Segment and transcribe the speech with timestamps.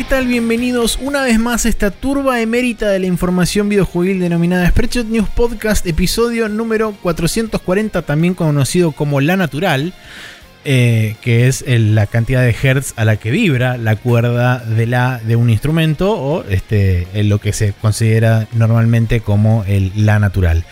[0.00, 0.26] ¿qué tal?
[0.28, 5.28] Bienvenidos una vez más a esta turba emérita de la información videojuegil denominada Spreadshot News
[5.28, 9.92] Podcast, episodio número 440, también conocido como La Natural,
[10.64, 14.86] eh, que es el- la cantidad de hertz a la que vibra la cuerda de,
[14.86, 20.64] la, de un instrumento o este, lo que se considera normalmente como el La Natural.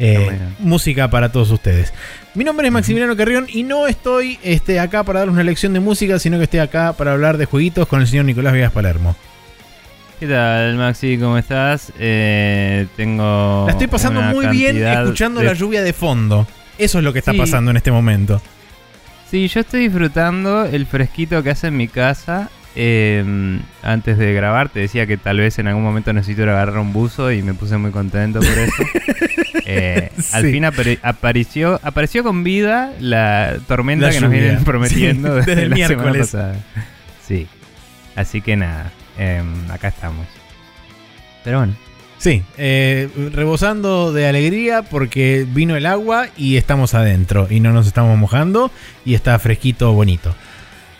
[0.00, 0.54] Eh, bueno.
[0.60, 1.92] música para todos ustedes.
[2.34, 5.80] Mi nombre es Maximiliano Carrión y no estoy este, acá para darles una lección de
[5.80, 9.16] música, sino que estoy acá para hablar de jueguitos con el señor Nicolás Viegas Palermo.
[10.20, 11.16] ¿Qué tal, Maxi?
[11.18, 11.92] ¿Cómo estás?
[11.98, 13.64] Eh, tengo.
[13.66, 16.46] La estoy pasando muy bien escuchando de- la lluvia de fondo.
[16.76, 17.38] Eso es lo que está Sí.
[17.38, 18.40] pasando en este momento.
[19.30, 22.50] Sí, yo estoy disfrutando el fresquito que hace en mi casa.
[22.80, 26.92] Eh, antes de grabar, te decía que tal vez en algún momento necesito agarrar un
[26.92, 28.82] buzo y me puse muy contento por eso.
[29.70, 35.28] Eh, Al fin apare- apareció, apareció con vida la tormenta La que nos vienen prometiendo
[35.28, 36.56] Sí, desde, desde el la semana pasada.
[37.26, 37.46] Sí.
[38.16, 40.26] Así que nada, em, acá estamos.
[41.44, 41.74] Pero bueno.
[42.16, 47.86] Sí, eh, rebosando de alegría porque vino el agua y estamos adentro y no nos
[47.86, 48.70] estamos mojando
[49.04, 50.34] y está fresquito, bonito.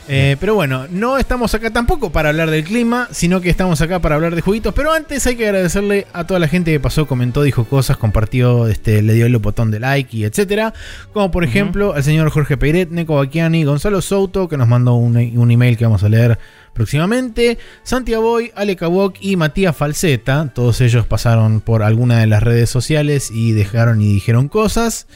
[0.08, 4.00] Eh, pero bueno, no estamos acá tampoco para hablar del clima, sino que estamos acá
[4.00, 4.72] para hablar de jueguitos.
[4.74, 8.66] Pero antes hay que agradecerle a toda la gente que pasó, comentó, dijo cosas, compartió,
[8.68, 10.72] este, le dio el botón de like y etcétera.
[11.12, 15.16] Como por ejemplo al señor Jorge Peiret, Neko Baquiani, Gonzalo Souto, que nos mandó un,
[15.16, 16.38] un email que vamos a leer
[16.72, 17.58] próximamente.
[17.82, 20.50] Santiago Boy, Ale Kawok y Matías Falseta.
[20.54, 25.06] Todos ellos pasaron por alguna de las redes sociales y dejaron y dijeron cosas.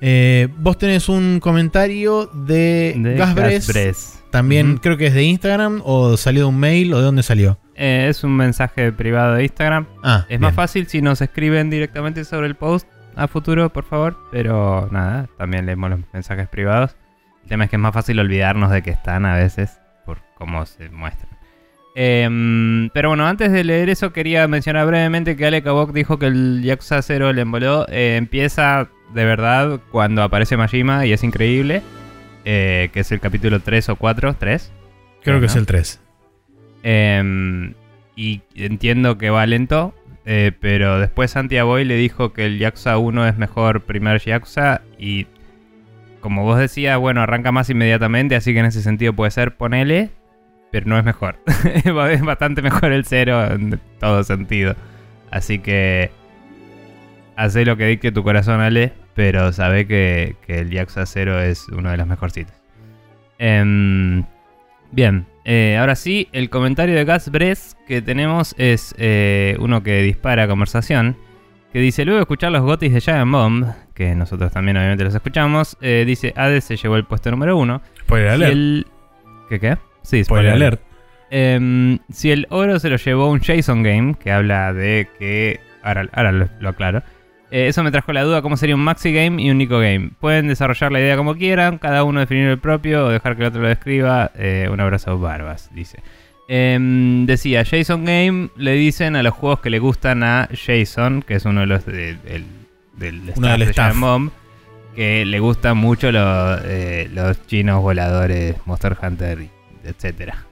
[0.00, 4.23] Eh, vos tenés un comentario de, De Gasbres.
[4.34, 7.56] También creo que es de Instagram o salió de un mail o de dónde salió.
[7.76, 9.86] Eh, es un mensaje privado de Instagram.
[10.02, 14.18] Ah, Es más fácil si nos escriben directamente sobre el post a futuro, por favor.
[14.32, 16.96] Pero nada, también leemos los mensajes privados.
[17.44, 20.66] El tema es que es más fácil olvidarnos de que están a veces por cómo
[20.66, 21.30] se muestran.
[21.94, 26.26] Em, pero bueno, antes de leer eso quería mencionar brevemente que Ale Kabok dijo que
[26.26, 27.86] el Yakuza 0 le emboló.
[27.88, 31.82] Eh, empieza de verdad cuando aparece Majima y es increíble.
[32.44, 34.72] Eh, que es el capítulo 3 o 4, 3.
[35.22, 35.46] Creo que ¿no?
[35.46, 36.00] es el 3.
[36.82, 37.74] Em,
[38.16, 39.94] y entiendo que va lento,
[40.26, 44.82] eh, pero después Santiago Boy le dijo que el Yakuza 1 es mejor primer Yakuza
[44.98, 45.26] y
[46.20, 50.10] como vos decías, bueno, arranca más inmediatamente, así que en ese sentido puede ser ponele,
[50.72, 51.38] pero no es mejor.
[51.84, 54.74] es bastante mejor el 0 en todo sentido.
[55.30, 56.10] Así que
[57.36, 61.68] hacé lo que dicte tu corazón, Ale, pero sabe que, que el Yakuza 0 es
[61.68, 62.54] uno de los mejorcitos.
[63.38, 64.24] Em,
[64.94, 70.02] Bien, eh, ahora sí, el comentario de Gas Bress que tenemos es eh, uno que
[70.02, 71.16] dispara conversación.
[71.72, 75.12] Que dice, luego de escuchar los gotis de Giant Bomb, que nosotros también obviamente los
[75.12, 77.82] escuchamos, eh, dice, Hades se llevó el puesto número uno.
[78.02, 78.52] Spoiler Si alert.
[78.52, 78.86] el...
[79.48, 79.78] ¿Qué qué?
[80.02, 80.80] Sí, Spoiler alert.
[81.30, 85.58] Em, si el oro se lo llevó un Jason Game, que habla de que...
[85.82, 87.02] Ahora, ahora lo, lo aclaro.
[87.54, 90.10] Eh, eso me trajo la duda cómo sería un Maxi Game y un Nico Game.
[90.18, 93.48] Pueden desarrollar la idea como quieran, cada uno definir el propio o dejar que el
[93.48, 94.32] otro lo describa.
[94.34, 96.00] Eh, un abrazo, Barbas, dice.
[96.48, 101.34] Em, decía, Jason Game le dicen a los juegos que le gustan a Jason, que
[101.36, 102.44] es uno de los de- del,
[102.96, 103.98] del Uno del de staff.
[104.00, 104.30] Bomb,
[104.96, 109.46] que le gustan mucho los, eh, los chinos voladores, Monster Hunter,
[109.84, 110.44] etcétera.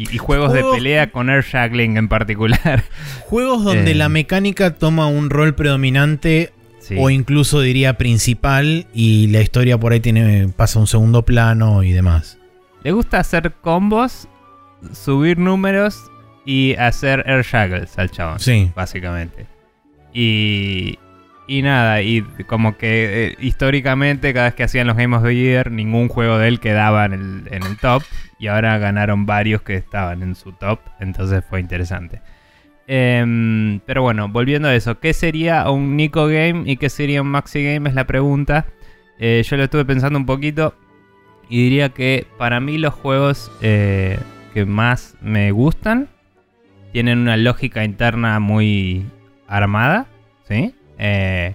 [0.00, 2.82] Y, y juegos de pelea con air juggling en particular.
[3.26, 3.94] Juegos donde Eh.
[3.94, 6.96] la mecánica toma un rol predominante Sí.
[6.98, 11.82] o incluso diría principal y la historia por ahí tiene pasa a un segundo plano
[11.82, 12.38] y demás.
[12.82, 14.26] Le gusta hacer combos,
[14.92, 15.98] subir números
[16.46, 18.40] y hacer air juggles al chabón.
[18.40, 18.72] Sí.
[18.74, 19.46] Básicamente.
[20.14, 20.98] Y.
[21.50, 25.34] Y nada, y como que eh, históricamente cada vez que hacían los Game of the
[25.34, 28.04] Year, ningún juego de él quedaba en el, en el top.
[28.38, 30.78] Y ahora ganaron varios que estaban en su top.
[31.00, 32.22] Entonces fue interesante.
[32.86, 37.26] Em, pero bueno, volviendo a eso, ¿qué sería un Nico Game y qué sería un
[37.26, 37.88] Maxi Game?
[37.88, 38.66] Es la pregunta.
[39.18, 40.76] Eh, yo lo estuve pensando un poquito
[41.48, 44.20] y diría que para mí los juegos eh,
[44.54, 46.10] que más me gustan
[46.92, 49.04] tienen una lógica interna muy
[49.48, 50.06] armada,
[50.46, 50.76] ¿sí?
[51.02, 51.54] Eh,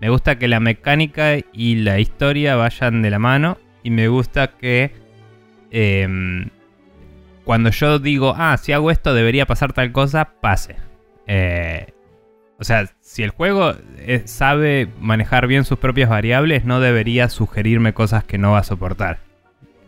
[0.00, 4.52] me gusta que la mecánica y la historia vayan de la mano y me gusta
[4.56, 4.92] que
[5.70, 6.48] em,
[7.44, 10.76] cuando yo digo, ah, si hago esto debería pasar tal cosa, pase.
[11.26, 11.88] Eh,
[12.58, 17.92] o sea, si el juego eh, sabe manejar bien sus propias variables, no debería sugerirme
[17.92, 19.18] cosas que no va a soportar.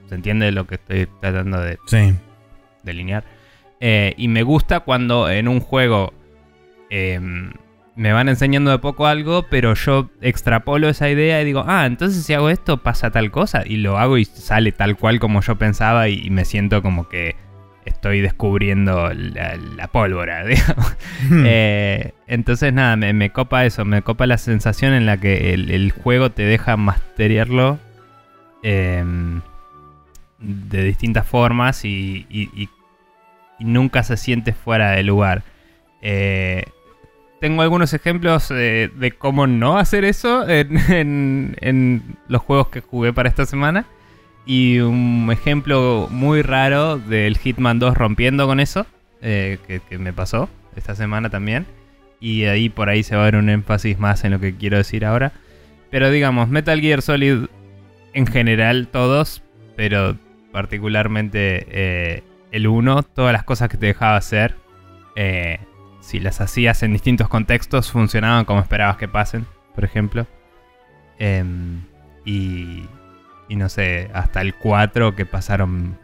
[0.09, 2.15] ¿Se entiende lo que estoy tratando de Sí.
[2.83, 3.25] delinear?
[3.81, 6.13] Eh, y me gusta cuando en un juego
[6.91, 7.53] em,
[8.01, 12.25] me van enseñando de poco algo, pero yo extrapolo esa idea y digo, ah, entonces
[12.25, 13.63] si hago esto pasa tal cosa.
[13.67, 17.11] Y lo hago y sale tal cual como yo pensaba y, y me siento como
[17.11, 17.37] que
[17.85, 20.97] estoy descubriendo la, pólvora, digamos.
[21.31, 26.31] Eh, entonces, nada, me, copa eso, me copa la sensación en la que el, juego
[26.31, 27.79] te deja masterearlo
[28.63, 29.43] em,
[30.39, 32.27] de distintas formas y,
[33.59, 35.43] nunca se siente fuera de lugar.
[36.01, 36.65] Eh,
[37.41, 43.47] tengo algunos ejemplos de cómo no hacer eso en, los juegos que jugué para esta
[43.47, 43.87] semana.
[44.47, 48.87] Y un ejemplo muy raro del Hitman 2 rompiendo con eso,
[49.23, 51.67] eh, que, me pasó esta semana también.
[52.21, 54.77] Y ahí por ahí se va a ver un énfasis más en lo que quiero
[54.77, 55.33] decir ahora.
[55.91, 57.47] Pero digamos, Metal Gear Solid
[58.13, 59.43] en general todos,
[59.77, 60.17] pero
[60.53, 64.57] particularmente eh, el 1, todas las cosas que te dejaba hacer,
[65.17, 65.61] eh,
[66.01, 70.27] si las hacías en distintos contextos, funcionaban como esperabas que pasen, por ejemplo.
[71.19, 71.83] Em,
[72.25, 72.85] y
[73.51, 75.99] y no sé, hasta el 4 que pasaron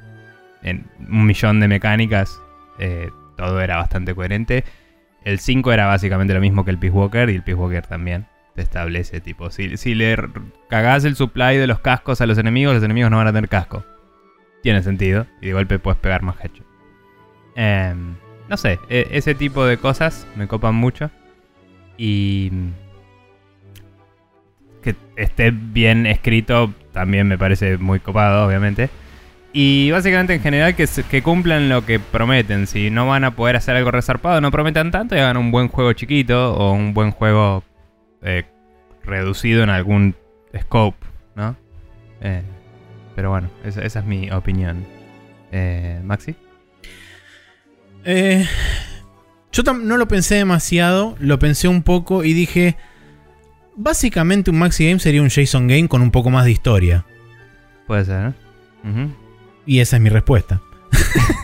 [0.63, 2.43] en un millón de mecánicas,
[2.81, 4.65] eh, todo era bastante coherente.
[5.23, 8.27] El 5 era básicamente lo mismo que el Peace Walker y el Peace Walker también
[8.57, 10.17] te establece tipo, si, si le
[10.69, 13.49] cagás el supply de los cascos a los enemigos, los enemigos no van a tener
[13.49, 13.85] casco.
[14.65, 16.65] Tiene sentido y de golpe puedes pegar más hecho.
[17.55, 18.17] Em,
[18.49, 21.11] no sé, e, ese tipo de cosas me copan mucho.
[21.99, 22.51] Y
[24.83, 28.91] que esté bien escrito también me parece muy copado, obviamente.
[29.53, 32.67] Y básicamente en general que, que cumplan lo que prometen.
[32.67, 35.69] Si no van a poder hacer algo resarpado, no prometan tanto y hagan un buen
[35.69, 37.65] juego chiquito o un buen juego
[38.23, 38.45] eh,
[39.03, 40.15] reducido en algún
[40.55, 41.57] scope, ¿no?
[42.21, 42.43] Eh,
[43.15, 44.85] pero bueno, esa, es mi opinión.
[45.53, 46.37] Eh, Maxi.
[48.07, 52.77] Yo no lo pensé demasiado, lo pensé un poco y dije,
[53.77, 57.05] básicamente un Maxi Game sería un Jason Game con un poco más de historia.
[57.87, 58.35] Puede ser,
[59.65, 60.61] Y esa es mi respuesta.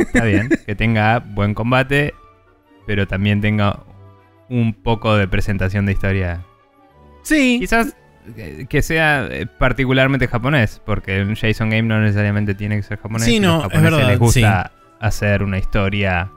[0.00, 2.14] Está bien, que tenga buen combate,
[2.86, 3.84] pero también tenga
[4.48, 6.44] un poco de presentación de historia.
[7.22, 7.58] Sí.
[7.60, 7.96] Quizás
[8.68, 13.24] que sea eh, particularmente japonés, porque un Jason Game no necesariamente tiene que ser japonés.
[13.24, 14.06] Sí, no, es verdad.
[14.08, 16.30] Les gusta hacer una historia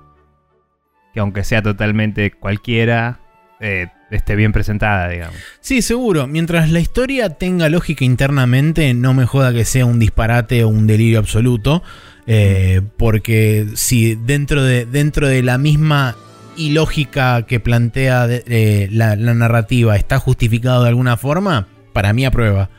[1.15, 3.19] que aunque sea totalmente cualquiera,
[3.61, 5.37] eh, esté bien presentada, digamos.
[5.61, 6.27] Sí, seguro.
[6.27, 10.87] Mientras la historia tenga lógica internamente, no me joda que sea un disparate o un
[10.87, 11.83] delirio absoluto.
[12.27, 16.17] Eh, porque si dentro de, dentro de la misma
[16.57, 22.69] ilógica que plantea eh, la, narrativa está justificado de alguna forma, para mí aprueba.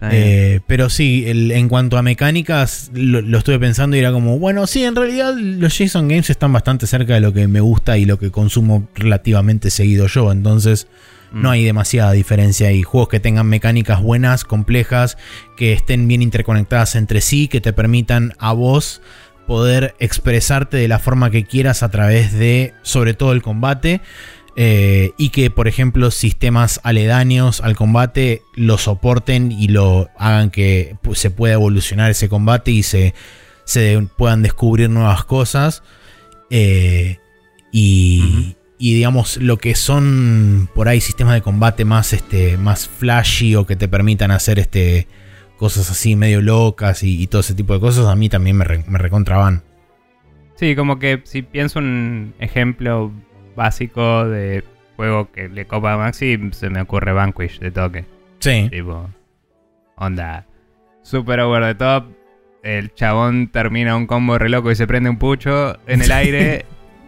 [0.00, 4.84] Eh, pero sí, en cuanto a mecánicas, lo, estuve pensando y era como, bueno, sí,
[4.84, 8.18] en realidad los Jason Games están bastante cerca de lo que me gusta y lo
[8.18, 10.30] que consumo relativamente seguido yo.
[10.30, 10.86] Entonces,
[11.32, 11.52] no mm.
[11.52, 12.82] hay demasiada diferencia ahí.
[12.82, 15.18] Juegos que tengan mecánicas buenas, complejas,
[15.56, 19.02] que estén bien interconectadas entre sí, que te permitan a vos
[19.48, 24.02] poder expresarte de la forma que quieras a través de, sobre todo, el combate.
[24.60, 30.96] Eh, y que, por ejemplo, sistemas aledaños al combate lo soporten y lo hagan que
[31.12, 33.14] se pueda evolucionar ese combate y se,
[34.16, 35.84] puedan descubrir nuevas cosas.
[36.50, 37.18] Eh,
[37.70, 43.64] y, digamos, lo que son por ahí sistemas de combate más, este, más flashy o
[43.64, 45.06] que te permitan hacer este,
[45.56, 48.98] cosas así medio locas y, todo ese tipo de cosas, a mí también me, me
[48.98, 49.62] recontraban.
[50.56, 53.12] Sí, como que si pienso un ejemplo
[53.58, 54.64] básico de
[54.96, 58.04] juego que le copa a Maxi, se me ocurre Vanquish de toque.
[58.38, 58.68] Sí.
[58.70, 59.10] Tipo,
[59.96, 60.46] onda,
[61.02, 62.06] super over the top.
[62.62, 66.64] El chabón termina un combo re loco y se prende un pucho en el aire.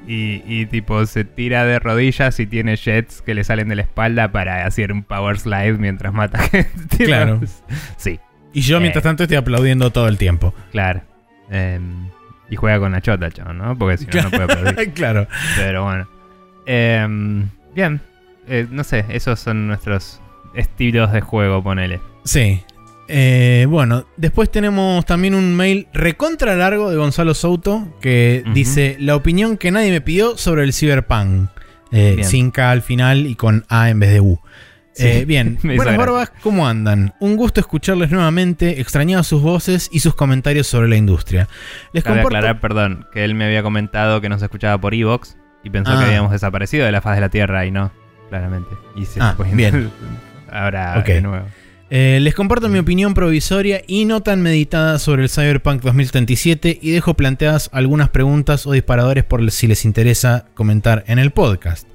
[0.07, 4.33] Y, tipo se tira de rodillas y tiene jets que le salen de la espalda
[4.33, 7.05] para hacer un power slide mientras mata gente.
[7.05, 7.41] Claro.
[7.97, 8.19] sí.
[8.53, 9.09] Y yo mientras eh.
[9.09, 10.53] tanto estoy aplaudiendo todo el tiempo.
[10.73, 11.03] Claro.
[11.49, 12.09] Em,
[12.49, 13.79] y juega con la chota, chabón, ¿no?
[13.79, 14.93] Porque si no, no puede aplaudir.
[14.95, 15.29] claro.
[15.57, 16.09] Pero bueno.
[16.67, 18.01] Em, bien,
[18.49, 20.21] eh, no sé, esos son nuestros
[20.55, 22.01] estilos de juego, ponele.
[22.25, 22.61] Sí.
[23.09, 29.17] Eh, bueno, después tenemos también un mail recontra largo de Gonzalo Souto que dice la
[29.17, 31.49] opinión que nadie me pidió sobre el Cyberpunk.
[31.93, 34.39] Eh, sin K al final y con A en vez de U.
[35.27, 37.15] bien, buenas barbas, ¿cómo andan?
[37.19, 41.49] Un gusto escucharles nuevamente, extrañado sus voces y sus comentarios sobre la industria.
[41.93, 45.71] Les Cabe aclarar, perdón, que él me había comentado que nos escuchaba por Evox y
[45.71, 46.07] pensó que ah.
[46.07, 47.93] habíamos desaparecido de la faz de la Tierra y no,
[48.29, 48.71] claramente.
[48.97, 49.91] Y se ah, bien.
[50.51, 51.47] ahora de nuevo.
[51.93, 56.93] Eh, les comparto mi opinión provisoria y no tan meditada sobre el Cyberpunk 2037 y
[56.93, 61.89] dejo planteadas algunas preguntas o disparadores por si les interesa comentar en el podcast.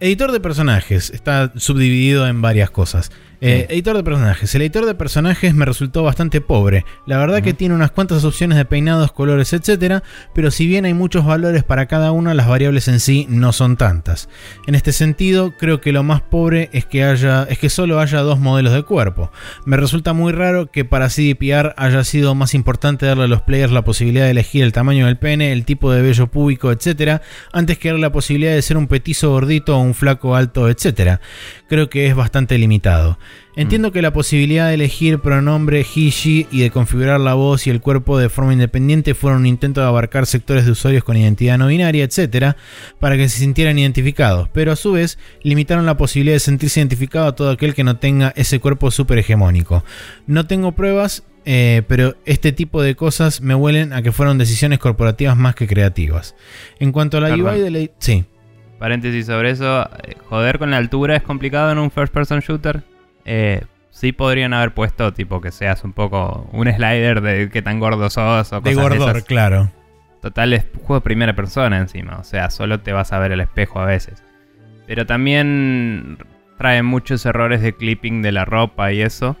[0.00, 1.10] editor de personajes.
[1.10, 3.12] Está subdividido en varias cosas.
[3.40, 4.54] Eh, editor de personajes.
[4.54, 6.84] El editor de personajes me resultó bastante pobre.
[7.06, 10.02] La verdad que tiene unas cuantas opciones de peinados, colores, etc.
[10.34, 13.76] Pero si bien hay muchos valores para cada una, las variables en sí no son
[13.76, 14.28] tantas.
[14.66, 18.20] En este sentido, creo que lo más pobre es que, haya, es que solo haya
[18.20, 19.30] dos modelos de cuerpo.
[19.64, 23.72] Me resulta muy raro que para CDPR haya sido más importante darle a los players
[23.72, 27.20] la posibilidad de elegir el tamaño del pene, el tipo de vello púbico, etc.
[27.52, 31.18] Antes que darle la posibilidad de ser un petizo gordito o un flaco alto, etc.
[31.68, 33.18] Creo que es bastante limitado.
[33.56, 37.80] Entiendo que la posibilidad de elegir pronombre she y de configurar la voz y el
[37.80, 41.68] cuerpo de forma independiente fueron un intento de abarcar sectores de usuarios con identidad no
[41.68, 42.56] binaria, etc.,
[42.98, 47.26] para que se sintieran identificados, pero a su vez limitaron la posibilidad de sentirse identificado
[47.26, 49.84] a todo aquel que no tenga ese cuerpo super hegemónico.
[50.26, 54.78] No tengo pruebas, eh, pero este tipo de cosas me huelen a que fueron decisiones
[54.78, 56.34] corporativas más que creativas.
[56.80, 57.90] En cuanto a la UI de la...
[57.98, 58.24] Sí.
[58.78, 62.82] Paréntesis sobre eso, eh, joder con la altura es complicado en un first person shooter.
[63.24, 67.80] Eh, sí podrían haber puesto tipo que seas un poco un slider de qué tan
[67.80, 69.70] gordo sos o De gordor, claro.
[70.20, 73.40] Total es juego de primera persona encima, o sea, solo te vas a ver el
[73.40, 74.22] espejo a veces.
[74.86, 76.18] Pero también
[76.58, 79.36] trae muchos errores de clipping de la ropa y eso.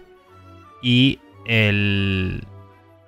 [0.82, 2.46] Y el...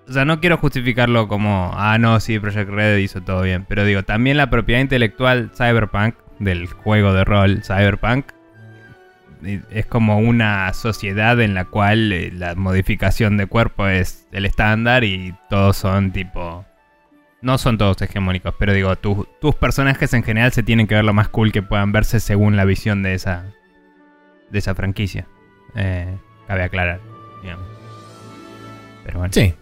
[0.09, 3.67] O sea, no quiero justificarlo como, ah, no, sí, Project Red hizo todo bien.
[3.69, 8.27] Pero digo, también la propiedad intelectual Cyberpunk, del juego de rol Cyberpunk,
[9.71, 15.05] es como una sociedad en la cual eh, la modificación de cuerpo es el estándar
[15.05, 16.65] y todos son tipo...
[17.43, 21.13] No son todos hegemónicos, pero digo, tus personajes en general se tienen que ver lo
[21.13, 23.45] más cool que puedan verse según la visión de esa,
[24.51, 25.29] de esa franquicia.
[25.77, 26.17] Eh,
[26.49, 27.01] cabe aclarar,
[27.43, 27.67] digamos.
[29.05, 29.33] Pero bueno.
[29.33, 29.55] Sí,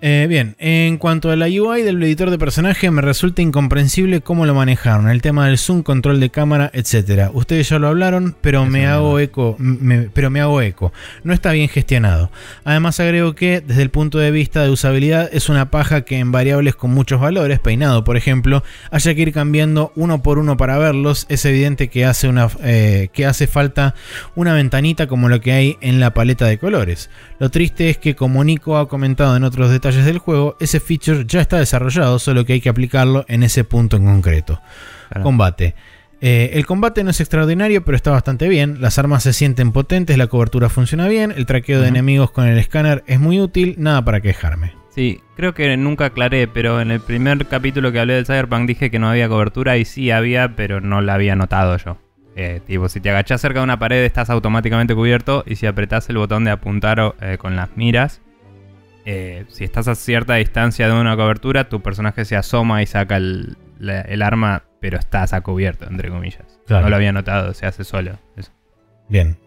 [0.00, 4.46] eh, bien, en cuanto a la UI del editor de personaje, me resulta incomprensible cómo
[4.46, 7.30] lo manejaron, el tema del zoom, control de cámara, etc.
[7.32, 9.56] Ustedes ya lo hablaron, pero me hago eco,
[10.12, 10.92] pero me hago eco.
[11.24, 12.30] No está bien gestionado.
[12.64, 16.32] Además agrego que, desde el punto de vista de usabilidad, es una paja que en
[16.32, 20.78] variables con muchos valores, peinado por ejemplo, haya que ir cambiando uno por uno para
[20.78, 21.26] verlos.
[21.28, 23.94] Es evidente que hace una eh, que hace falta
[24.34, 27.10] una ventanita como lo que hay en la paleta de colores.
[27.38, 31.24] Lo triste es que, como Nico ha comentado en otros detalles del juego, ese feature
[31.26, 34.60] ya está desarrollado, solo que hay que aplicarlo en ese punto en concreto.
[35.22, 35.74] Combate.
[36.20, 38.80] Eh, el combate no es extraordinario, pero está bastante bien.
[38.80, 42.58] Las armas se sienten potentes, la cobertura funciona bien, el traqueo de enemigos con el
[42.58, 44.72] escáner es muy útil, nada para quejarme.
[44.90, 48.90] Sí, creo que nunca aclaré, pero en el primer capítulo que hablé del Cyberpunk dije
[48.90, 51.98] que no había cobertura y sí había, pero no la había notado yo.
[52.34, 56.08] Eh, tipo, si te agachás cerca de una pared estás automáticamente cubierto y si apretás
[56.08, 58.20] el botón de apuntar eh, con las miras
[59.10, 63.16] eh, si estás a cierta distancia de una cobertura, tu personaje se asoma y saca
[63.16, 63.56] el,
[64.22, 66.60] arma, pero estás a cubierto, entre comillas.
[66.68, 68.18] No lo había notado, se hace solo.
[69.08, 69.38] Bien.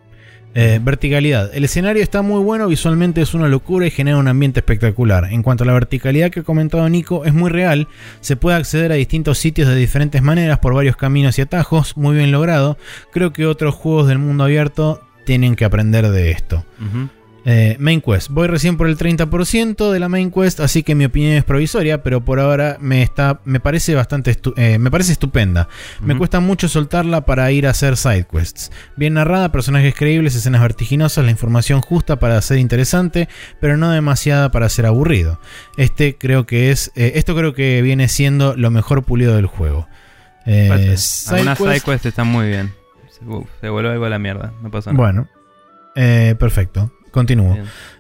[0.56, 1.54] Eh, verticalidad.
[1.54, 5.26] El escenario está muy bueno, visualmente es una locura y genera un ambiente espectacular.
[5.26, 7.88] En cuanto a la verticalidad que ha comentado Nico, es muy real.
[8.20, 12.16] Se puede acceder a distintos sitios de diferentes maneras por varios caminos y atajos, muy
[12.16, 12.80] bien logrado.
[13.12, 16.66] Creo que otros juegos del mundo abierto tienen que aprender de esto.
[17.44, 18.30] Eh, main Quest.
[18.30, 22.04] Voy recién por el 30% de la Main Quest, así que mi opinión es provisoria,
[22.04, 25.68] pero por ahora me, está, me parece bastante eh, me parece estupenda.
[26.02, 28.72] Me cuesta mucho soltarla para ir a hacer side quests.
[28.96, 33.28] Bien narrada, personajes creíbles, escenas vertiginosas, la información justa para ser interesante,
[33.60, 35.40] pero no demasiada para ser aburrido.
[35.78, 39.88] Este creo que es, eh, esto creo que viene siendo lo mejor pulido del juego.
[40.46, 42.74] Algunas side quests están muy bien.
[43.62, 45.04] Se, vuelve algo a la mierda, no pasa nada.
[45.04, 45.28] Bueno,
[46.38, 46.92] perfecto.
[47.12, 47.58] Continúo.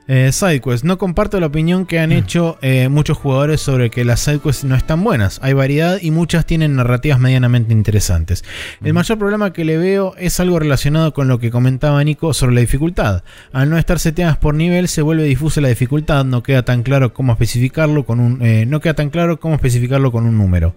[0.08, 0.84] Eh, SideQuest.
[0.84, 2.14] No comparto la opinión que han mm.
[2.14, 5.40] hecho eh, muchos jugadores sobre que las SideQuests no están buenas.
[5.42, 8.44] Hay variedad y muchas tienen narrativas medianamente interesantes.
[8.84, 8.96] El mm.
[8.96, 12.62] mayor problema que le veo es algo relacionado con lo que comentaba Nico sobre la
[12.62, 13.24] dificultad.
[13.54, 16.26] Al no estar seteadas por nivel se vuelve difusa la dificultad.
[16.26, 18.42] No queda tan claro cómo especificarlo con un.
[18.42, 20.74] Eh, no queda tan claro cómo especificarlo con un número.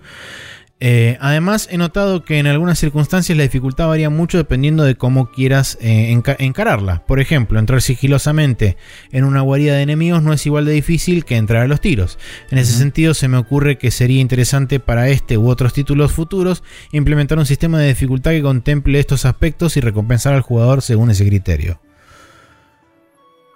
[0.86, 5.30] Eh, además, he notado que en algunas circunstancias la dificultad varía mucho dependiendo de cómo
[5.30, 7.06] quieras eh, encararla.
[7.06, 8.76] Por ejemplo, entrar sigilosamente
[9.10, 12.18] en una guarida de enemigos no es igual de difícil que entrar a los tiros.
[12.50, 16.62] En ese sentido, se me ocurre que sería interesante para este u otros títulos futuros
[16.92, 21.26] implementar un sistema de dificultad que contemple estos aspectos y recompensar al jugador según ese
[21.26, 21.80] criterio.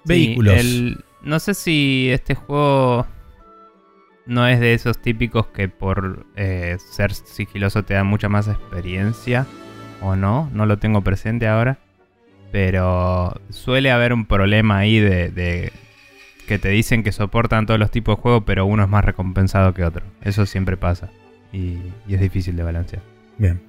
[0.07, 0.65] Vehículos.
[1.21, 3.07] no sé si este juego
[4.29, 9.47] no es de esos típicos que por eh, ser sigiloso te da mucha más experiencia.
[10.01, 11.79] O no, no lo tengo presente ahora.
[12.53, 15.73] Pero suele haber un problema ahí de,
[16.47, 19.75] que te dicen que soportan todos los tipos de juego, pero uno es más recompensado
[19.75, 20.05] que otro.
[20.23, 21.11] Eso siempre pasa.
[21.53, 23.03] Y, y es difícil de balancear.
[23.39, 23.61] Bien.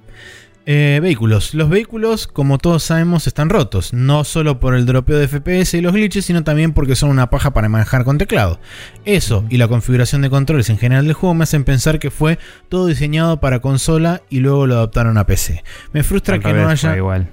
[0.72, 1.52] Eh, vehículos.
[1.52, 3.92] Los vehículos, como todos sabemos, están rotos.
[3.92, 7.28] No solo por el dropeo de FPS y los glitches, sino también porque son una
[7.28, 8.60] paja para manejar con teclado.
[9.04, 12.38] Eso y la configuración de controles en general del juego me hacen pensar que fue
[12.68, 15.64] todo diseñado para consola y luego lo adaptaron a PC.
[15.92, 16.96] Me frustra Al que no haya.
[16.96, 17.28] igual.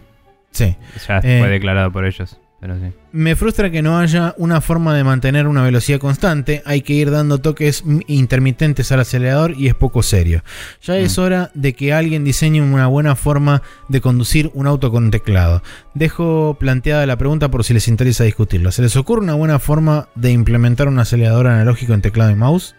[0.50, 0.76] Sí.
[1.08, 2.40] Ya Eh, fue declarado por ellos.
[2.60, 2.92] Pero sí.
[3.12, 6.64] Me frustra que no haya una forma de mantener una velocidad constante.
[6.66, 10.44] Hay que ir dando toques intermitentes al acelerador y es poco serio.
[10.82, 15.12] Ya es hora de que alguien diseñe una buena forma de conducir un auto con
[15.12, 15.62] teclado.
[15.94, 18.72] Dejo planteada la pregunta por si les interesa discutirlo.
[18.72, 22.76] ¿Se les ocurre una buena forma de implementar un acelerador analógico en teclado y mouse?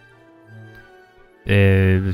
[1.45, 2.11] Eh,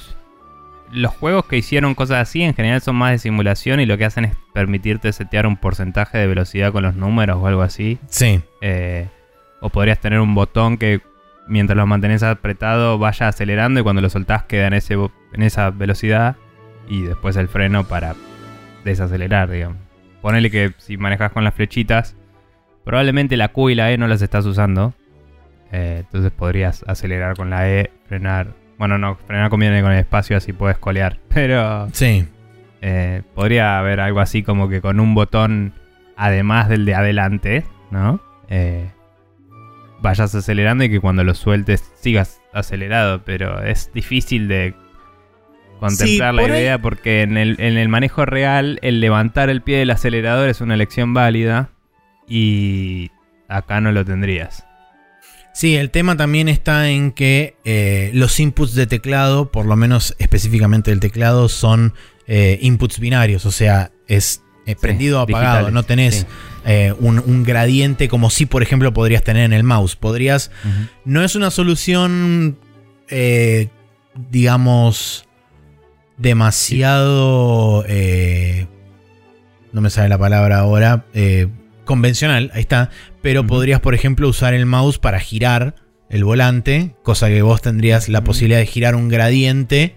[0.96, 4.06] los juegos que hicieron cosas así en general son más de simulación y lo que
[4.06, 8.00] hacen es permitirte setear un porcentaje de velocidad con los números o algo así.
[8.08, 8.42] Sí.
[8.62, 9.08] Eh,
[9.62, 11.02] o podrías tener un botón que
[11.48, 15.70] mientras lo mantenés apretado vaya acelerando y cuando lo soltás queda en, ese, en esa
[15.70, 16.36] velocidad
[16.88, 18.16] y después el freno para
[18.84, 19.78] desacelerar, digamos.
[20.22, 22.16] Ponele que si manejas con las flechitas,
[22.84, 24.94] probablemente la Q y la E no las estás usando.
[25.72, 28.65] Eh, entonces podrías acelerar con la E, frenar.
[28.78, 31.18] Bueno, no, frenar conviene con el espacio así puedes colear.
[31.34, 32.28] Pero Sí.
[32.82, 35.74] eh, podría haber algo así como que con un botón,
[36.18, 38.20] además del de adelante, ¿no?
[38.50, 38.90] Eh,
[40.02, 44.76] vayas acelerando y que cuando lo sueltes sigas acelerado, pero es difícil de
[45.80, 49.50] contemplar Sí, la por ahí- idea porque en el, en el manejo real el levantar
[49.50, 51.70] el pie del acelerador es una elección válida
[52.28, 53.12] y
[53.48, 54.65] acá no lo tendrías.
[55.56, 60.14] Sí, el tema también está en que eh, los inputs de teclado, por lo menos
[60.20, 61.94] específicamente el teclado, son
[62.28, 66.26] eh, inputs binarios, o sea, es eh, prendido o apagado, digitales, no tenés sí.
[66.66, 69.96] eh, un, un gradiente como si, por ejemplo, podrías tener en el mouse.
[69.96, 70.52] Podrías,
[71.06, 72.58] no es una solución,
[73.10, 73.70] eh,
[74.30, 75.26] digamos,
[76.18, 78.68] demasiado, eh,
[79.72, 81.06] no me sale la palabra ahora,
[81.86, 82.90] convencional, ahí está,
[83.22, 85.76] pero podrías, por ejemplo, usar el mouse para girar
[86.10, 89.96] el volante, cosa que vos tendrías la posibilidad de girar un gradiente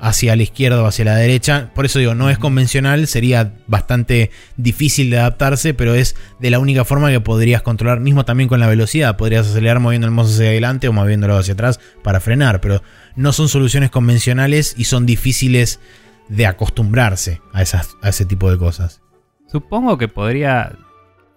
[0.00, 1.70] hacia la izquierda o hacia la derecha.
[1.74, 6.58] Por eso digo, no es convencional, sería bastante difícil de adaptarse, pero es de la
[6.58, 9.16] única forma que podrías controlar, mismo también con la velocidad.
[9.16, 12.82] Podrías acelerar moviendo el mouse hacia adelante o moviéndolo hacia atrás para frenar, pero
[13.16, 15.80] no son soluciones convencionales y son difíciles
[16.28, 19.00] de acostumbrarse a, esas, a ese tipo de cosas.
[19.50, 20.76] Supongo que podría.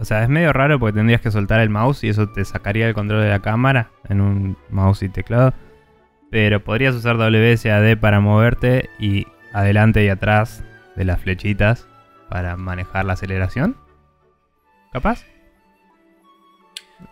[0.02, 2.88] O sea, es medio raro porque tendrías que soltar el mouse y eso te sacaría
[2.88, 5.54] el control de la cámara en un mouse y teclado.
[6.32, 10.64] Pero podrías usar WSAD para moverte y adelante y atrás
[10.96, 11.88] de las flechitas
[12.30, 13.76] para manejar la aceleración.
[14.92, 15.24] ¿Capaz?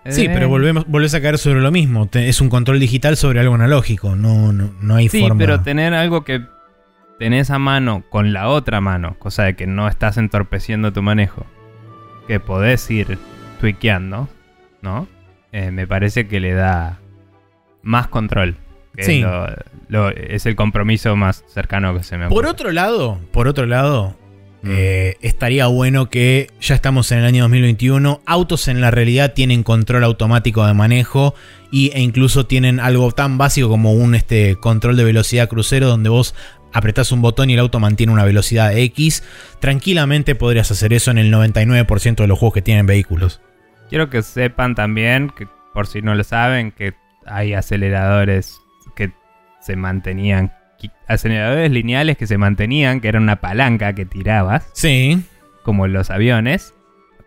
[0.07, 2.07] Sí, Eh, pero volvemos, volvés a caer sobre lo mismo.
[2.07, 4.15] Te- es un control digital sobre algo analógico.
[4.15, 5.37] No, no, no hay Sí, forma.
[5.37, 6.41] pero tener algo que
[7.19, 11.45] tenés a mano con la otra mano, cosa de que no estás entorpeciendo tu manejo,
[12.29, 13.17] que podés ir
[13.59, 14.29] tweakeando,
[14.83, 15.07] ¿no?
[15.51, 16.99] Eh, me parece que le da
[17.81, 18.55] más control.
[18.95, 19.13] Que Sí.
[19.17, 19.47] es, lo-
[19.87, 22.49] lo- es el compromiso más cercano que se me Por ocurre.
[22.51, 24.15] otro lado, por otro lado,
[24.61, 24.67] Mm.
[24.71, 28.21] eh, estaría bueno que ya estamos en el año 2021.
[28.27, 31.33] Autos en la realidad tienen control automático de manejo
[31.71, 36.09] y, e incluso tienen algo tan básico como un este, control de velocidad crucero donde
[36.09, 36.35] vos
[36.73, 39.23] apretás un botón y el auto mantiene una velocidad X.
[39.59, 43.41] Tranquilamente podrías hacer eso en el 99% de los juegos que tienen vehículos.
[43.89, 46.93] Quiero que sepan también, que por si no lo saben, que
[47.25, 48.59] hay aceleradores
[48.95, 49.11] que
[49.61, 50.53] se mantenían,
[51.07, 55.23] aceleradores lineales que se mantenían, que era una palanca que tirabas, Sí.
[55.63, 56.73] como los aviones,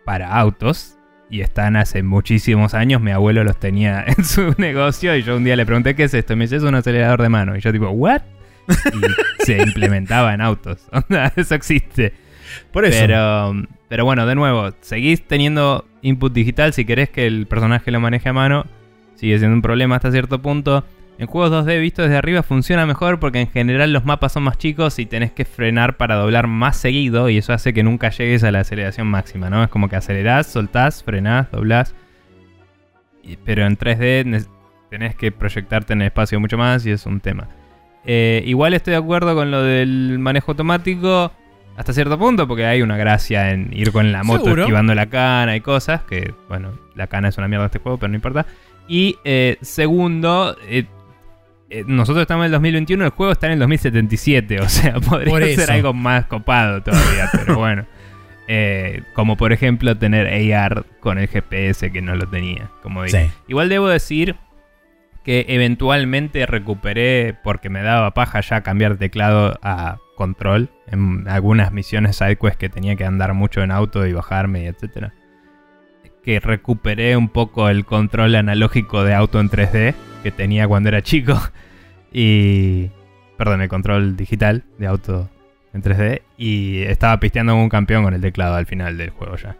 [0.05, 0.95] para autos.
[1.29, 5.43] Y están hace muchísimos años, mi abuelo los tenía en su negocio y yo un
[5.43, 7.55] día le pregunté qué es esto, y me dice es un acelerador de mano.
[7.57, 8.21] Y yo tipo, ¿what?
[8.67, 10.87] Y se implementaba en autos.
[11.35, 12.13] Eso existe.
[12.71, 12.97] Por eso.
[12.99, 13.53] Pero,
[13.89, 18.29] pero bueno, de nuevo, seguís teniendo input digital si querés que el personaje lo maneje
[18.29, 18.65] a mano.
[19.15, 20.83] Sigue siendo un problema hasta cierto punto.
[21.19, 24.57] En juegos 2D visto desde arriba funciona mejor porque en general los mapas son más
[24.57, 28.43] chicos y tenés que frenar para doblar más seguido y eso hace que nunca llegues
[28.43, 29.63] a la aceleración máxima, ¿no?
[29.63, 31.93] Es como que acelerás, soltás, frenás, doblás.
[33.45, 34.43] Pero en 3D ne-
[34.89, 37.47] tenés que proyectarte en el espacio mucho más y es un tema.
[38.05, 41.31] Eh, igual estoy de acuerdo con lo del manejo automático
[41.75, 44.63] hasta cierto punto, porque hay una gracia en ir con la moto Seguro.
[44.63, 47.97] esquivando la cana y cosas, que bueno, la cana es una mierda de este juego,
[47.97, 48.45] pero no importa.
[48.87, 50.85] Y eh, segundo, eh,
[51.87, 55.71] nosotros estamos en el 2021, el juego está en el 2077, o sea, podría ser
[55.71, 57.85] algo más copado todavía, pero bueno.
[58.45, 63.07] Eh, como por ejemplo tener AR con el GPS que no lo tenía, como.
[63.07, 63.31] Sí.
[63.47, 64.35] Igual debo decir
[65.23, 72.17] que eventualmente recuperé, porque me daba paja ya cambiar teclado a control en algunas misiones
[72.17, 75.11] sidequests que tenía que andar mucho en auto y bajarme, etc.
[76.23, 81.01] Que recuperé un poco el control analógico de auto en 3D que tenía cuando era
[81.01, 81.39] chico.
[82.15, 82.91] Y.
[83.39, 85.31] Perdón, el control digital de auto
[85.73, 86.21] en 3D.
[86.37, 89.57] Y estaba pisteando como un campeón con el teclado al final del juego ya.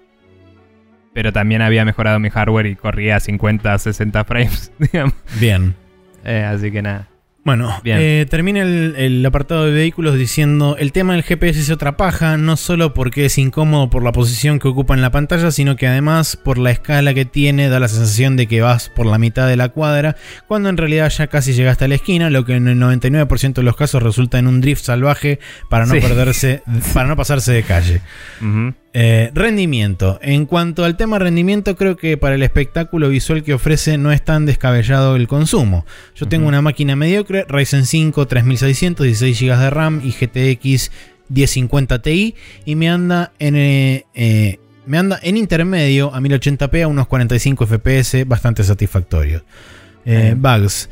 [1.14, 5.14] Pero también había mejorado mi hardware y corría a 50, 60 frames, digamos.
[5.40, 5.76] Bien.
[6.26, 7.08] Eh, así que nada.
[7.46, 11.98] Bueno, eh, termina el, el apartado de vehículos diciendo el tema del GPS es otra
[11.98, 15.76] paja, no solo porque es incómodo por la posición que ocupa en la pantalla, sino
[15.76, 19.18] que además por la escala que tiene da la sensación de que vas por la
[19.18, 20.16] mitad de la cuadra,
[20.48, 23.64] cuando en realidad ya casi llegaste a la esquina, lo que en el 99% de
[23.64, 26.00] los casos resulta en un drift salvaje para no Sí.
[26.00, 28.00] perderse, para no pasarse de calle.
[28.96, 30.20] Eh, rendimiento.
[30.22, 34.24] En cuanto al tema rendimiento, creo que para el espectáculo visual que ofrece no es
[34.24, 35.84] tan descabellado el consumo.
[36.16, 40.92] Yo tengo una máquina mediocre, Ryzen 5 3600, 16 GB de RAM y GTX
[41.30, 46.88] 1050 Ti y me anda en eh, eh, me anda en intermedio a 1080p a
[46.88, 49.44] unos 45 FPS, bastante satisfactorio.
[50.36, 50.90] Bugs.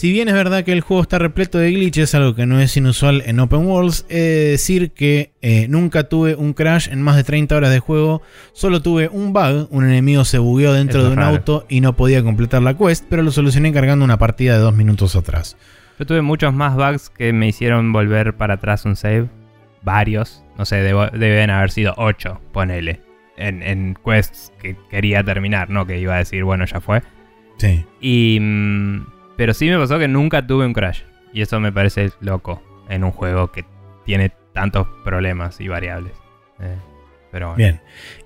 [0.00, 2.74] Si bien es verdad que el juego está repleto de glitches, algo que no es
[2.74, 7.16] inusual en Open Worlds, he de decir que eh, nunca tuve un crash en más
[7.16, 8.22] de 30 horas de juego,
[8.54, 11.36] solo tuve un bug, un enemigo se bugueó dentro Eso de un raro.
[11.36, 14.74] auto y no podía completar la quest, pero lo solucioné cargando una partida de dos
[14.74, 15.58] minutos atrás.
[15.98, 19.28] Yo tuve muchos más bugs que me hicieron volver para atrás un save.
[19.82, 20.42] Varios.
[20.56, 23.02] No sé, debo- deben haber sido 8, ponele.
[23.36, 27.02] En, en quests que quería terminar, no que iba a decir, bueno, ya fue.
[27.58, 27.84] Sí.
[28.00, 28.38] Y.
[28.40, 31.00] mm, pero sí me pasó que nunca tuve un crash.
[31.32, 33.64] Y eso me parece loco en un juego que
[34.04, 36.12] tiene tantos problemas y variables.
[36.58, 36.76] Eh,
[37.32, 37.56] pero bueno.
[37.56, 37.80] Bien.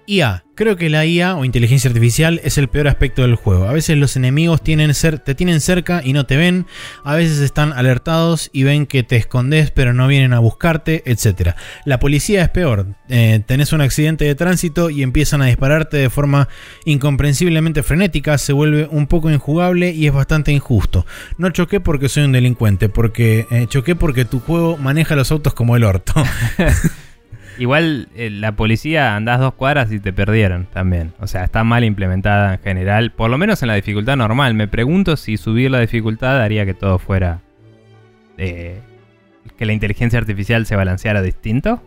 [0.06, 0.44] IA.
[0.54, 3.68] Creo que la IA o inteligencia artificial es el peor aspecto del juego.
[3.68, 6.66] A veces los enemigos te tienen cerca y no te ven.
[7.02, 11.56] A veces están alertados y ven que te escondes pero no vienen a buscarte, etc.
[11.84, 12.86] La policía es peor.
[13.08, 16.48] Eh, tenés un accidente de tránsito y empiezan a dispararte de forma
[16.84, 18.38] incomprensiblemente frenética.
[18.38, 21.04] Se vuelve un poco injugable y es bastante injusto.
[21.36, 22.88] No choqué porque soy un delincuente.
[22.88, 26.14] Porque eh, choqué porque tu juego maneja los autos como el orto.
[27.58, 31.12] Igual eh, la policía andás dos cuadras y te perdieron también.
[31.20, 33.12] O sea, está mal implementada en general.
[33.12, 34.54] Por lo menos en la dificultad normal.
[34.54, 37.40] Me pregunto si subir la dificultad haría que todo fuera.
[38.38, 38.80] eh,
[39.58, 41.82] que la inteligencia artificial se balanceara distinto.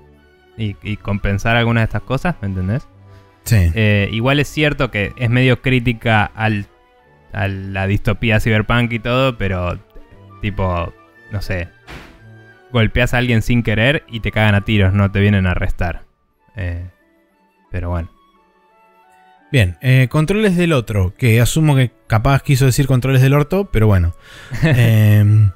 [0.57, 2.87] Y, y compensar algunas de estas cosas, ¿me entendés?
[3.43, 3.71] sí.
[3.75, 6.65] Eh, igual es cierto que es medio crítica al,
[7.31, 9.77] a la distopía cyberpunk y todo, pero
[10.41, 10.91] tipo,
[11.31, 11.67] no sé,
[12.77, 16.03] golpeas a alguien sin querer y te cagan a tiros, no te vienen a arrestar.
[16.55, 16.85] Eh,
[17.71, 18.09] pero bueno.
[19.51, 23.87] Bien, eh, controles del otro, que asumo que capaz quiso decir controles del orto, pero
[23.87, 24.13] bueno.
[24.63, 25.49] Eh,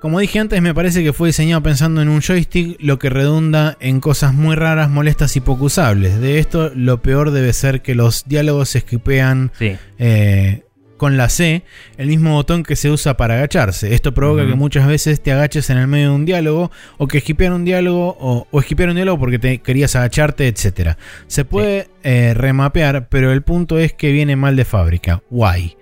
[0.00, 3.76] como dije antes, me parece que fue diseñado pensando en un joystick, lo que redunda
[3.78, 6.20] en cosas muy raras, molestas y poco usables.
[6.20, 10.64] De esto, lo peor debe ser que los diálogos se esquipean Sí, eh,
[11.02, 11.64] con la C,
[11.96, 13.92] el mismo botón que se usa para agacharse.
[13.92, 17.18] Esto provoca que muchas veces te agaches en el medio de un diálogo o que
[17.18, 20.90] esquipear un diálogo o, o esquipear un diálogo porque te querías agacharte, etc.
[21.26, 25.22] Se puede eh, remapear, pero el punto es que viene mal de fábrica.
[25.28, 25.76] Why?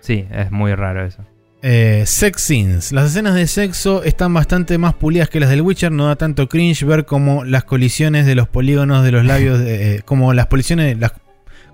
[0.00, 1.24] sí, es muy raro eso.
[1.62, 2.90] Eh, sex scenes.
[2.90, 5.92] Las escenas de sexo están bastante más pulidas que las del Witcher.
[5.92, 9.60] No da tanto cringe ver como las colisiones de los polígonos de los labios.
[9.60, 10.98] de- eh, como las colisiones.
[10.98, 11.12] Las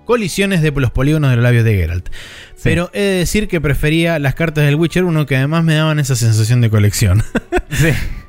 [0.05, 2.09] colisiones de los polígonos de los labios de Geralt.
[2.55, 2.61] Sí.
[2.63, 5.99] Pero he de decir que prefería las cartas del Witcher 1 que además me daban
[5.99, 7.23] esa sensación de colección.
[7.71, 7.89] Sí.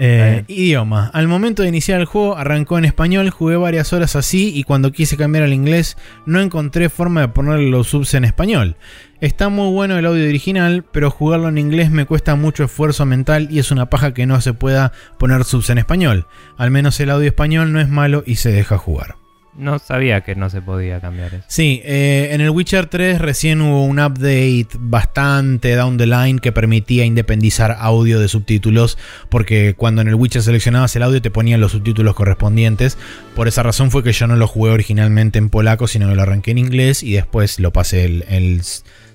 [0.00, 1.10] Eh, idioma.
[1.12, 4.92] Al momento de iniciar el juego arrancó en español, jugué varias horas así y cuando
[4.92, 8.76] quise cambiar al inglés no encontré forma de ponerle los subs en español.
[9.20, 13.48] Está muy bueno el audio original, pero jugarlo en inglés me cuesta mucho esfuerzo mental
[13.50, 16.26] y es una paja que no se pueda poner subs en español.
[16.56, 19.16] Al menos el audio español no es malo y se deja jugar.
[19.58, 21.44] No sabía que no se podía cambiar eso.
[21.48, 26.52] Sí, eh, en el Witcher 3 recién hubo un update bastante down the line que
[26.52, 28.96] permitía independizar audio de subtítulos,
[29.28, 32.96] porque cuando en el Witcher seleccionabas el audio te ponían los subtítulos correspondientes.
[33.34, 36.22] Por esa razón fue que yo no lo jugué originalmente en polaco, sino que lo
[36.22, 38.60] arranqué en inglés y después lo pasé el, el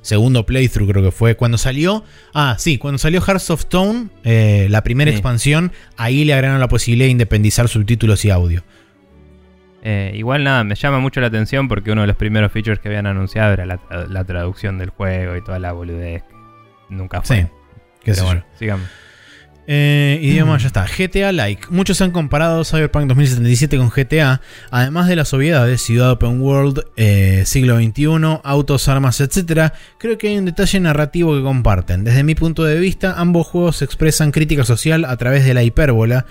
[0.02, 1.36] segundo playthrough, creo que fue.
[1.38, 2.04] Cuando salió,
[2.34, 5.16] ah, sí, cuando salió Hearts of Stone, eh, la primera Sí.
[5.16, 8.62] expansión, ahí le agregaron la posibilidad de independizar subtítulos y audio.
[9.86, 12.88] Eh, igual nada, me llama mucho la atención porque uno de los primeros features que
[12.88, 16.34] habían anunciado era la, tra- la traducción del juego y toda la boludez que
[16.90, 17.42] nunca fue.
[17.42, 17.48] Sí,
[18.02, 18.26] qué sé Pero yo.
[18.26, 18.88] bueno, sigamos.
[19.66, 20.86] Eh, idioma ya está.
[20.86, 21.68] GTA Like.
[21.70, 24.42] Muchos han comparado Cyberpunk 2077 con GTA.
[24.72, 29.74] Además de las obviedades, ciudad open world, eh, siglo XXI, autos, armas, etc.
[29.98, 32.04] Creo que hay un detalle narrativo que comparten.
[32.04, 36.26] Desde mi punto de vista, ambos juegos expresan crítica social a través de la hipérbola.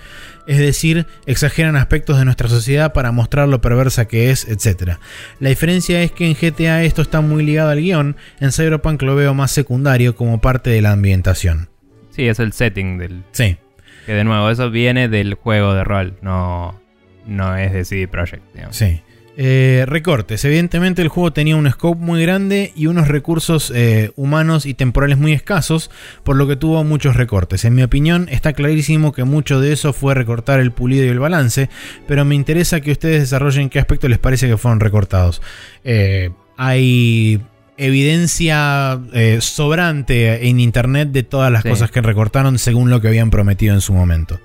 [0.45, 4.97] Es decir, exageran aspectos de nuestra sociedad para mostrar lo perversa que es, etc.
[5.39, 8.17] La diferencia es que en GTA esto está muy ligado al guion.
[8.39, 11.72] En Cyberpunk lo veo más secundario como parte de la ambientación.
[12.13, 13.23] Sí, es el setting del.
[13.31, 13.57] Sí.
[14.05, 16.79] Que de nuevo, eso viene del juego de rol, no,
[17.25, 18.43] no es de CD Projekt.
[18.53, 18.75] Digamos.
[18.75, 19.01] Sí.
[19.35, 20.45] Eh, recortes.
[20.45, 25.17] Evidentemente el juego tenía un scope muy grande y unos recursos eh, humanos y temporales
[25.17, 25.89] muy escasos,
[26.23, 27.65] por lo que tuvo muchos recortes.
[27.65, 31.17] En mi opinión está clarísimo que mucho de eso fue recortar el pulido y el
[31.17, 31.69] balance,
[32.07, 35.41] pero me interesa que ustedes desarrollen qué aspecto les parece que fueron recortados.
[35.83, 37.41] Eh, hay
[37.77, 41.69] evidencia eh, sobrante en internet de todas las Sí.
[41.69, 44.39] cosas que recortaron según lo que habían prometido en su momento.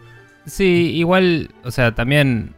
[0.46, 2.54] Sí, igual, o sea, también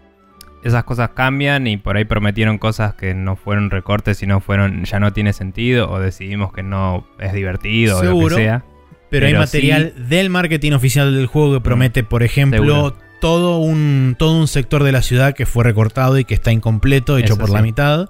[0.63, 5.01] esas cosas cambian y por ahí prometieron cosas que no fueron recortes, sino fueron, ya
[5.01, 8.37] no tiene sentido, o decidimos que no es divertido, o lo Seguro.
[8.37, 8.65] que sea.
[9.11, 12.97] Pero, hay material del marketing oficial del juego que promete, por ejemplo, Seguro.
[13.21, 17.19] todo un, todo un sector de la ciudad que fue recortado y que está incompleto,
[17.19, 17.55] hecho Eso por sí.
[17.55, 18.09] la mitad.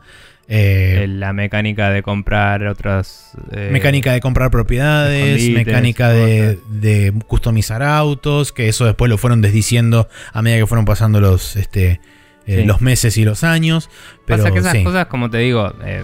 [0.52, 3.32] Eh, El- La mecánica de comprar otras...
[3.52, 9.42] eh, mecánica de comprar propiedades, mecánica de, de customizar autos, que eso después lo fueron
[9.42, 12.00] desdiciendo a medida que fueron pasando los, este,
[12.46, 12.64] eh, Sí.
[12.64, 13.88] los meses y los años.
[14.26, 14.82] Pero Pasa que esas sí.
[14.82, 16.02] cosas, como te digo, eh,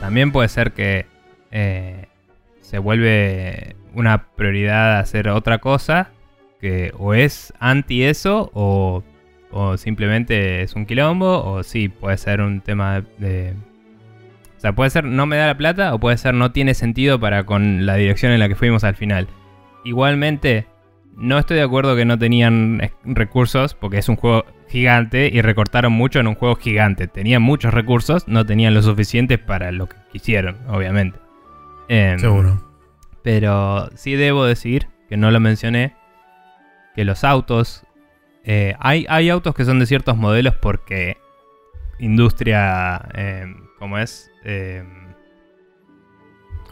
[0.00, 1.06] también puede ser que
[1.52, 2.06] eh,
[2.60, 6.10] se vuelve una prioridad hacer otra cosa
[6.60, 9.04] que o es anti eso o,
[9.52, 13.54] o simplemente es un quilombo o sí, puede ser un tema de...
[14.66, 17.44] Sea, puede ser no me da la plata o puede ser no tiene sentido para
[17.44, 19.28] con la dirección en la que fuimos al final.
[19.84, 20.66] Igualmente,
[21.16, 25.40] no estoy de acuerdo que no tenían eh, recursos porque es un juego gigante y
[25.40, 27.06] recortaron mucho en un juego gigante.
[27.06, 31.20] Tenían muchos recursos, no tenían lo suficiente para lo que quisieron, obviamente.
[31.88, 32.60] Em, Seguro.
[33.22, 35.94] Pero sí debo decir, que no lo mencioné,
[36.96, 37.84] que los autos...
[38.42, 41.18] eh, hay, hay autos que son de ciertos modelos porque
[42.00, 43.00] industria...
[43.14, 44.30] em, ¿Cómo es?
[44.44, 44.86] Em,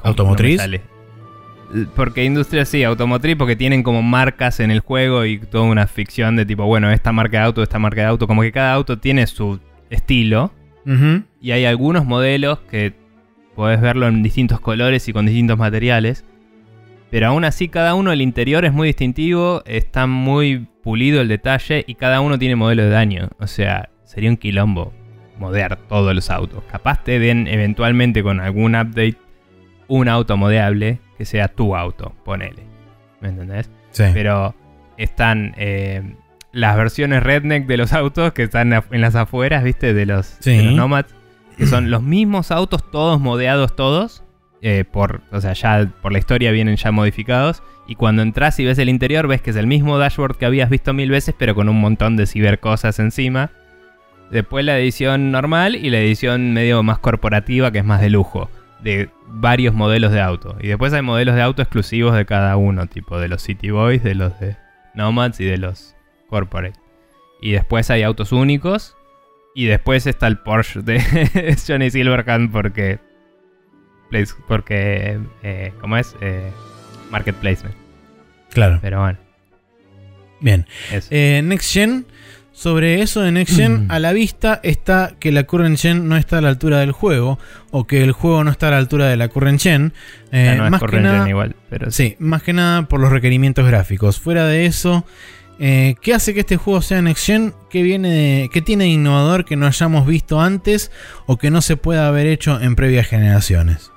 [0.02, 0.60] ¿Automotriz?
[0.60, 1.88] no.
[1.96, 6.36] Porque industria sí, automotriz, porque tienen como marcas en el juego y toda una ficción
[6.36, 8.98] de tipo, bueno, esta marca de auto, esta marca de auto, como que cada auto
[8.98, 10.52] tiene su estilo.
[11.40, 12.92] Y hay algunos modelos que
[13.56, 16.24] podés verlo en distintos colores y con distintos materiales.
[17.10, 21.82] Pero aún así, cada uno, el interior es muy distintivo, está muy pulido el detalle
[21.86, 23.30] y cada uno tiene modelo de daño.
[23.38, 24.92] O sea, sería un quilombo
[25.38, 26.62] modear todos los autos.
[26.70, 29.16] Capaz te den eventualmente con algún update
[29.88, 32.62] un auto modeable que sea tu auto, ponele.
[33.20, 33.70] ¿Me entendés?
[33.90, 34.04] Sí.
[34.12, 34.54] Pero
[34.96, 36.14] están eh,
[36.52, 39.92] las versiones redneck de los autos que están en las afueras, ¿viste?
[39.94, 40.56] De los, Sí.
[40.56, 41.14] de los Nomads.
[41.56, 44.22] Que son los mismos autos, todos modeados, todos.
[44.66, 47.62] eh, por, o sea, ya por la historia vienen ya modificados.
[47.86, 50.70] Y cuando entras y ves el interior, ves que es el mismo dashboard que habías
[50.70, 53.50] visto mil veces, pero con un montón de cibercosas encima.
[54.34, 58.50] Después la edición normal y la edición medio más corporativa, que es más de lujo.
[58.80, 60.56] De varios modelos de auto.
[60.60, 64.02] Y después hay modelos de auto exclusivos de cada uno, tipo de los City Boys,
[64.02, 64.56] de los de
[64.92, 65.94] Nomads y de los
[66.28, 66.76] Corporate.
[67.40, 68.96] Y después hay autos únicos.
[69.54, 72.98] Y después está el Porsche de Johnny Silverhand porque.
[74.48, 75.16] Porque.
[75.44, 76.16] Eh, ¿Cómo es?
[76.20, 76.50] Eh,
[77.08, 77.76] market placement.
[78.50, 78.80] Claro.
[78.82, 79.18] Pero bueno,
[80.40, 80.66] Bien.
[81.10, 82.04] Eh, Next Gen.
[82.56, 83.90] Sobre eso de Next Gen, Mm.
[83.90, 87.38] a la vista está que la Current Gen no está a la altura del juego,
[87.72, 89.92] o que el juego no está a la altura de la Current Gen.
[90.30, 91.56] Eh, no es más que nada, igual.
[91.68, 94.20] Pero Sí, más que nada por los requerimientos gráficos.
[94.20, 95.04] Fuera de eso,
[95.58, 97.54] eh, ¿qué hace que este juego sea Next Gen?
[97.70, 100.92] ¿Qué, viene de- ¿Qué tiene de innovador que no hayamos visto antes
[101.26, 103.90] o que no se pueda haber hecho en previas generaciones?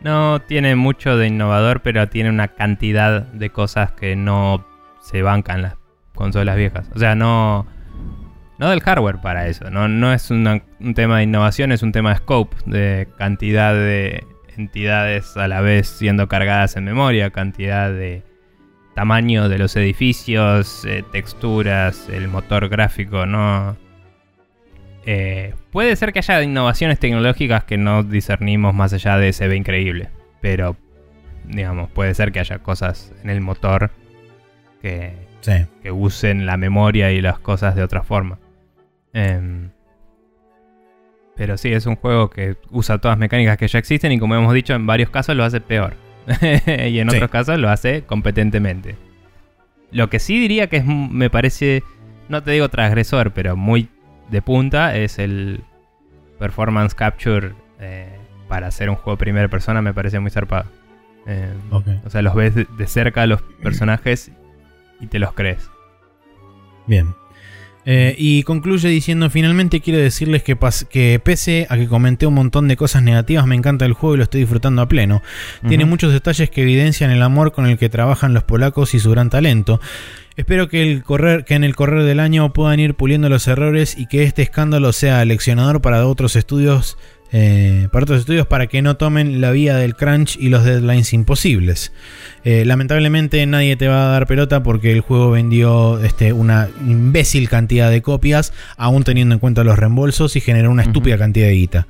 [0.00, 4.66] No tiene mucho de innovador, pero tiene una cantidad de cosas que no
[5.00, 5.74] se bancan las
[6.16, 6.88] consolas viejas.
[6.94, 7.64] O sea, no.
[8.58, 9.70] No del hardware para eso.
[9.70, 10.60] No, no es un
[10.94, 14.24] tema de innovación, es un tema de scope, de cantidad de
[14.56, 18.22] entidades a la vez siendo cargadas en memoria, cantidad de
[18.94, 23.76] tamaño de los edificios, eh, texturas, el motor gráfico, no.
[25.04, 29.56] Eh, puede ser que haya innovaciones tecnológicas que no discernimos más allá de se ve
[29.56, 30.10] increíble.
[30.40, 30.76] Pero,
[31.44, 33.90] digamos, puede ser que haya cosas en el motor
[34.80, 35.66] que, Sí.
[35.82, 38.38] que usen la memoria y las cosas de otra forma.
[39.12, 39.68] Em,
[41.36, 44.34] pero sí, es un juego que usa todas las mecánicas que ya existen y como
[44.34, 45.94] hemos dicho, en varios casos lo hace peor.
[46.88, 47.16] y en Sí.
[47.16, 48.96] otros casos lo hace competentemente.
[49.90, 51.82] Lo que sí diría que es, me parece,
[52.28, 53.88] no te digo transgresor, pero muy
[54.30, 55.62] de punta, es el
[56.38, 58.16] performance capture eh,
[58.48, 60.66] para hacer un juego de primera persona, me parece muy zarpado.
[61.26, 61.52] Eh,
[62.04, 64.32] O sea, los ves de, de cerca a los personajes
[65.02, 65.68] y te los crees.
[66.86, 67.14] Bien.
[67.84, 70.54] Eh, y concluye diciendo, finalmente quiero decirles que,
[71.18, 74.24] pese a que comenté un montón de cosas negativas, me encanta el juego y lo
[74.24, 75.20] estoy disfrutando a pleno.
[75.66, 79.10] Tiene muchos detalles que evidencian el amor con el que trabajan los polacos y su
[79.10, 79.80] gran talento.
[80.36, 83.98] Espero que, el correr, que en el correr del año puedan ir puliendo los errores
[83.98, 86.96] y que este escándalo sea leccionador para otros estudios.
[87.32, 91.12] Eh, para otros estudios para que no tomen la vía del crunch y los deadlines
[91.12, 91.92] imposibles.
[92.44, 97.48] Eh, lamentablemente nadie te va a dar pelota porque el juego vendió este, una imbécil
[97.48, 101.54] cantidad de copias, aún teniendo en cuenta los reembolsos y generó una estúpida cantidad de
[101.54, 101.86] guita.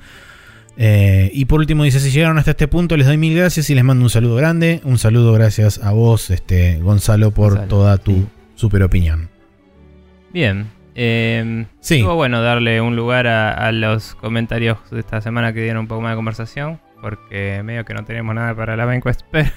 [0.77, 3.75] Eh, y por último dice, si llegaron hasta este punto les doy mil gracias y
[3.75, 4.81] les mando un saludo grande.
[4.85, 8.27] Un saludo gracias a vos, este, Gonzalo, por Gonzalo, toda tu sí.
[8.55, 9.29] super opinión.
[10.33, 10.82] Bien.
[10.95, 11.97] Eh, Sí.
[11.97, 15.89] Estuvo bueno darle un lugar a, a los comentarios de esta semana que dieron un
[15.89, 16.81] poco más de conversación.
[17.01, 19.51] Porque medio que no tenemos nada para la Banquest, pero,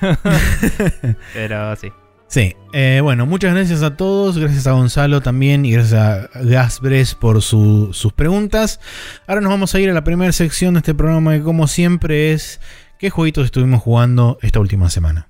[1.34, 1.92] pero sí.
[2.28, 7.14] Sí, eh, bueno, muchas gracias a todos, gracias a Gonzalo también y gracias a Gasbres
[7.14, 8.80] por su- sus preguntas.
[9.28, 12.34] Ahora nos vamos a ir a la primera sección de este programa que como siempre
[12.34, 12.60] es
[12.98, 15.30] ¿qué jueguitos estuvimos jugando esta última semana?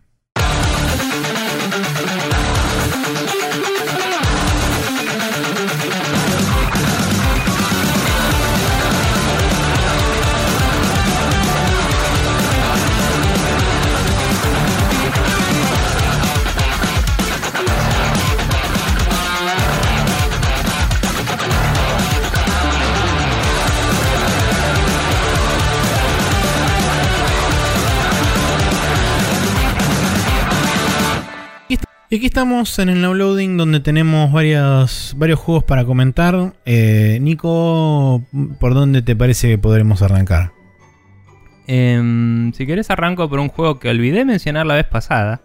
[32.15, 36.53] Y aquí estamos en el downloading donde tenemos varias, varios juegos para comentar.
[36.63, 38.23] Eh, Nico,
[38.57, 40.53] ¿por dónde te parece que podremos arrancar?
[41.67, 45.41] Em, si querés arranco por un juego que olvidé mencionar la vez pasada.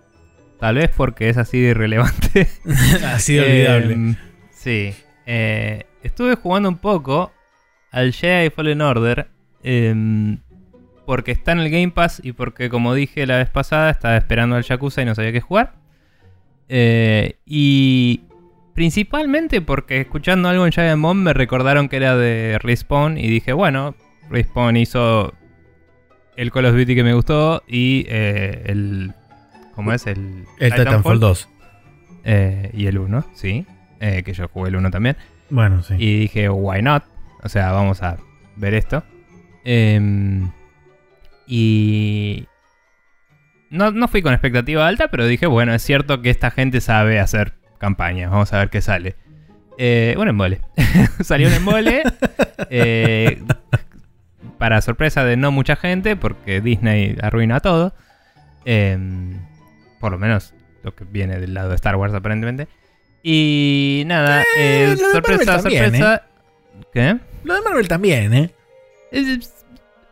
[0.61, 2.47] Tal vez porque es así de irrelevante.
[3.13, 3.95] Así de olvidable.
[3.95, 4.17] Em,
[4.53, 4.95] sí.
[5.27, 7.33] Eh, estuve jugando un poco
[7.91, 9.27] al Jedi Fallen Order.
[9.65, 10.39] em,
[11.05, 14.55] porque está en el Game Pass y porque, como dije la vez pasada, estaba esperando
[14.55, 15.80] al Yakuza y no sabía qué jugar.
[16.73, 18.21] Eh, y
[18.75, 23.53] principalmente porque escuchando algo en Giant Bomb me recordaron que era de Respawn y dije,
[23.53, 23.97] bueno,
[24.31, 25.35] Respawn hizo
[26.37, 29.13] el Call of Duty que me gustó y eh, el...
[29.75, 30.07] ¿Cómo es?
[30.07, 31.49] El, el Titanfall 2.
[32.25, 33.67] eh, y el 1, sí.
[33.99, 35.17] eh, que yo jugué el 1 también.
[35.51, 35.95] Bueno, sí.
[35.99, 37.03] Y dije, why not?
[37.43, 38.17] O sea, vamos a
[38.57, 39.03] ver esto.
[39.65, 40.51] Em,
[41.47, 42.47] y...
[43.71, 47.21] No, no fui con expectativa alta, pero dije, bueno, es cierto que esta gente sabe
[47.21, 48.31] hacer campañas.
[48.31, 49.17] Vamos a ver qué sale.
[49.79, 50.61] Eh, un embole.
[51.23, 52.03] Salió un embole.
[52.71, 53.43] eh,
[54.59, 57.95] para sorpresa de no mucha gente, porque Disney arruina todo.
[58.65, 59.39] Em,
[60.01, 60.53] por lo menos
[60.83, 62.69] lo que viene del lado de Star Wars, aparentemente.
[63.23, 66.27] Y nada, Eh, eh, sorpresa, también, sorpresa.
[66.93, 67.19] ¿Qué?
[67.45, 68.51] Lo de Marvel también, ¿eh?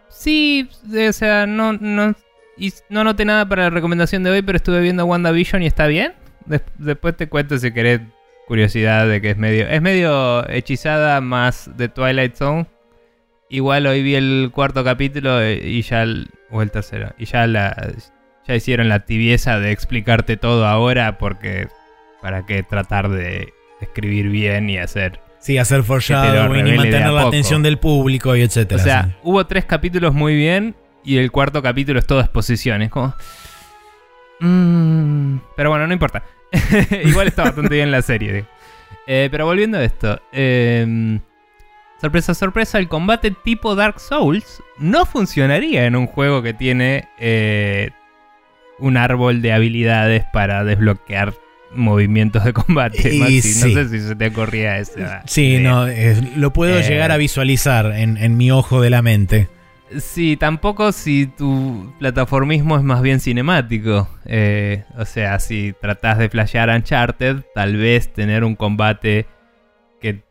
[0.08, 0.68] Sí,
[1.08, 2.14] o sea, no, no,
[2.58, 5.86] y no noté nada para la recomendación de hoy, pero estuve viendo WandaVision y está
[5.86, 6.12] bien.
[6.46, 8.00] Des- después te cuento si querés
[8.46, 9.68] curiosidad de que es medio.
[9.68, 12.66] Es medio hechizada más de Twilight Zone.
[13.50, 16.02] Igual hoy vi el cuarto capítulo eh, y ya.
[16.02, 17.12] el- o el tercero.
[17.18, 17.92] Y ya la.
[18.46, 21.68] Ya hicieron la tibieza de explicarte todo ahora porque.
[22.22, 27.62] ¿Para qué tratar de escribir bien y hacer Sí, hacer foreshadowing y mantener la atención
[27.62, 28.80] del público y etcétera.
[28.80, 29.10] O sea, sí.
[29.22, 30.74] hubo tres capítulos muy bien
[31.14, 32.82] y el cuarto capítulo es todo exposición.
[32.82, 33.14] Es como.
[34.40, 36.22] Mm, pero bueno, no importa.
[37.04, 38.32] Igual está bastante bien la serie.
[38.32, 38.46] digo.
[39.06, 40.20] Eh, pero volviendo a esto.
[40.32, 41.18] eh,
[42.00, 47.90] sorpresa, sorpresa, el combate tipo Dark Souls no funcionaría en un juego que tiene eh,
[48.78, 51.34] un árbol de habilidades para desbloquear
[51.74, 53.12] movimientos de combate.
[53.18, 53.42] Maxi.
[53.42, 53.74] sí.
[53.74, 55.22] No sé si se te ocurría esa.
[55.26, 55.70] Sí, idea.
[55.70, 55.86] no,
[56.36, 59.48] lo puedo Eh, llegar a visualizar en, en mi ojo de la mente.
[59.96, 64.08] Sí, tampoco si tu plataformismo es más bien cinemático.
[64.26, 69.26] Eh, o sea, si tratás de flashear Uncharted, tal vez tener un combate
[70.00, 70.22] que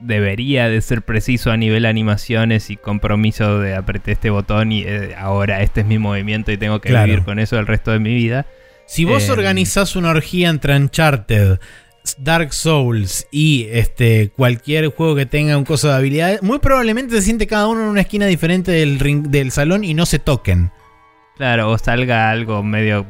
[0.00, 5.14] debería de ser preciso a nivel animaciones y compromiso de apreté este botón y eh,
[5.16, 7.06] ahora este es mi movimiento y tengo que Claro.
[7.06, 8.46] vivir con eso el resto de mi vida.
[8.86, 11.58] Si vos eh, organizás una orgía entre Uncharted,
[12.18, 17.22] Dark Souls y este cualquier juego que tenga un coso de habilidades, muy probablemente se
[17.22, 20.70] siente cada uno en una esquina diferente del, ring- del salón y no se toquen.
[21.36, 23.06] Claro, o salga algo medio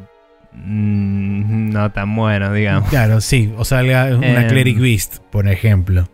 [0.52, 2.88] mm, no tan bueno, digamos.
[2.90, 3.52] Claro, sí.
[3.56, 4.48] O sea, una Em.
[4.48, 6.08] Cleric Beast, por ejemplo.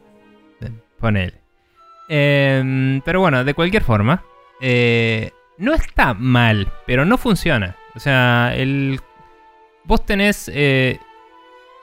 [1.01, 1.35] Ponele.
[2.09, 4.24] Em, pero bueno, de cualquier forma,
[4.61, 7.76] eh, no está mal, pero no funciona.
[7.95, 8.99] O sea, el,
[9.85, 10.99] vos tenés eh,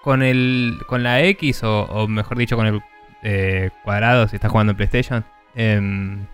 [0.06, 2.82] con, el, con la X, o, o mejor dicho, con el
[3.24, 5.26] eh, cuadrado, si estás jugando en PlayStation,
[5.56, 6.26] em,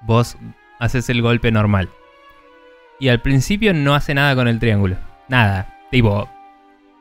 [0.00, 0.36] vos
[0.80, 1.88] haces el golpe normal.
[2.98, 4.96] Y al principio no hace nada con el triángulo.
[5.28, 5.68] Nada.
[5.90, 6.28] Tipo,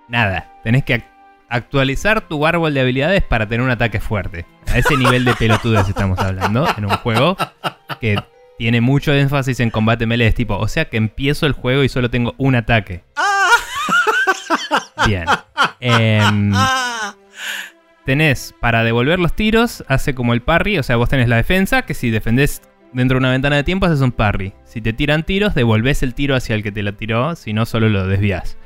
[0.10, 0.52] nada.
[0.64, 1.06] Tenés que ac-
[1.50, 4.46] actualizar tu árbol de habilidades para tener un ataque fuerte.
[4.72, 7.38] A ese nivel de pelotudes estamos hablando en un juego
[8.02, 8.18] que
[8.58, 10.28] tiene mucho énfasis en combate melee.
[10.28, 13.04] Es tipo, o sea que empiezo el juego y solo tengo un ataque.
[15.08, 15.26] Bien.
[15.80, 16.52] Em,
[18.06, 21.84] tenés para devolver los tiros, hace como el parry, o sea, vos tenés la defensa,
[21.84, 22.62] que si defendés
[22.94, 24.54] dentro de una ventana de tiempo haces un parry.
[24.64, 27.66] Si te tiran tiros, devolvés el tiro hacia el que te lo tiró, si no,
[27.66, 28.58] solo lo desvías.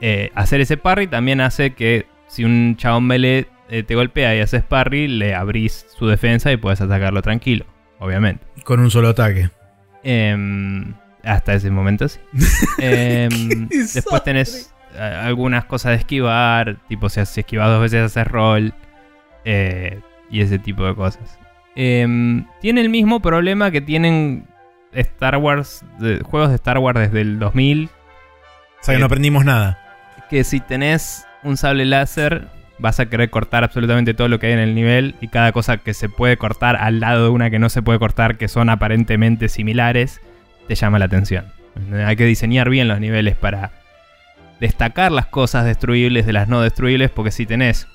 [0.00, 4.40] Eh, hacer ese parry también hace que si un chabón melee eh, te golpea y
[4.40, 7.66] haces parry, le abrís su defensa y puedes atacarlo tranquilo,
[7.98, 8.44] obviamente.
[8.64, 9.50] Con un solo ataque.
[10.02, 12.18] Em, hasta ese momento sí.
[12.78, 18.72] Em, después tenés algunas cosas de esquivar, tipo si, si esquivas dos veces haces roll
[19.44, 21.38] eh, y ese tipo de cosas.
[21.76, 24.46] Em, tiene el mismo problema que tienen
[24.92, 27.88] Star Wars, de- juegos de Star Wars desde el 2000,
[28.80, 29.78] O sea que no aprendimos nada.
[30.28, 34.52] que si tenés un sable láser vas a querer cortar absolutamente todo lo que hay
[34.54, 37.58] en el nivel y cada cosa que se puede cortar al lado de una que
[37.58, 40.20] no se puede cortar que son aparentemente similares
[40.66, 41.44] te llama la atención.
[42.06, 43.70] Hay que diseñar bien los niveles para
[44.60, 47.88] destacar las cosas destruibles de las no destruibles porque si tenés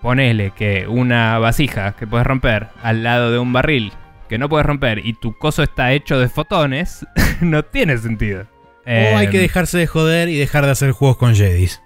[0.00, 3.92] ponele que una vasija que puedes romper al lado de un barril
[4.28, 7.06] que no puedes romper y tu coso está hecho de fotones
[7.40, 8.46] no tiene sentido.
[8.86, 11.82] O hay Em, que dejarse de joder y dejar de hacer juegos con Jedis.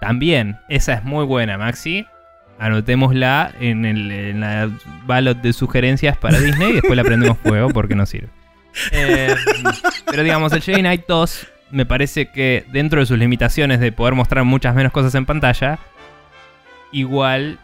[0.00, 2.06] También, esa es muy buena, Maxi.
[2.58, 4.70] Anotémosla en, el, en la
[5.06, 8.28] ballot de sugerencias para Disney y después la prendemos fuego porque no sirve.
[8.92, 9.34] Eh,
[10.06, 14.14] pero digamos, el Jedi Knight 2 me parece que dentro de sus limitaciones de poder
[14.14, 15.78] mostrar muchas menos cosas en pantalla,
[16.92, 17.58] igual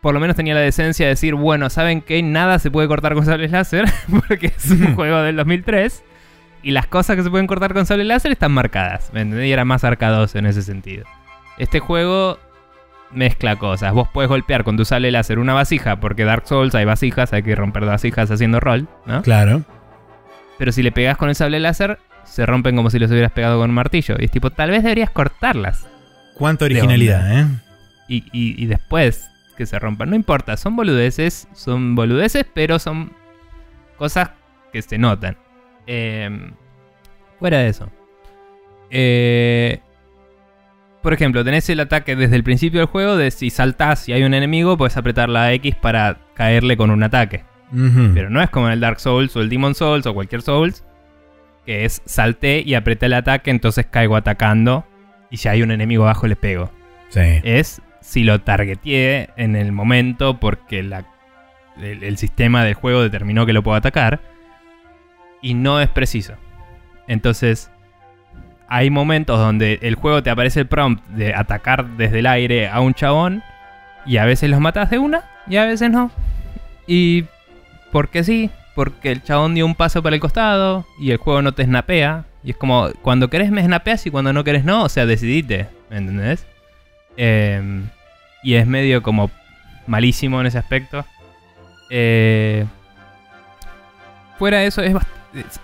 [0.00, 2.22] por lo menos tenía la decencia de decir, bueno, ¿saben qué?
[2.22, 3.86] Nada se puede cortar con sables láser
[4.28, 6.04] porque es un juego del 2003
[6.62, 9.10] y las cosas que se pueden cortar con sable láser están marcadas.
[9.12, 9.48] ¿Me entendés?
[9.48, 11.06] Y era más arcadoso en ese sentido.
[11.56, 12.38] Este juego
[13.12, 13.92] mezcla cosas.
[13.92, 17.42] Vos puedes golpear con tu sable láser una vasija, porque Dark Souls hay vasijas, hay
[17.42, 19.22] que romper vasijas haciendo rol, ¿no?
[19.22, 19.62] Claro.
[20.58, 23.58] Pero si le pegas con el sable láser, se rompen como si los hubieras pegado
[23.60, 24.16] con un martillo.
[24.18, 25.86] Y es tipo, tal vez deberías cortarlas.
[26.34, 27.46] Cuánta originalidad, ¿eh?
[28.08, 30.10] Y, y- y después que se rompan.
[30.10, 33.12] No importa, son boludeces, son boludeces, pero son
[33.96, 34.30] cosas
[34.72, 35.36] que se notan.
[35.86, 36.50] Eh,
[37.38, 37.90] fuera de eso.
[38.90, 39.80] Eh,
[41.02, 44.22] por ejemplo, tenés el ataque desde el principio del juego de si saltás y hay
[44.22, 47.44] un enemigo, puedes apretar la X para caerle con un ataque.
[48.14, 50.84] Pero no es como en el Dark Souls o el Demon Souls o cualquier Souls,
[51.66, 54.84] que es salté y apreté el ataque, entonces caigo atacando
[55.30, 56.70] y si hay un enemigo abajo le pego
[57.08, 57.20] Sí.
[57.42, 61.06] es si lo targeteé en el momento porque la-
[61.80, 64.20] el, el sistema del juego determinó que lo puedo atacar
[65.42, 66.34] y no es preciso.
[67.08, 67.70] Entonces,
[68.68, 72.80] hay momentos donde el juego te aparece el prompt de atacar desde el aire a
[72.80, 73.42] un chabón
[74.06, 76.10] y a veces los matas de una y a veces no.
[76.86, 77.24] Y
[77.92, 81.52] porque sí, porque el chabón dio un paso para el costado y el juego no
[81.52, 82.24] te snapea.
[82.42, 85.68] Y es como, cuando querés me snapeas y cuando no querés no, o sea, decidite,
[85.90, 86.46] ¿me entendés?
[87.16, 87.82] Eh,
[88.42, 89.30] y es medio como
[89.86, 91.04] malísimo en ese aspecto.
[91.90, 92.66] Eh,
[94.38, 94.94] fuera de eso, es-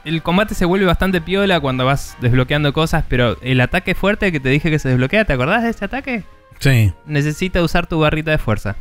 [0.04, 4.40] el combate se vuelve bastante piola cuando vas desbloqueando cosas, pero el ataque fuerte que
[4.40, 6.24] te dije que se desbloquea, ¿te acordás de ese ataque?
[6.58, 6.92] Sí.
[7.06, 8.76] Necesita usar tu barrita de fuerza.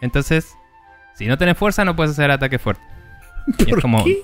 [0.00, 0.54] Entonces,
[1.14, 2.82] si no tenés fuerza, no puedes hacer ataque fuerte.
[3.58, 4.22] Y es ¿Por como- qué?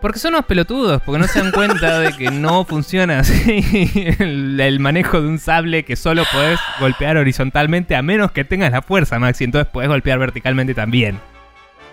[0.00, 4.60] Porque son unos pelotudos, porque no se dan cuenta de que no funciona así el,
[4.60, 8.82] el manejo de un sable que solo podés golpear horizontalmente a menos que tengas la
[8.82, 9.44] fuerza, Maxi.
[9.44, 11.18] Entonces podés golpear verticalmente también.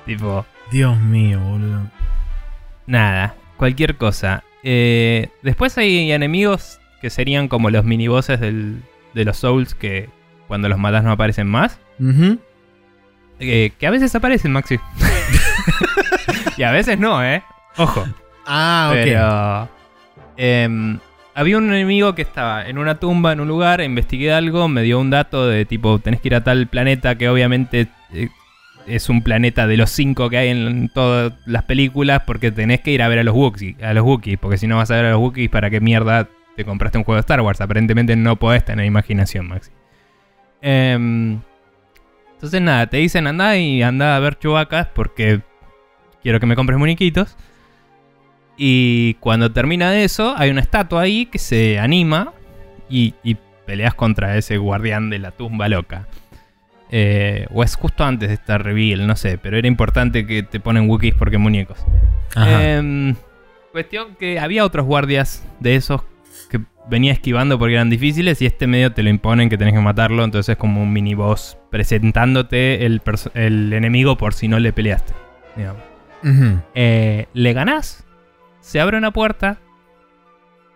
[0.05, 1.83] Tipo, Dios mío, boludo.
[2.85, 4.43] nada, cualquier cosa.
[4.63, 8.81] Eh, después hay enemigos que serían como los minibosses del,
[9.13, 10.09] de los Souls que
[10.49, 11.79] cuando los matas no aparecen más.
[13.39, 14.77] Eh, que a veces aparecen, Maxi.
[16.57, 17.43] y a veces no, ¿eh?
[17.77, 18.05] Ojo.
[18.45, 18.99] Ah, ok.
[19.03, 19.69] Pero.
[20.37, 20.99] em,
[21.33, 24.99] había un enemigo que estaba en una tumba en un lugar, investigué algo, me dio
[24.99, 28.29] un dato de tipo, tenés que ir a tal planeta que obviamente eh,
[28.87, 32.91] es un planeta de los cinco que hay en todas las películas porque tenés que
[32.91, 35.05] ir a ver a los Wookiees, a los Wookiees porque si no vas a ver
[35.05, 37.61] a los Wookiees, ¿para qué mierda te compraste un juego de Star Wars?
[37.61, 39.71] Aparentemente no podés tener imaginación, Maxi.
[40.61, 41.39] Em,
[42.41, 45.41] entonces nada, te dicen anda y anda a ver chubacas porque
[46.23, 47.37] quiero que me compres muñequitos.
[48.57, 52.33] Y cuando termina eso, hay una estatua ahí que se anima
[52.89, 53.37] y, y
[53.67, 56.07] peleas contra ese guardián de la tumba loca.
[56.89, 60.59] Eh, o es justo antes de esta reveal, no sé, pero era importante que te
[60.59, 61.77] ponen Wookiees porque muñecos.
[62.35, 63.13] Em,
[63.71, 66.01] cuestión que había otros guardias de esos
[66.91, 70.23] venía esquivando porque eran difíciles y este medio te lo imponen que tenés que matarlo,
[70.23, 73.01] entonces es como un mini boss presentándote el,
[73.33, 75.13] el enemigo por si no le peleaste.
[76.75, 78.05] Eh, le ganás,
[78.59, 79.57] se abre una puerta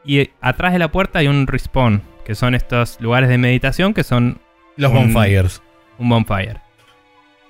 [0.03, 4.03] y atrás de la puerta hay un respawn, que son estos lugares de meditación que
[4.03, 4.39] son...
[4.78, 5.61] Los bonfires
[5.97, 6.61] un bonfire.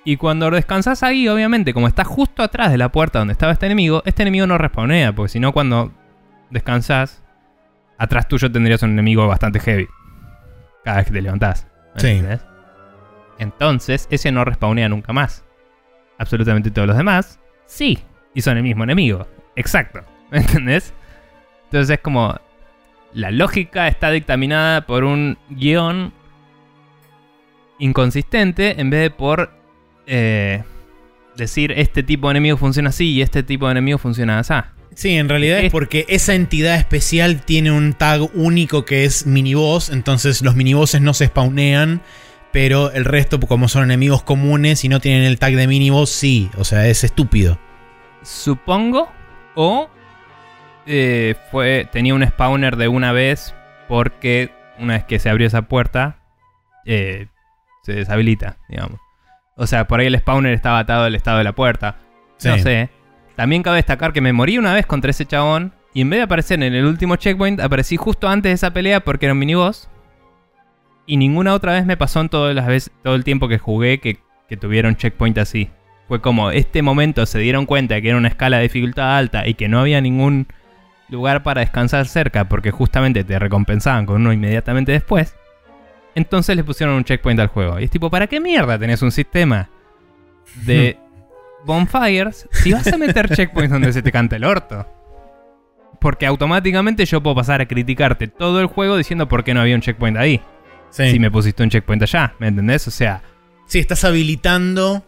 [0.03, 3.65] Y cuando descansas ahí, obviamente, como estás justo atrás de la puerta donde estaba este
[3.65, 5.91] enemigo, este enemigo no respawnea, porque si no, cuando
[6.51, 7.23] descansas,
[7.97, 9.87] atrás tuyo tendrías un enemigo bastante heavy.
[10.83, 11.67] Cada vez que te levantás.
[11.97, 12.21] Sí.
[13.39, 15.43] Entonces, ese no respawnea nunca más.
[16.17, 17.99] Absolutamente todos los demás, sí.
[18.33, 19.27] Y son el mismo enemigo.
[19.55, 20.01] Exacto.
[20.31, 20.93] ¿Me entendés?
[21.65, 22.35] Entonces es como.
[23.13, 26.11] La lógica está dictaminada por un guion
[27.79, 29.51] inconsistente en vez de por
[30.05, 30.63] eh,
[31.37, 34.53] decir este tipo de enemigo funciona así y este tipo de enemigo funciona así.
[34.95, 39.89] Sí, en realidad es, porque esa entidad especial tiene un tag único que es miniboss,
[39.89, 42.01] entonces los minibosses no se spawnean,
[42.51, 46.49] pero el resto, como son enemigos comunes y no tienen el tag de miniboss, sí,
[46.57, 47.59] o sea, es estúpido.
[48.23, 49.11] Supongo,
[49.55, 49.89] o
[50.85, 53.53] eh, fue, tenía un spawner de una vez
[53.89, 56.19] porque una vez que se abrió esa puerta,
[56.85, 57.27] eh,
[57.83, 58.99] se deshabilita, digamos.
[59.57, 61.97] O sea, por ahí el spawner estaba atado al estado de la puerta.
[62.43, 62.89] No sé.
[63.35, 65.73] También cabe destacar que me morí una vez contra ese chabón.
[65.93, 68.99] Y en vez de aparecer en el último checkpoint, aparecí justo antes de esa pelea
[68.99, 69.89] porque era un miniboss.
[71.05, 73.99] Y ninguna otra vez me pasó en todas las veces, todo el tiempo que jugué
[73.99, 74.19] que,
[74.49, 75.69] que tuvieron checkpoint así.
[76.07, 79.53] Fue como este momento se dieron cuenta que era una escala de dificultad alta y
[79.53, 80.47] que no había ningún
[81.09, 85.35] lugar para descansar cerca porque justamente te recompensaban con uno inmediatamente después.
[86.15, 87.79] Entonces le pusieron un checkpoint al juego.
[87.79, 89.69] Y es tipo, ¿para qué mierda tenés un sistema
[90.63, 90.97] de
[91.65, 94.87] bonfires si vas a meter checkpoints donde se te canta el orto?
[95.99, 99.75] Porque automáticamente yo puedo pasar a criticarte todo el juego diciendo por qué no había
[99.75, 100.41] un checkpoint ahí.
[100.91, 102.87] Si me pusiste un checkpoint allá, ¿me entendés?
[102.87, 103.21] O sea...
[103.65, 105.03] Si estás habilitando...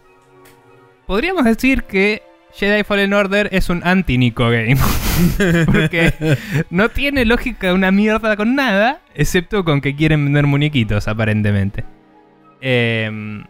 [1.05, 4.77] Podríamos decir que Jedi Fallen Order es un anti-Nico Game.
[5.65, 6.37] Porque
[6.69, 11.85] no tiene lógica una mierda con nada, excepto con que quieren vender muñequitos, aparentemente.
[12.59, 13.43] Em,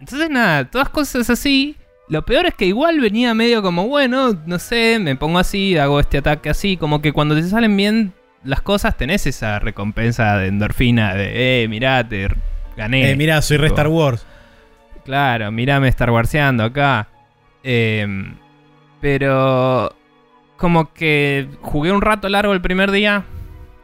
[0.00, 1.76] entonces, nada, todas cosas así.
[2.08, 5.98] Lo peor es que igual venía medio como, bueno, no sé, me pongo así, hago
[5.98, 6.76] este ataque así.
[6.76, 8.12] Como que cuando te salen bien
[8.44, 12.28] las cosas, tenés esa recompensa de endorfina de, eh, mirá, te
[12.76, 13.10] gané.
[13.10, 14.24] Eh, mirá, soy re Star Wars.
[15.04, 17.08] Claro, mirá, me Star Warseando acá.
[17.62, 18.36] Em,
[19.00, 19.94] pero
[20.56, 23.24] como que jugué un rato largo el primer día.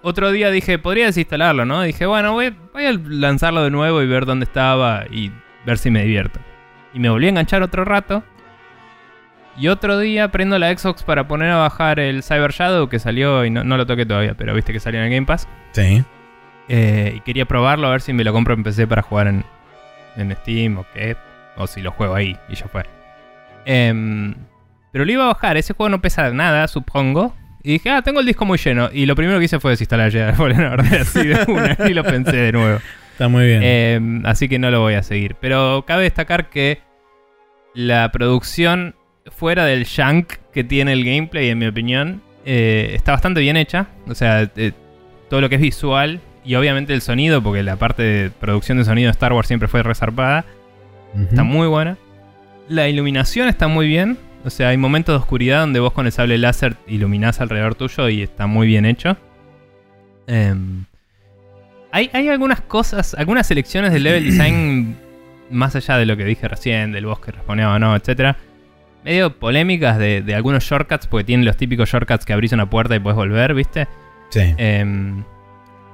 [0.02, 1.82] Otro día dije, podría desinstalarlo, ¿no?
[1.82, 5.30] Dije, bueno, voy, a lanzarlo de nuevo y ver dónde estaba y
[5.64, 6.40] ver si me divierto.
[6.95, 8.22] Y me volví a enganchar otro rato.
[9.57, 13.45] Y otro día prendo la Xbox para poner a bajar el Cyber Shadow que salió
[13.45, 15.47] y no, lo toqué todavía, pero viste que salió en el Game Pass.
[15.72, 16.03] Sí.
[16.68, 19.45] Eh, y quería probarlo a ver si me lo compro en PC para jugar en,
[20.16, 21.16] en Steam o qué.
[21.57, 22.84] O si lo juego ahí y ya fue.
[23.66, 24.34] Em,
[24.90, 25.57] pero lo iba a bajar.
[25.59, 27.34] Ese juego no pesa nada, supongo.
[27.62, 28.90] Y dije, ah, tengo el disco muy lleno.
[28.93, 31.76] Y lo primero que hice fue desinstalar Jedi Fallen Order así de una.
[31.88, 32.80] y lo pensé de nuevo.
[33.12, 33.62] Está muy bien.
[33.62, 35.36] Em, así que no lo voy a seguir.
[35.40, 36.80] Pero cabe destacar que
[37.74, 38.94] la producción
[39.30, 43.88] fuera del shank que tiene el gameplay, en mi opinión, eh, está bastante bien hecha.
[44.08, 44.72] O sea, eh,
[45.28, 48.84] todo lo que es visual y obviamente el sonido, porque la parte de producción de
[48.84, 50.44] sonido de Star Wars siempre fue resarpada.
[51.28, 51.98] Está muy buena.
[52.68, 54.16] La iluminación está muy bien.
[54.44, 58.08] O sea, hay momentos de oscuridad donde vos con el sable láser iluminás alrededor tuyo
[58.08, 59.16] y está muy bien hecho.
[60.26, 60.84] Em,
[61.93, 64.99] hay, algunas cosas, algunas selecciones del level design,
[65.51, 68.36] más allá de lo que dije recién, del bosque respondió o no, etc.
[69.05, 72.99] Medio polémicas de, algunos shortcuts, porque tienen los típicos shortcuts que abrís una puerta y
[72.99, 73.86] puedes volver, ¿viste?
[74.30, 74.55] Sí.
[74.57, 75.22] Em,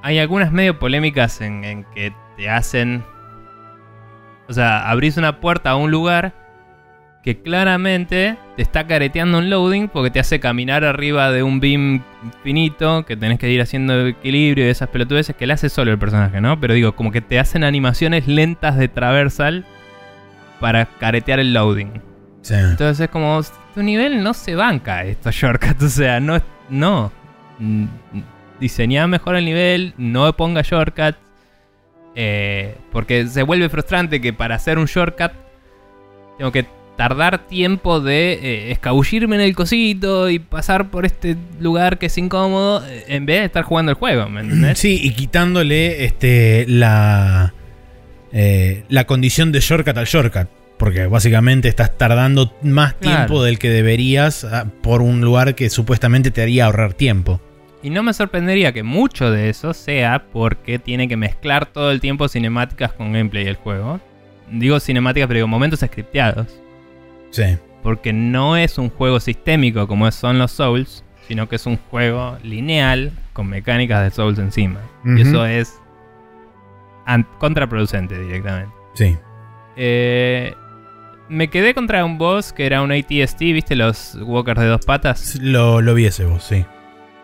[0.03, 3.05] hay algunas medio polémicas en, en que te hacen.
[4.49, 6.33] O sea, abrís una puerta a un lugar
[7.29, 12.03] que claramente te está careteando un loading porque te hace caminar arriba de un beam
[12.43, 15.99] finito que tenés que ir haciendo equilibrio y esas pelotudeces que le hace solo el
[15.99, 16.59] personaje, ¿no?
[16.59, 19.67] Pero digo, como que te hacen animaciones lentas de traversal
[20.59, 22.01] para caretear el loading.
[22.41, 22.55] Sí.
[22.55, 23.39] Entonces es como,
[23.75, 27.13] tu nivel no se banca estos shortcuts, o sea, no, no.
[27.59, 27.85] Mm,
[28.59, 31.19] Diseñá mejor el nivel, no ponga shortcuts.
[32.15, 35.33] eh, porque se vuelve frustrante que para hacer un shortcut
[36.39, 41.99] tengo que tardar tiempo de eh, escabullirme en el cosito y pasar por este lugar
[41.99, 44.79] que es incómodo eh, en vez de estar jugando el juego, ¿me entendés?
[44.79, 47.55] Sí, y quitándole este la
[48.33, 50.49] eh, la condición de shortcut al shortcut.
[50.77, 53.17] Porque básicamente estás tardando más Claro.
[53.17, 57.41] tiempo del que deberías ah, por un lugar que supuestamente te haría ahorrar tiempo.
[57.81, 62.01] Y no me sorprendería que mucho de eso sea porque tiene que mezclar todo el
[62.01, 64.01] tiempo cinemáticas con gameplay del juego.
[64.51, 66.47] Digo cinemáticas, pero digo momentos scripteados.
[67.31, 67.59] Sí.
[67.83, 72.39] Porque no es un juego sistémico como son los Souls, sino que es un juego
[72.43, 74.81] lineal con mecánicas de Souls encima.
[75.05, 75.81] Y eso es
[77.39, 78.75] contraproducente directamente.
[78.95, 79.17] Sí.
[79.77, 80.55] Eh,
[81.29, 83.77] me quedé contra un boss que era un ATST, ¿viste?
[83.77, 85.39] Los walkers de dos patas.
[85.41, 86.65] Lo, lo vi ese vos, sí.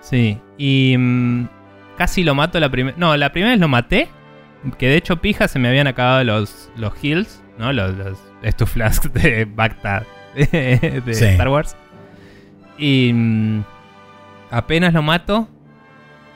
[0.00, 1.48] Sí, y mm,
[1.96, 2.96] casi lo mato la primera...
[2.98, 4.09] No, la primera vez lo maté,
[4.78, 7.72] que de hecho pija se me habían acabado los, los heals, ¿no?
[7.72, 11.24] Los, los estos flasks de Bagdad de, de Sí.
[11.24, 11.76] Star Wars.
[12.78, 13.62] Y mm,
[14.51, 15.49] apenas lo mato,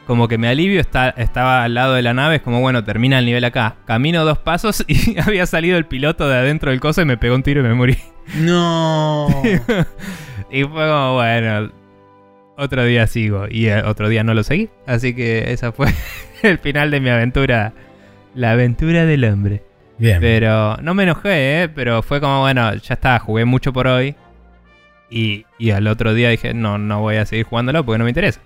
[0.07, 3.19] como que me alivio, está, estaba al lado de la nave, es como, bueno, termina
[3.19, 3.77] el nivel acá.
[3.87, 7.35] Camino dos pasos y había salido el piloto de adentro del coso y me pegó
[7.35, 7.99] un tiro y me morí.
[8.37, 9.29] No.
[10.51, 11.73] y fue como, bueno,
[12.57, 13.47] otro día sigo.
[13.51, 14.71] Y eh, otro día no lo seguí.
[14.87, 15.89] Así que esa fue
[16.43, 17.73] el final de mi aventura.
[18.35, 19.63] La aventura del hombre.
[20.21, 21.69] Pero no me enojé, ¿eh?
[21.69, 24.15] Pero fue como, bueno, ya está, jugué mucho por hoy.
[25.11, 28.11] Y, y al otro día dije, no, no voy a seguir jugándolo porque no me
[28.11, 28.41] interesa.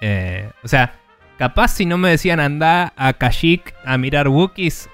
[0.00, 0.94] Eh, o sea,
[1.38, 4.88] capaz si no me decían anda a Kashyyyk a mirar Wookiees,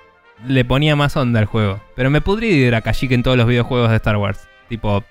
[0.47, 1.81] le ponía más onda al juego.
[1.95, 4.49] Pero me pudrí ir a Kashyyyk en todos los videojuegos de Star Wars.
[4.69, 5.05] Tipo,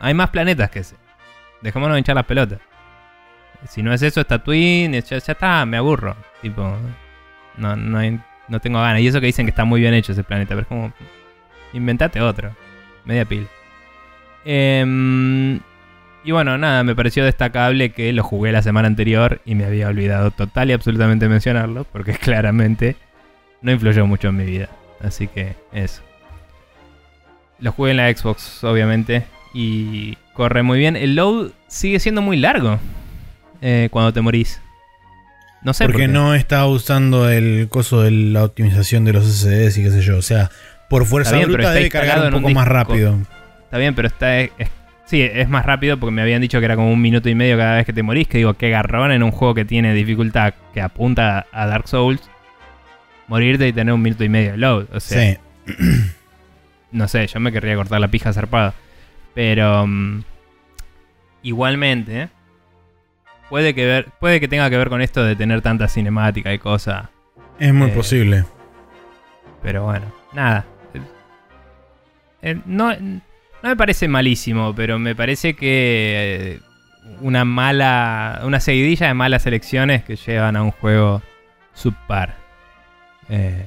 [0.00, 0.96] hay más planetas que ese.
[1.60, 2.60] Dejémonos de hinchar las pelotas.
[3.68, 6.16] Si no es eso, es Tatooine, ya, ya está, me aburro.
[6.40, 6.76] Tipo,
[7.56, 8.20] no, no, hay-
[8.52, 9.00] no tengo ganas.
[9.00, 10.92] Y eso que dicen que está muy bien hecho ese planeta, pero es como,
[11.72, 12.54] inventate otro.
[13.04, 13.46] Media pila.
[14.44, 15.58] Em,
[16.22, 19.88] y bueno, nada, me pareció destacable que lo jugué la semana anterior y me había
[19.88, 22.96] olvidado total y absolutamente mencionarlo, porque claramente
[23.62, 24.68] no influyó mucho en mi vida.
[25.00, 26.02] Así que eso.
[27.58, 29.24] Lo jugué en la Xbox, obviamente,
[29.54, 30.94] y corre muy bien.
[30.94, 32.78] El load sigue siendo muy largo
[33.62, 34.60] eh, cuando te morís.
[35.64, 39.78] No sé por Porque no está usando el coso de la optimización de los SSDs
[39.78, 40.16] y qué sé yo.
[40.18, 40.50] O sea,
[40.88, 43.18] por fuerza Está bien, bruta debe cargar un un poco más rápido.
[43.64, 44.40] Está bien, pero está.
[44.40, 44.50] es-
[45.06, 47.56] sí, es más rápido porque me habían dicho que era como un minuto y medio
[47.56, 48.26] cada vez que te morís.
[48.26, 52.20] Que digo, qué garrón en un juego que tiene dificultad que apunta a Dark Souls.
[53.28, 54.86] Morirte y tener un minuto y medio de load.
[54.92, 55.36] O sea,
[55.66, 55.74] Sí.
[56.90, 58.74] no sé, yo me querría cortar la pija zarpada.
[59.34, 59.86] Pero.
[59.86, 60.22] mm,
[61.42, 62.28] igualmente.
[63.52, 66.58] Puede que, ver, puede que tenga que ver con esto de tener tanta cinemática y
[66.58, 67.10] cosas.
[67.58, 68.44] Es muy Eh, posible.
[69.62, 70.64] Pero bueno, nada.
[72.40, 73.20] Eh, no, no
[73.62, 76.60] me parece malísimo, pero me parece que eh,
[77.20, 78.40] una mala.
[78.44, 81.20] Una seguidilla de malas elecciones que llevan a un juego
[81.74, 82.36] subpar.
[83.28, 83.66] Eh,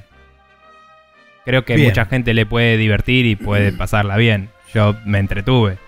[1.44, 1.90] creo que Bien.
[1.90, 4.48] mucha gente le puede divertir y puede pasarla bien.
[4.74, 5.78] Yo me entretuve.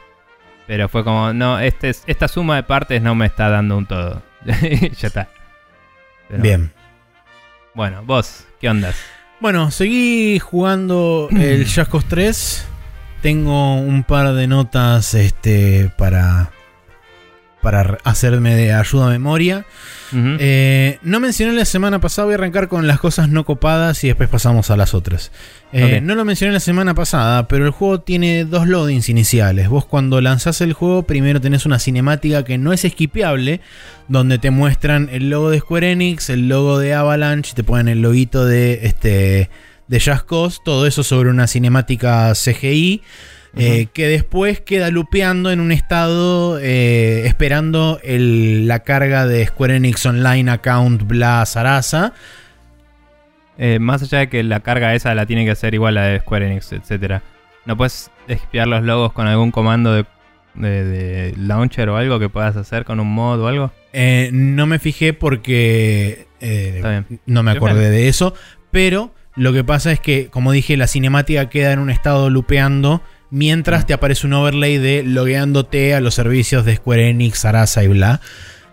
[0.68, 3.86] Pero fue como, no, este, es- esta suma de partes no me está dando un
[3.86, 4.22] todo.
[4.44, 5.28] ya está.
[6.28, 6.72] Pero, Bien.
[7.74, 8.94] Bueno, vos, ¿qué ondas?
[9.40, 12.68] Bueno, seguí jugando el Just Cause 3.
[13.22, 16.50] Tengo un par de notas este, para,
[17.62, 19.66] para hacerme de ayuda a memoria.
[20.12, 24.06] Eh, no mencioné la semana pasada, voy a arrancar con las cosas no copadas y
[24.06, 25.32] después pasamos a las otras.
[25.72, 26.00] Eh.
[26.00, 29.68] No lo mencioné la semana pasada, pero el juego tiene dos loadings iniciales.
[29.68, 33.60] Vos cuando lanzás el juego, primero tenés una cinemática que no es esquipeable,
[34.08, 38.00] donde te muestran el logo de Square Enix, el logo de Avalanche, te ponen el
[38.00, 39.50] loguito de, este,
[39.88, 43.02] de Just Cause, todo eso sobre una cinemática CGI.
[43.58, 49.76] Eh, que después queda lupeando en un estado eh, esperando el- la carga de Square
[49.76, 52.12] Enix Online Account Bla Sarasa.
[53.58, 56.20] Eh, más allá de que la carga esa la tiene que hacer igual la de
[56.20, 57.22] Square Enix, etcétera.
[57.66, 60.04] ¿No puedes espiar los logos con algún comando de,
[60.54, 63.72] de- de launcher o algo que puedas hacer con un mod o algo?
[64.32, 66.26] No me fijé porque
[67.26, 68.34] no me acordé de eso.
[68.70, 73.02] Pero lo que pasa es que, como dije, la cinemática queda en un estado lupeando
[73.30, 77.88] mientras te aparece un overlay de logueándote a los servicios de Square Enix, Sarasa y
[77.88, 78.20] bla.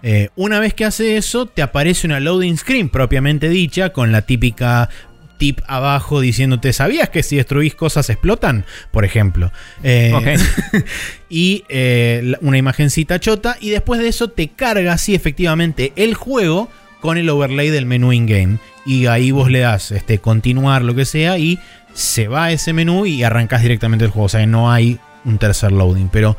[0.03, 4.21] Eh, una vez que hace eso, te aparece una loading screen propiamente dicha con la
[4.21, 4.89] típica
[5.37, 8.65] tip abajo diciéndote, ¿sabías que si destruís cosas explotan?
[8.91, 9.51] Por ejemplo.
[9.83, 10.37] Eh,
[11.29, 13.57] y eh, una imagencita chota.
[13.59, 16.69] Y después de eso te carga, así efectivamente, el juego
[17.01, 18.59] con el overlay del menú in-game.
[18.85, 21.59] Y ahí vos le das este, continuar, lo que sea, y
[21.95, 24.27] se va a ese menú y arrancas directamente el juego.
[24.27, 26.09] O sea, que no hay un tercer loading.
[26.09, 26.37] Pero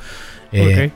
[0.52, 0.92] eh,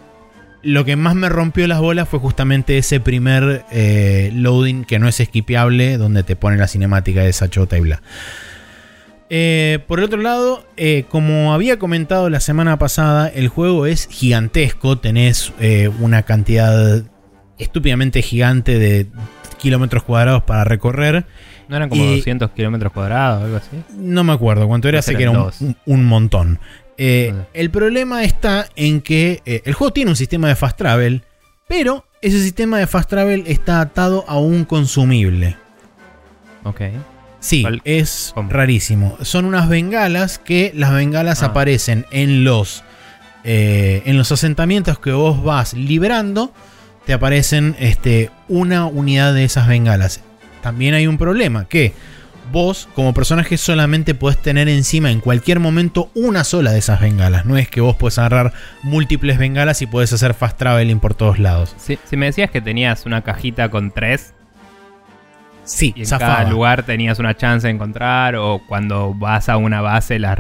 [0.63, 5.09] lo que más me rompió las bolas fue justamente ese primer eh, loading que no
[5.09, 8.01] es esquipeable, donde te pone la cinemática de esa chota y bla.
[9.33, 14.09] Eh, por el otro lado, eh, como había comentado la semana pasada, el juego es
[14.11, 14.99] gigantesco.
[14.99, 17.05] Tenés eh, una cantidad
[17.57, 19.07] estúpidamente gigante de
[19.59, 21.27] kilómetros cuadrados para recorrer.
[21.71, 23.69] ¿No eran como y- 200 kilómetros cuadrados o algo así?
[23.97, 25.61] No me acuerdo cuánto era, sé que era un, dos.
[25.61, 26.59] un- un montón.
[26.99, 27.47] Eh, Ah.
[27.55, 31.23] el problema está en que eh, el juego tiene un sistema de fast travel,
[31.69, 35.57] pero ese sistema de fast travel está atado a un consumible.
[36.65, 36.81] Ok.
[37.39, 37.81] Sí, ¿Cuál?
[37.85, 38.51] es ¿Cómo?
[38.51, 39.17] rarísimo.
[39.23, 41.47] Son unas bengalas que las bengalas Ah.
[41.47, 42.83] aparecen en los,
[43.45, 46.53] eh, en los asentamientos que vos vas liberando.
[47.07, 50.21] Te aparecen este, una unidad de esas bengalas.
[50.63, 51.93] También hay un problema que
[52.53, 57.47] vos como personaje solamente podés tener encima en cualquier momento una sola de esas bengalas.
[57.47, 58.53] No es que vos podés agarrar
[58.83, 61.75] múltiples bengalas y podés hacer fast traveling por todos lados.
[61.79, 64.35] Si, si me decías que tenías una cajita con tres
[65.63, 66.37] Sí, y en zafaba.
[66.39, 70.39] cada lugar tenías una chance de encontrar, o cuando vas a una base las,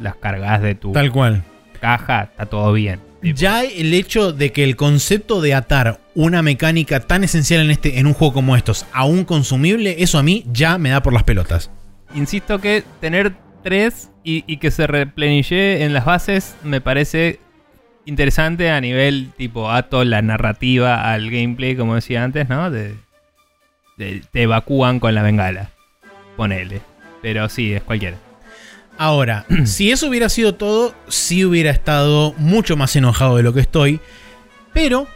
[0.00, 1.44] las cargas de tu Tal cual.
[1.80, 2.98] caja, está todo bien.
[3.24, 7.70] Tipo, Ya el hecho de que el concepto de atar una mecánica tan esencial en,
[7.70, 11.02] este, en un juego como estos a un consumible, eso a mí ya me da
[11.02, 11.70] por las pelotas.
[12.14, 17.40] Insisto que tener tres y, y que se replenille en las bases me parece
[18.04, 22.70] interesante a nivel tipo ato la narrativa al gameplay, como decía antes, ¿no?
[22.70, 22.94] De,
[23.96, 25.70] de- te evacúan con la bengala.
[26.36, 26.82] Ponele.
[27.22, 28.18] Pero sí, es cualquiera.
[28.98, 33.60] Ahora, si eso hubiera sido todo, sí hubiera estado mucho más enojado de lo que
[33.60, 34.00] estoy.
[34.72, 35.06] Pero,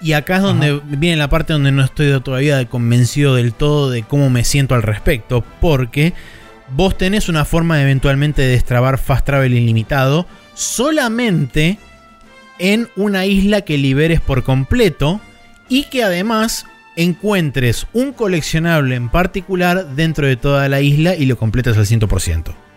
[0.00, 4.02] y acá es donde viene la parte donde no estoy todavía convencido del todo de
[4.02, 5.44] cómo me siento al respecto.
[5.60, 6.14] Porque
[6.70, 11.78] vos tenés una forma de eventualmente destrabar fast travel ilimitado solamente
[12.58, 15.20] en una isla que liberes por completo
[15.68, 16.66] y que además
[16.96, 22.67] encuentres un coleccionable en particular dentro de toda la isla y lo completas al 100%.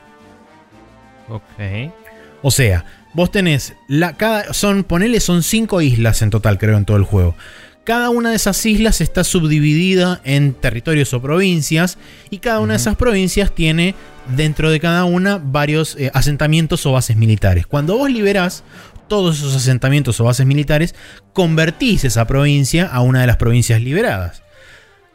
[1.32, 1.94] Ok.
[2.42, 6.86] O sea, vos tenés la cada son ponele son cinco islas en total, creo en
[6.86, 7.36] todo el juego.
[7.84, 11.98] Cada una de esas islas está subdividida en territorios o provincias
[12.30, 13.96] y cada una de esas provincias tiene
[14.36, 17.66] dentro de cada una varios eh, asentamientos o bases militares.
[17.66, 18.64] Cuando vos liberás
[19.08, 20.94] todos esos asentamientos o bases militares,
[21.34, 24.44] convertís esa provincia a una de las provincias liberadas.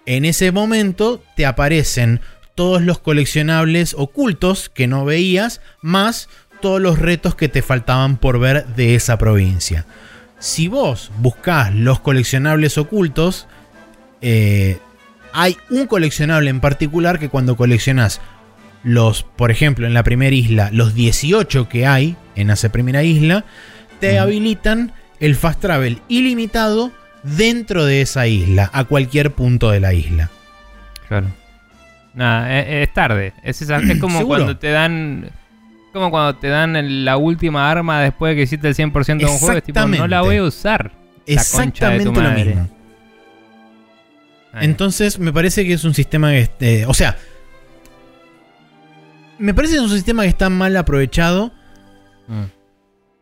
[0.04, 2.20] En ese momento te aparecen
[2.56, 6.28] todos los coleccionables ocultos que no veías, más
[6.60, 9.86] todos los retos que te faltaban por ver de esa provincia.
[10.38, 13.46] Si vos buscás los coleccionables ocultos,
[14.22, 14.78] eh,
[15.32, 18.20] hay un coleccionable en particular que cuando coleccionás
[18.82, 23.44] los, por ejemplo, en la primera isla, los 18 que hay en esa primera isla,
[24.00, 26.90] te habilitan el fast travel ilimitado
[27.22, 30.30] dentro de esa isla, a cualquier punto de la isla.
[31.08, 31.28] Claro.
[32.16, 33.32] Nada, es, es tarde.
[33.44, 34.38] Es, esa- es como ¿Seguro?
[34.40, 35.30] cuando te dan.
[35.92, 39.38] Como cuando te dan la última arma después de que hiciste el 100% de un
[39.38, 39.58] juego.
[39.58, 40.90] Es tipo, no la voy a usar.
[41.26, 42.68] La concha de Exactamente tu lo mismo.
[44.52, 47.16] Ay, Entonces me parece que es un sistema que, este, o sea,
[49.38, 51.52] me parece que es un sistema que está mal aprovechado.
[52.28, 52.44] mm.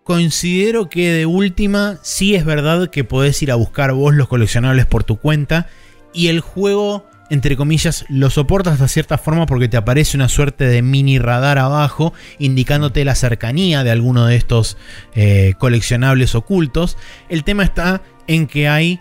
[0.05, 4.84] Considero que de última sí es verdad que podés ir a buscar vos los coleccionables
[4.84, 5.66] por tu cuenta
[6.12, 10.66] y el juego, entre comillas, lo soporta hasta cierta forma porque te aparece una suerte
[10.66, 14.77] de mini radar abajo indicándote la cercanía de alguno de estos
[15.14, 16.99] eh, coleccionables ocultos.
[17.29, 19.01] El tema está en que hay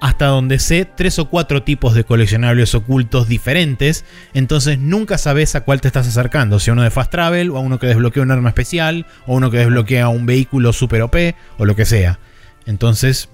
[0.00, 4.04] hasta donde sé, tres o cuatro tipos de coleccionables ocultos diferentes.
[4.32, 6.58] Entonces nunca sabes a cuál te estás acercando.
[6.58, 9.34] Si a uno de Fast Travel, o a uno que desbloquea un arma especial, o
[9.34, 11.16] uno que desbloquea un vehículo super OP,
[11.58, 12.18] o lo que sea.
[12.64, 13.28] Entonces,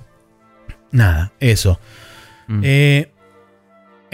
[0.91, 1.79] nada, eso.
[2.49, 2.61] Mm.
[2.64, 3.12] Eh,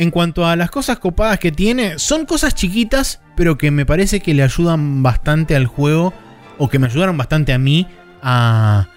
[0.03, 4.21] en cuanto a las cosas copadas que tiene, son cosas chiquitas, pero que me parece
[4.21, 6.13] que le ayudan bastante al juego,
[6.59, 7.87] o que me ayudaron bastante a mí
[8.23, 8.89] a,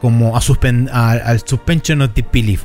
[0.00, 2.64] como a, suspension of disbelief.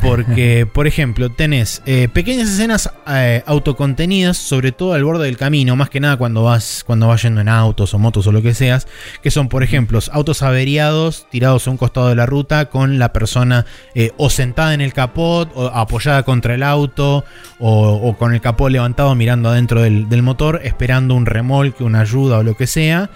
[0.00, 5.74] Porque, por ejemplo, tenés eh, pequeñas escenas eh, autocontenidas, sobre todo al borde del camino,
[5.76, 8.54] más que nada cuando vas, cuando vas yendo en autos o motos o lo que
[8.54, 8.86] seas,
[9.22, 13.12] que son, por ejemplo, autos averiados tirados a un costado de la ruta con la
[13.12, 17.24] persona eh, o sentada en el capot, o apoyada contra el auto,
[17.58, 22.42] o, con el capot levantado mirando adentro del, motor, esperando un remolque, una ayuda o
[22.42, 23.10] lo que sea.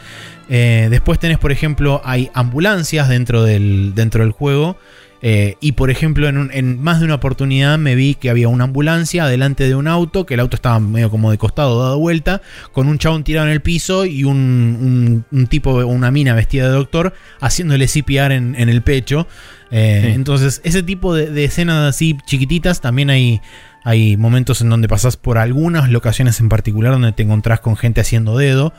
[0.48, 4.76] después tenés, por ejemplo, hay ambulancias dentro del, dentro del juego
[5.22, 9.26] eh, y por ejemplo, en, más de una oportunidad me vi que había una ambulancia
[9.26, 12.40] delante de un auto, que el auto estaba medio como de costado, dado vuelta,
[12.72, 16.72] con un chabón tirado en el piso y un, un, tipo, una mina vestida de
[16.72, 19.26] doctor, haciéndole CPR en, en el pecho.
[19.70, 23.40] Eh, entonces, ese tipo de, escenas así chiquititas, también hay,
[23.84, 28.00] hay momentos en donde pasas por algunas locaciones en particular donde te encontrás con gente
[28.00, 28.72] haciendo dedo.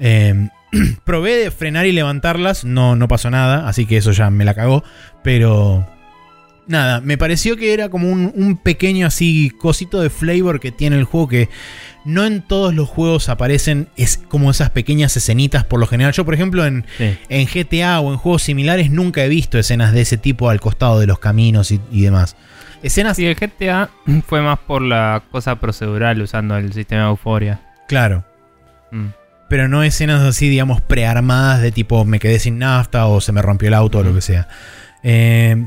[0.00, 0.48] Eh,
[1.04, 4.54] probé de frenar y levantarlas, no, no pasó nada, así que eso ya me la
[4.54, 4.82] cagó.
[5.22, 5.86] Pero
[6.66, 11.04] nada, me pareció que era como un, pequeño así cosito de flavor que tiene el
[11.04, 11.48] juego que
[12.04, 16.12] no en todos los juegos aparecen es como esas pequeñas escenitas por lo general.
[16.12, 20.02] Yo, por ejemplo, en, en GTA o en juegos similares nunca he visto escenas de
[20.02, 22.36] ese tipo al costado de los caminos y, demás.
[22.82, 23.16] Escenas.
[23.16, 23.90] Sí, el GTA
[24.26, 27.60] fue más por la cosa procedural usando el sistema de euforia.
[27.86, 28.24] Claro.
[28.92, 29.19] Mm
[29.50, 33.42] pero no escenas así, digamos, prearmadas de tipo me quedé sin nafta o se me
[33.42, 34.46] rompió el auto o lo que sea.
[35.02, 35.66] Eh,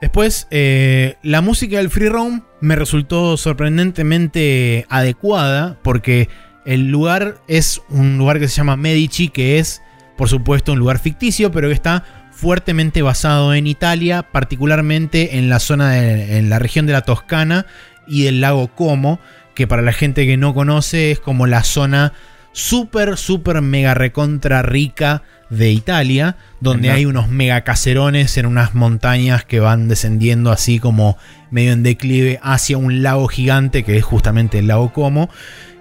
[0.00, 6.28] después, eh, la música del free roam me resultó sorprendentemente adecuada porque
[6.66, 9.80] el lugar es un lugar que se llama Medici, que es,
[10.16, 12.02] por supuesto, un lugar ficticio, pero que está
[12.32, 17.64] fuertemente basado en Italia, particularmente en la zona, de, en la región de la Toscana
[18.08, 19.20] y del lago Como,
[19.54, 22.12] que para la gente que no conoce es como la zona
[22.52, 29.44] súper, súper mega recontra rica de Italia, donde hay unos mega caserones en unas montañas
[29.44, 31.18] que van descendiendo así como
[31.50, 35.28] medio en declive hacia un lago gigante que es justamente el lago Como,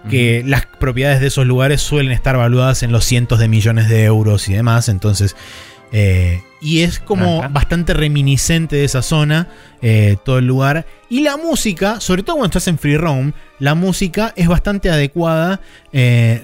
[0.10, 4.06] que las propiedades de esos lugares suelen estar valuadas en los cientos de millones de
[4.06, 5.36] euros y demás, entonces
[5.92, 9.48] eh, y es como bastante reminiscente de esa zona,
[9.82, 10.86] eh, todo el lugar.
[11.10, 15.62] Y la música, sobre todo cuando estás en free roam, la música es bastante adecuada,
[15.94, 16.42] eh,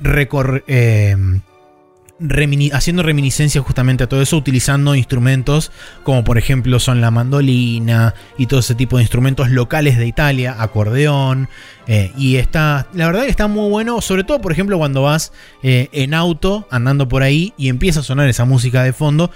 [2.72, 5.72] haciendo reminiscencia justamente a todo eso, utilizando instrumentos
[6.04, 10.56] como por ejemplo son la mandolina y todo ese tipo de instrumentos locales de Italia,
[10.60, 11.50] acordeón.
[11.88, 15.34] Eh, y está, la verdad que está muy bueno, sobre todo por ejemplo cuando vas
[15.62, 19.30] eh, en auto andando por ahí y empieza a sonar esa música de fondo,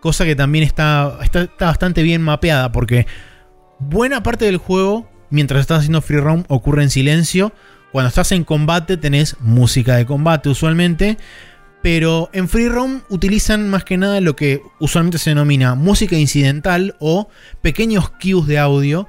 [0.00, 3.06] cosa que también está, está, está bastante bien mapeada porque
[3.80, 7.52] buena parte del juego, mientras estás haciendo free roam, ocurre en silencio.
[7.92, 11.18] Cuando estás en combate tenés música de combate usualmente.
[11.82, 16.94] Pero en Free Roam utilizan más que nada lo que usualmente se denomina música incidental
[16.98, 17.28] o
[17.62, 19.08] pequeños cues de audio.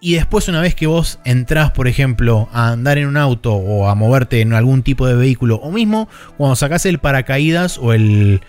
[0.00, 3.88] Y después, una vez que vos entrás, por ejemplo, a andar en un auto o
[3.88, 8.40] a moverte en algún tipo de vehículo, o mismo cuando sacás el paracaídas o el,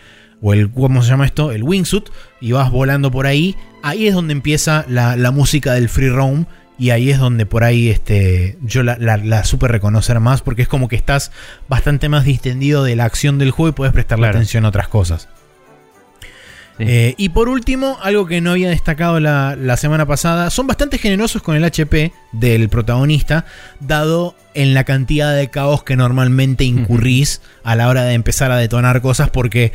[0.41, 1.51] o el, ¿cómo se llama esto?
[1.51, 2.09] El wingsuit,
[2.41, 6.45] y vas volando por ahí, ahí es donde empieza la, la música del free roam
[6.77, 10.67] y ahí es donde por ahí este, yo la, la, supe reconocer más porque es
[10.67, 11.31] como que estás
[11.67, 15.27] bastante más distendido de la acción del juego y puedes prestarle atención a otras cosas.
[16.79, 21.41] Eh, y por último, algo que no había destacado la, semana pasada, son bastante generosos
[21.41, 23.45] con el HP del protagonista,
[23.79, 28.57] dado en la cantidad de caos que normalmente incurrís a la hora de empezar a
[28.57, 29.71] detonar cosas, porque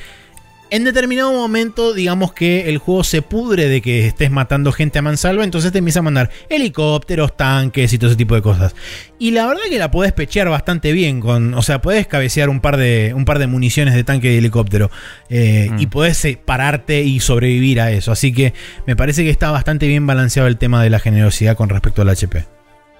[0.72, 5.02] en determinado momento, digamos que el juego se pudre de que estés matando gente a
[5.02, 8.74] mansalva, entonces te empieza a mandar helicópteros, tanques y todo ese tipo de cosas.
[9.18, 12.60] Y la verdad que la podés pechear bastante bien, con, o sea, podés cabecear un
[12.60, 14.90] par de, un par de municiones de tanque y helicóptero.
[15.28, 15.78] Eh, mm.
[15.78, 18.10] Y podés eh, pararte y sobrevivir a eso.
[18.10, 18.54] Así que
[18.86, 22.08] me parece que está bastante bien balanceado el tema de la generosidad con respecto al
[22.08, 22.46] HP.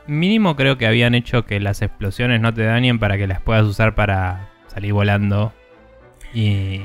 [0.07, 3.65] Mínimo creo que habían hecho que las explosiones no te dañen para que las puedas
[3.65, 5.55] usar para salir volando.
[6.35, 6.83] Y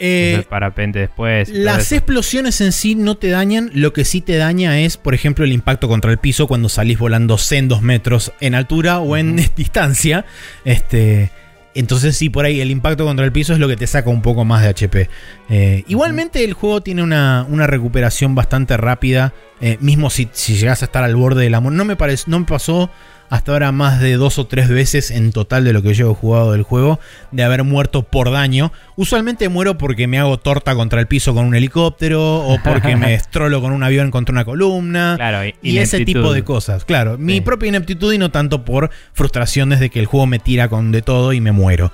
[0.00, 1.50] eh, parapente después.
[1.50, 3.70] Las explosiones en sí no te dañan.
[3.74, 6.98] Lo que sí te daña es, por ejemplo, el impacto contra el piso cuando salís
[6.98, 10.24] volando dos metros en altura o en distancia.
[10.64, 11.30] Este.
[11.72, 14.22] Entonces sí, por ahí el impacto contra el piso es lo que te saca un
[14.22, 15.08] poco más de HP.
[15.50, 19.34] Eh, igualmente el juego tiene una, recuperación bastante rápida.
[19.60, 21.72] Eh, mismo si, si llegas a estar al borde del amor.
[21.72, 22.90] No me, parece, no me pasó
[23.30, 26.52] hasta ahora más de dos o tres veces en total de lo que llevo jugado
[26.52, 26.98] del juego
[27.30, 28.72] de haber muerto por daño.
[28.96, 33.14] Usualmente muero porque me hago torta contra el piso con un helicóptero o porque me
[33.20, 35.16] estrolo con un avión contra una columna
[35.62, 36.84] y, ese tipo de cosas.
[36.84, 40.68] Claro, mi propia ineptitud y no tanto por frustraciones de que el juego me tira
[40.68, 41.92] con de todo y me muero.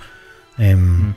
[0.58, 1.14] Em,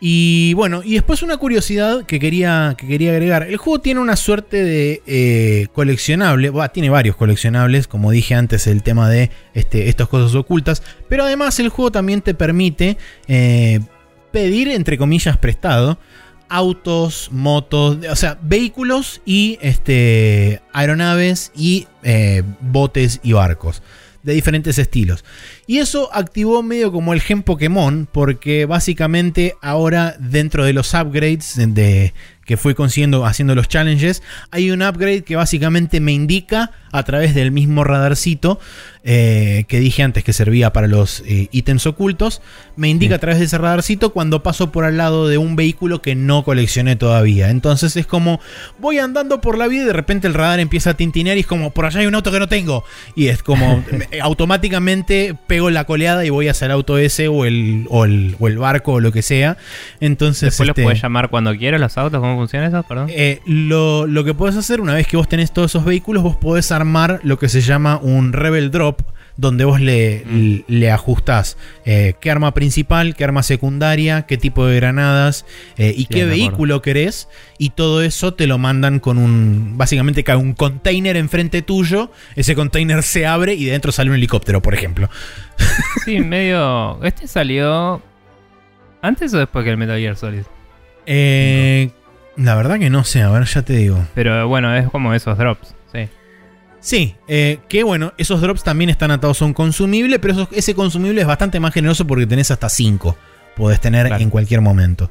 [0.00, 3.42] Y bueno, y después una curiosidad que quería, que quería agregar.
[3.42, 8.84] El juego tiene una suerte de eh, coleccionable, tiene varios coleccionables, como dije antes, el
[8.84, 12.96] tema de este, estas cosas ocultas, pero además el juego también te permite
[13.26, 13.80] eh,
[14.30, 15.98] pedir, entre comillas, prestado
[16.48, 23.82] autos, motos, o sea, vehículos y este, aeronaves y eh, botes y barcos
[24.22, 25.24] de diferentes estilos.
[25.66, 31.54] Y eso activó medio como el gen Pokémon, porque básicamente ahora dentro de los upgrades
[31.56, 32.14] de,
[32.44, 37.34] que fui consiguiendo haciendo los challenges, hay un upgrade que básicamente me indica a través
[37.34, 38.58] del mismo radarcito
[39.04, 42.42] eh, que dije antes que servía para los eh, ítems ocultos,
[42.76, 46.02] me indica a través de ese radarcito cuando paso por al lado de un vehículo
[46.02, 47.48] que no coleccioné todavía.
[47.48, 48.38] Entonces es como
[48.78, 51.46] voy andando por la vida y de repente el radar empieza a tintinear y es
[51.46, 52.84] como por allá hay un auto que no tengo.
[53.14, 53.82] Y es como
[54.20, 58.94] automáticamente pego la coleada y voy hacia el auto ese o el, o el, barco
[58.94, 59.56] o lo que sea.
[60.00, 62.82] Entonces, Después los este, puedes llamar cuando quieras los autos, ¿cómo funciona eso?
[62.82, 63.08] Perdón.
[63.10, 66.36] Eh, lo, lo que puedes hacer una vez que vos tenés todos esos vehículos, vos
[66.36, 69.02] podés armar lo que se llama un Rebel Drop
[69.38, 70.64] donde vos le, mm.
[70.66, 76.06] le ajustás eh, qué arma principal, qué arma secundaria, qué tipo de granadas eh, y
[76.06, 77.28] qué vehículo querés.
[77.56, 79.78] Y todo eso te lo mandan con un.
[79.78, 82.10] Básicamente cae un container enfrente tuyo.
[82.34, 85.08] Ese container se abre y de dentro sale un helicóptero, por ejemplo.
[86.04, 87.02] Sí, medio.
[87.04, 88.02] ¿Este salió
[89.02, 90.42] antes o después que el Metal Gear Solid?
[91.06, 91.90] Eh,
[92.36, 94.04] La verdad que no sé, a ver, ya te digo.
[94.14, 95.74] Pero bueno, es como esos drops,
[96.80, 97.14] sí.
[97.28, 101.26] Eh, que bueno, esos drops también están atados a un consumible, pero ese consumible es
[101.26, 103.16] bastante más generoso porque tenés hasta 5.
[103.56, 105.10] Podés tener en cualquier momento.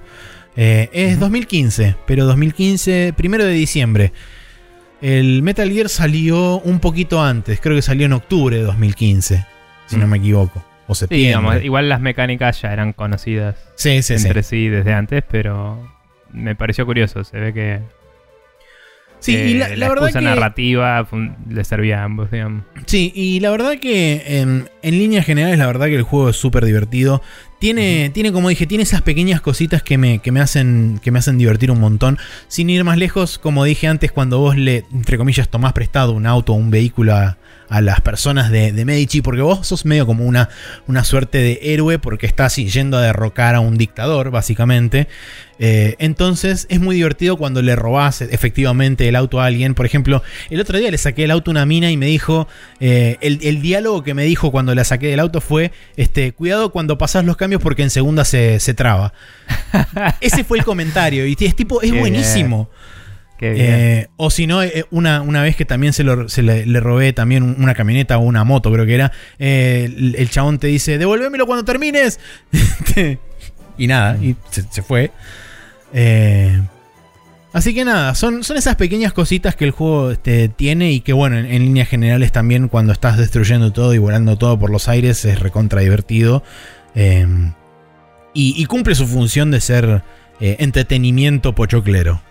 [0.56, 4.12] Eh, es 2015, pero 2015, primero de diciembre.
[5.02, 9.46] El Metal Gear salió un poquito antes, creo que salió en octubre de 2015,
[9.86, 10.10] si no mm.
[10.10, 10.66] me equivoco.
[10.88, 11.64] O septiembre.
[11.66, 15.86] igual las mecánicas ya eran conocidas entre sí desde antes, pero
[16.32, 17.24] me pareció curioso.
[17.24, 17.82] Se ve que
[19.20, 21.08] Sí, y la, verdad que, narrativa
[21.50, 22.64] le servía a ambos, digamos.
[22.86, 26.36] Sí, y la verdad que en, en líneas generales, la verdad que el juego es
[26.36, 27.22] súper divertido.
[27.60, 31.20] Tiene, tiene, como dije, tiene esas pequeñas cositas que me, que, me hacen, que me
[31.20, 32.20] hacen divertir un montón.
[32.48, 36.28] Sin ir más lejos, como dije antes, cuando vos le, entre comillas, tomás prestado un
[36.28, 37.38] auto o un vehículo a,
[37.70, 40.50] a las personas de, Medici, porque vos sos medio como una,
[40.88, 45.08] una suerte de héroe porque estás yendo a derrocar a un dictador, básicamente.
[45.60, 49.74] Eh, entonces es muy divertido cuando le robás efectivamente el auto a alguien.
[49.74, 52.48] Por ejemplo, el otro día le saqué el auto a una mina y me dijo,
[52.80, 56.98] eh, el, diálogo que me dijo cuando la saqué del auto fue, este, cuidado cuando
[56.98, 59.14] pasas los cambios porque en segunda se, traba.
[60.22, 62.70] Ese fue el comentario y es tipo, es buenísimo.
[63.40, 67.76] Eh, o si no, eh, una, una, vez que también se, le, robé también una
[67.76, 72.20] camioneta o una moto, creo que era, eh, el, chabón te dice, devuélvemelo cuando termines.
[73.78, 75.12] y nada, y se, fue.
[77.54, 81.14] así que nada, son, son esas pequeñas cositas que el juego este, tiene y que
[81.14, 85.24] bueno, en, líneas generales también cuando estás destruyendo todo y volando todo por los aires
[85.26, 86.44] es recontra divertido.
[87.00, 87.54] Em,
[88.34, 90.02] y, y, cumple su función de ser
[90.40, 92.22] entretenimiento pochoclero.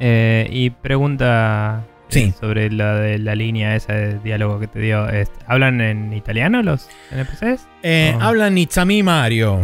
[0.00, 5.06] Eh, y pregunta eh, sobre la de la línea esa de diálogo que te dio.
[5.46, 7.66] ¿Hablan en italiano los NPCs?
[7.82, 9.60] Eh, Hablan Itzami Mario.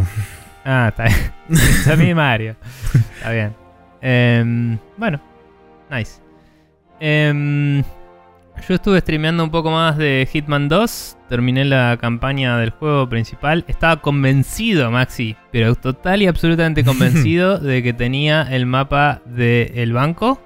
[0.65, 1.31] Ah, está bien.
[1.79, 2.55] Itzami Mario.
[3.17, 3.55] Está bien.
[4.01, 5.21] Em, bueno,
[5.89, 6.21] nice.
[6.99, 7.81] Em,
[8.67, 11.14] yo estuve streameando un poco más de Hitman 2.
[11.29, 13.65] Terminé la campaña del juego principal.
[13.67, 20.41] Estaba convencido, Maxi, pero total y absolutamente convencido de que tenía el mapa del banco.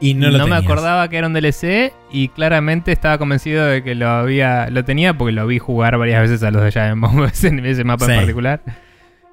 [0.00, 3.82] Y no, lo no me acordaba que era un DLC y claramente estaba convencido de
[3.82, 7.02] que lo había lo tenía porque lo vi jugar varias veces a los de Giant
[7.44, 8.60] en ese mapa en particular.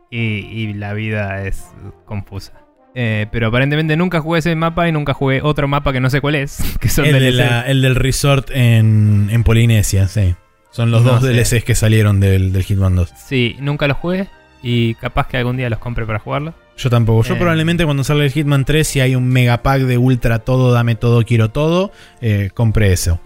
[0.09, 1.65] y la vida es
[2.05, 2.61] confusa.
[2.93, 6.21] Eh, pero aparentemente nunca jugué ese mapa y nunca jugué otro mapa que no sé
[6.21, 6.61] cuál es.
[6.79, 10.35] Que son el, el del resort en, en, Polinesia, sí.
[10.71, 13.13] Son los dos DLCs que salieron del, del, Hitman 2.
[13.15, 14.27] Sí, nunca los jugué
[14.63, 16.53] y capaz que algún día los compre para jugarlo.
[16.77, 17.23] Yo tampoco.
[17.23, 17.37] Yo eh.
[17.37, 21.23] probablemente cuando salga el Hitman 3, si hay un megapack de ultra todo, dame todo,
[21.25, 21.91] quiero todo,
[22.21, 23.19] eh, compre eso.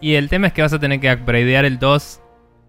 [0.00, 2.20] Y el tema es que vas a tener que upgradear el 2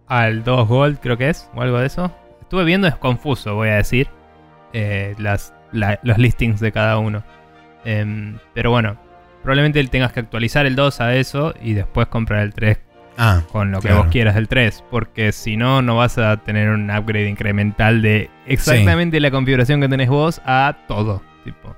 [0.07, 2.11] al 2 Gold, creo que es, o algo de eso.
[2.41, 4.07] Estuve viendo, es confuso, voy a decir.
[5.17, 7.23] las los listings de cada uno.
[7.85, 8.97] Em, pero bueno,
[9.41, 12.77] probablemente tengas que actualizar el 2 a eso y después comprar el 3
[13.17, 14.83] ah, con lo que vos quieras del 3.
[14.89, 19.89] Porque si no, no vas a tener un upgrade incremental de exactamente la configuración que
[19.89, 21.21] tenés vos a todo.
[21.43, 21.75] Tipo.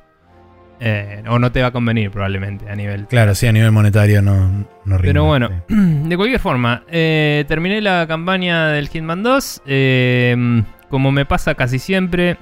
[0.79, 3.07] Eh, o no te va a convenir probablemente a nivel.
[3.07, 8.05] Claro, sí, a nivel monetario no, no Pero bueno, de cualquier forma, eh, terminé la
[8.07, 9.61] campaña del Hitman 2.
[9.65, 12.37] Eh, como me pasa casi siempre,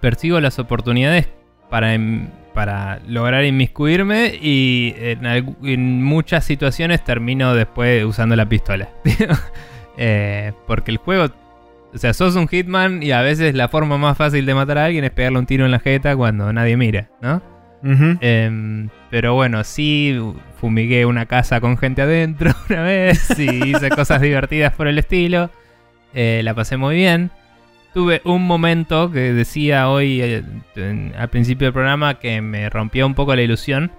[0.00, 1.28] persigo las oportunidades
[1.68, 8.88] para, em- para lograr inmiscuirme y en, muchas situaciones termino después usando la pistola.
[10.00, 11.26] Eh, porque el juego,
[11.92, 14.84] o sea, sos un hitman y a veces la forma más fácil de matar a
[14.84, 17.42] alguien es pegarle un tiro en la jeta cuando nadie mira, ¿no?
[17.82, 20.16] Em, pero bueno, sí,
[20.60, 25.50] fumigué una casa con gente adentro una vez y hice cosas divertidas por el estilo.
[26.14, 27.32] Eh, la pasé muy bien.
[27.94, 30.44] Tuve un momento que decía hoy eh,
[30.76, 33.90] en- al principio del programa que me rompió un poco la ilusión,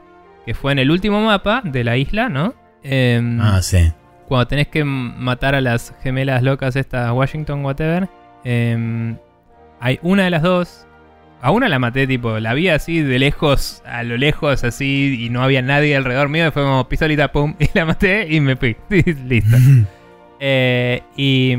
[0.46, 2.54] que fue en el último mapa de la isla, ¿no?
[2.84, 3.92] Em, Ah, sí.
[4.28, 8.08] cuando tenés que matar a las gemelas locas estas Washington whatever
[8.46, 9.18] em,
[9.82, 10.86] hay una de las dos
[11.42, 15.30] a una la maté tipo la vi así de lejos a lo lejos así y
[15.30, 18.56] no había nadie alrededor mío y fue como pistolita pum y la maté y me
[18.56, 18.78] fui
[19.28, 19.58] listo
[20.40, 21.56] Eh, y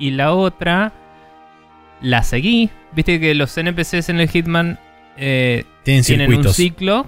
[0.00, 0.92] y la otra
[2.00, 4.78] la seguí viste que los NPCs en el Hitman
[5.16, 7.06] eh, Tienen tienen un ciclo.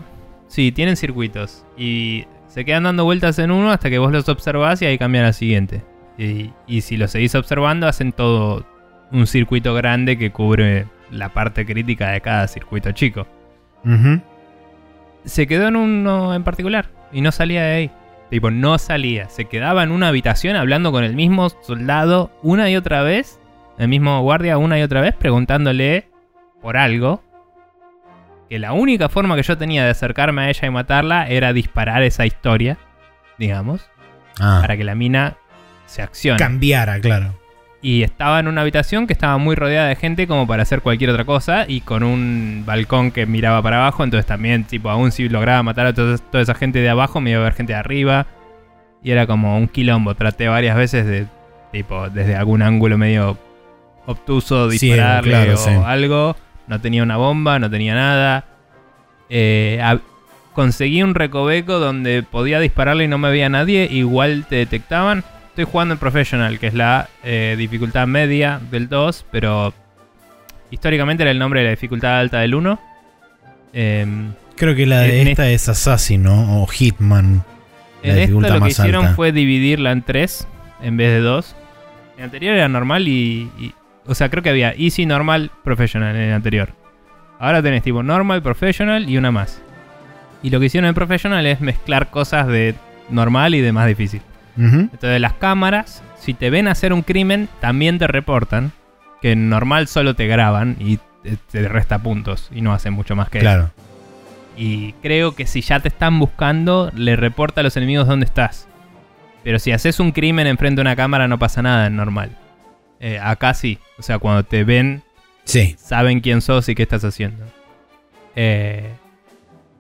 [0.49, 1.65] Sí, tienen circuitos.
[1.77, 5.25] Y se quedan dando vueltas en uno hasta que vos los observás y ahí cambian
[5.25, 5.83] al siguiente.
[6.19, 8.67] Y, y si los seguís observando, hacen todo
[9.13, 13.27] un circuito grande que cubre la parte crítica de cada circuito chico.
[15.25, 17.91] Se quedó en uno en particular y no salía de ahí.
[18.31, 19.29] Tipo, no salía.
[19.29, 23.40] Se quedaba en una habitación hablando con el mismo soldado una y otra vez.
[23.81, 26.07] El mismo guardia una y otra vez preguntándole
[26.61, 27.23] por algo.
[28.51, 32.03] Que la única forma que yo tenía de acercarme a ella y matarla era disparar
[32.03, 32.77] esa historia,
[33.39, 33.89] digamos,
[34.39, 35.37] Ah, para que la mina
[35.87, 36.39] se accione.
[36.39, 37.39] cambiara, claro.
[37.83, 41.09] Y estaba en una habitación que estaba muy rodeada de gente como para hacer cualquier
[41.11, 45.29] otra cosa y con un balcón que miraba para abajo, entonces también, tipo, aún si
[45.31, 47.79] lograba matar a toda, toda esa gente de abajo, me iba a ver gente de
[47.79, 48.27] arriba.
[49.03, 50.15] Y era como un quilombo.
[50.15, 51.27] Traté varias veces de,
[51.73, 53.39] tipo, desde algún ángulo medio
[54.11, 55.71] obtuso, Sí, dispararle claro, o sí.
[55.85, 56.37] algo.
[56.67, 58.45] No tenía una bomba, no tenía nada.
[59.29, 59.99] Eh, a-
[60.55, 65.25] conseguí un recoveco donde podía dispararle y no me veía nadie, igual te detectaban.
[65.49, 69.73] Estoy jugando en Professional, que es la eh, dificultad media del 2, pero
[70.71, 72.81] históricamente era el nombre de la dificultad alta del 1.
[73.73, 76.63] Em, Creo que la de esta es Assassin, ¿no?
[76.63, 77.43] O Hitman.
[78.03, 79.17] En esta lo que hicieron alta.
[79.17, 80.47] fue dividirla en 3
[80.83, 81.57] en vez de 2.
[82.19, 83.75] En anterior era normal y, y-
[84.07, 86.71] O sea, creo que había Easy, Normal, Professional en el anterior.
[87.39, 89.63] Ahora tenés tipo Normal, Professional y una más.
[90.43, 92.75] Y lo que hicieron en Professional es mezclar cosas de
[93.09, 94.23] normal y de más difícil.
[94.57, 98.73] Entonces las cámaras, si te ven hacer un crimen, también te reportan.
[99.23, 100.99] Que en normal solo te graban y
[101.51, 103.45] te, resta puntos y no hacen mucho más que eso.
[103.45, 103.71] Claro.
[104.57, 108.67] Y creo que si ya te están buscando, le reporta a los enemigos dónde estás.
[109.45, 112.31] Pero si haces un crimen enfrente de una cámara no pasa nada en normal.
[113.01, 113.79] Eh, acá sí.
[113.99, 115.03] O sea, cuando te ven,
[115.45, 115.75] Sí.
[115.79, 117.45] saben quién sos y qué estás haciendo.
[118.37, 118.93] Eh,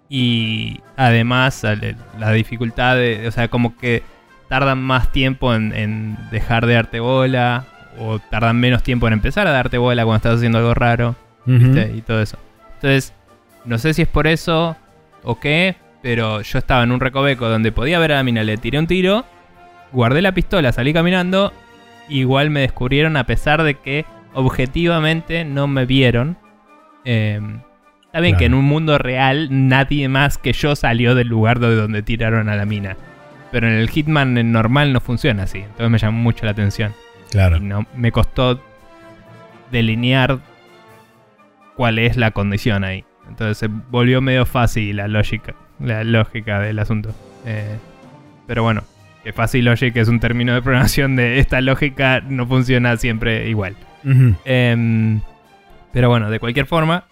[0.08, 1.62] y además
[2.18, 4.02] la dificultad de, o sea, como que
[4.48, 7.66] tardan más tiempo en, en dejar de darte bola
[7.98, 11.14] o tardan menos tiempo en empezar a darte bola cuando estás haciendo algo raro.
[11.46, 12.38] Y todo eso.
[12.76, 13.12] Entonces,
[13.64, 14.76] no sé si es por eso
[15.24, 18.56] o qué, pero yo estaba en un recoveco donde podía ver a la mina, le
[18.56, 19.24] tiré un tiro,
[19.92, 21.52] guardé la pistola, salí caminando,
[22.10, 24.04] igual me descubrieron a pesar de que
[24.34, 26.36] objetivamente no me vieron.
[27.04, 27.40] Eh,
[28.06, 28.38] está bien Claro.
[28.38, 32.48] que en un mundo real nadie más que yo salió del lugar de donde tiraron
[32.48, 32.96] a la mina.
[33.52, 35.58] Pero en el Hitman en normal no funciona así.
[35.58, 36.92] Entonces me llamó mucho la atención.
[37.30, 37.56] Claro.
[37.56, 38.60] Y no, me costó
[39.70, 40.38] delinear
[41.76, 43.04] cuál es la condición ahí.
[43.28, 47.14] Entonces se volvió medio fácil la lógica, la lógica del asunto.
[47.46, 47.76] Eh,
[48.46, 48.82] pero bueno,
[49.24, 53.76] que fácil logic es un término de programación de esta lógica no funciona siempre igual.
[54.44, 55.20] Em,
[55.92, 57.04] pero bueno, de cualquier forma,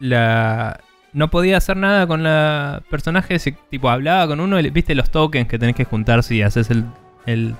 [0.00, 0.80] la
[1.12, 3.38] no podía hacer nada con la personaje.
[3.38, 6.84] se- tipo, hablaba con uno, viste los tokens que tenés que juntar si haces el,
[7.26, 7.54] el-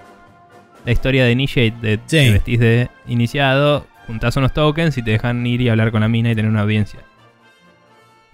[0.85, 2.17] la historia de Initiate, de, Sí.
[2.19, 6.09] te vestís de iniciado, juntás unos tokens y te dejan ir y hablar con la
[6.09, 7.01] mina y tener una audiencia.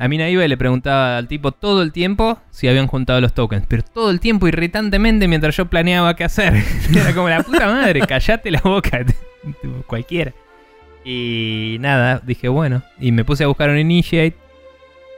[0.01, 3.35] La mina iba y le preguntaba al tipo todo el tiempo si habían juntado los
[3.35, 6.55] tokens, pero todo el tiempo irritantemente mientras yo planeaba qué hacer.
[6.97, 9.05] Era como la puta madre, callate la boca,
[9.87, 10.33] cualquiera.
[11.05, 14.39] Y nada, dije bueno, y me puse a buscar un initiate.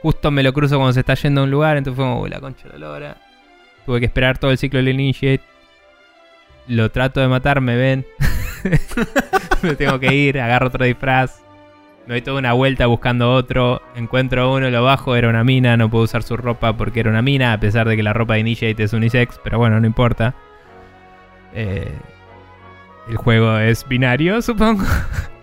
[0.01, 2.29] Justo me lo cruzo cuando se está yendo a un lugar, entonces fue como "Uy,
[2.29, 3.15] la concha de lora.
[3.85, 5.45] Tuve que esperar todo el ciclo del initiate.
[6.67, 8.05] Lo trato de matar, me ven.
[9.61, 11.42] me tengo que ir, agarro otro disfraz.
[12.07, 13.81] Me doy toda una vuelta buscando otro.
[13.95, 15.77] Encuentro uno, lo bajo, era una mina.
[15.77, 18.33] No puedo usar su ropa porque era una mina, a pesar de que la ropa
[18.33, 19.39] de Initiate es unisex.
[19.43, 20.35] Pero bueno, no importa.
[21.53, 21.91] Eh,
[23.09, 24.83] el juego es binario, supongo.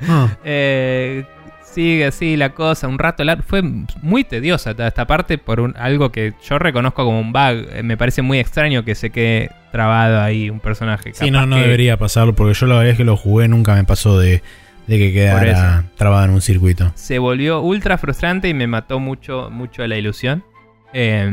[0.09, 1.25] Ah, Eh,
[1.63, 3.43] sigue así la cosa, un rato largo.
[3.47, 3.63] Fue
[4.03, 7.69] muy tediosa toda esta parte por un, algo que yo reconozco como un bug.
[7.73, 11.13] Eh, Me parece muy extraño que se quede trabado ahí un personaje.
[11.15, 13.85] Sí, no, no que- debería pasarlo porque yo la vez que lo jugué nunca me
[13.85, 14.43] pasó de,
[14.87, 16.91] de que quedara trabado en un circuito.
[16.95, 20.45] se volvió ultra frustrante y me mató mucho, mucho la ilusión.
[20.93, 21.31] Eh,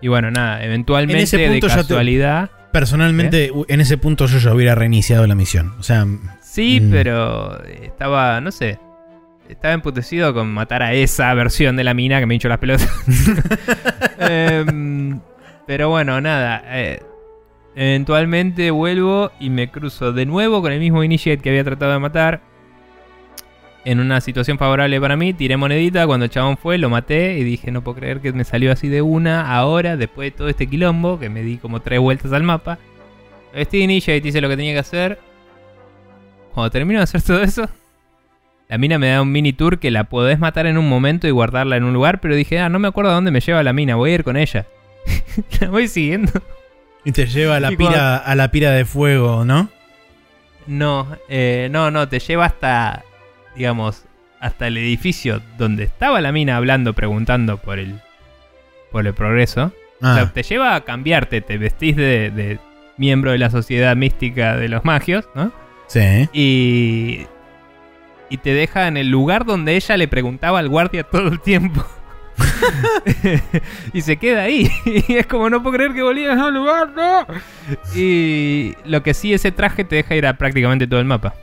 [0.00, 2.50] y bueno, nada, eventualmente En ese punto de te- casualidad.
[2.72, 5.74] Personalmente, u- en ese punto yo ya hubiera reiniciado la misión.
[5.78, 6.06] O sea,
[6.40, 6.90] Sí, Mm.
[6.90, 8.78] pero estaba, no sé.
[9.48, 12.90] Estaba emputecido con matar a esa versión de la mina que me hinchó las pelotas.
[14.18, 15.20] Em,
[15.66, 16.62] pero bueno, nada.
[16.66, 17.02] eh,
[17.76, 21.98] eventualmente vuelvo y me cruzo de nuevo con el mismo Initiate que había tratado de
[21.98, 22.40] matar.
[23.84, 26.06] En una situación favorable para mí, tiré monedita.
[26.06, 28.88] Cuando el chabón fue, lo maté y dije: No puedo creer que me salió así
[28.88, 29.54] de una.
[29.56, 32.78] Ahora, después de todo este quilombo, que me di como tres vueltas al mapa.
[33.54, 35.18] Este Initiate hice lo que tenía que hacer.
[36.52, 37.68] Cuando termino de hacer todo eso,
[38.68, 41.30] la mina me da un mini tour que la podés matar en un momento y
[41.30, 43.72] guardarla en un lugar, pero dije, ah, no me acuerdo a dónde me lleva la
[43.72, 44.66] mina, voy a ir con ella.
[45.60, 46.32] la voy siguiendo.
[47.04, 49.70] y te lleva a la, Y pira, cuando- a la pira de fuego, ¿no?
[50.66, 53.04] No, eh, no, no, te lleva hasta,
[53.58, 54.04] digamos,
[54.40, 58.00] hasta el edificio donde estaba la mina hablando, preguntando por el,
[58.92, 59.72] por el progreso.
[60.00, 62.60] O Ah, sea, te lleva a cambiarte, te vestís de, de
[62.96, 65.52] miembro de la sociedad mística de los magios, ¿no?
[65.88, 66.28] sí.
[66.32, 67.26] Y,
[68.30, 71.84] y te deja en el lugar donde ella le preguntaba al guardia todo el tiempo.
[73.92, 74.70] y se queda ahí.
[75.08, 77.26] Y es como, no puedo creer que volvías a un lugar, no.
[77.96, 81.34] Y lo que sí, ese traje te deja ir a prácticamente todo el mapa.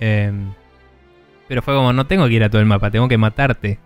[0.00, 0.52] Em,
[1.50, 3.80] pero fue como, no tengo que ir a todo el mapa, tengo que matarte.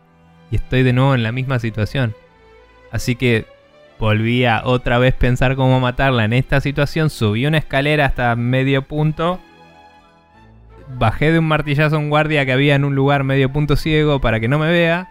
[0.51, 2.15] Y estoy de nuevo en la misma situación.
[2.93, 3.47] Así que
[3.99, 7.09] volví a otra vez pensar cómo matarla en esta situación.
[7.09, 9.41] Subí una escalera hasta medio punto.
[10.99, 14.21] Bajé de un martillazo a un guardia que había en un lugar medio punto ciego
[14.21, 15.09] para que no me vea.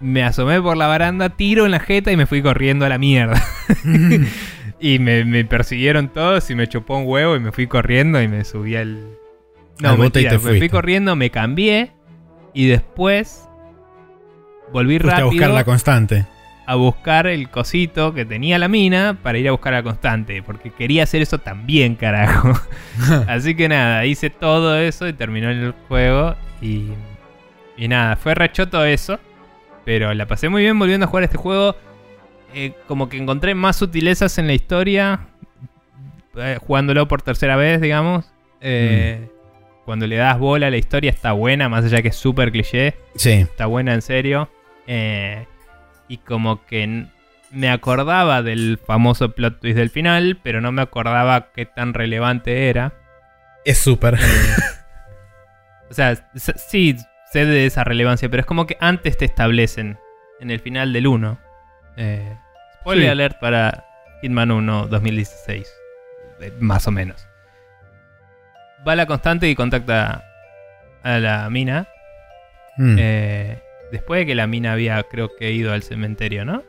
[0.00, 2.96] Me asomé por la baranda, tiro en la jeta y me fui corriendo a la
[2.96, 3.44] mierda.
[4.80, 8.28] y me, me persiguieron todos y me chupó un huevo y me fui corriendo y
[8.28, 9.18] me subí al...
[9.78, 11.92] No, bote y mentira, te me fui corriendo, me cambié
[12.52, 13.48] y después
[14.72, 16.26] volví Fuiste a rápido buscar la constante.
[16.66, 20.42] a buscar el cosito que tenía la mina para ir a buscar la constante.
[20.42, 22.52] Porque quería hacer eso también, carajo.
[23.28, 26.36] Así que nada, hice todo eso y terminó el juego.
[26.62, 26.88] Y,
[27.76, 29.18] y nada, fue rechoto eso.
[29.84, 31.76] Pero la pasé muy bien volviendo a jugar este juego.
[32.54, 35.26] Eh, como que encontré más sutilezas en la historia.
[36.36, 38.32] eh, jugándolo por tercera vez, digamos.
[38.60, 39.28] Eh,
[39.84, 43.32] Cuando le das bola la historia está buena, más allá que es súper cliché Sí.
[43.32, 44.50] está buena en serio.
[44.86, 45.46] Eh,
[46.08, 47.06] y como que
[47.50, 52.68] me acordaba del famoso plot twist del final, pero no me acordaba qué tan relevante
[52.68, 52.92] era.
[53.64, 54.18] Es súper.
[55.90, 56.96] O sea, sí
[57.30, 59.98] sé de esa relevancia, pero es como que antes te establecen
[60.40, 61.38] en el final del 1.
[61.96, 62.36] Eh,
[62.80, 63.10] spoiler Sí.
[63.10, 63.84] alert para
[64.22, 65.68] Hitman 1 2016.
[66.40, 67.28] eh, más o menos.
[68.86, 70.24] Va a la constante y contacta
[71.02, 71.88] a la mina.
[72.76, 72.96] Mm.
[72.98, 73.58] Eh,
[73.92, 76.62] después de que la mina había, creo que, ido al cementerio, ¿no?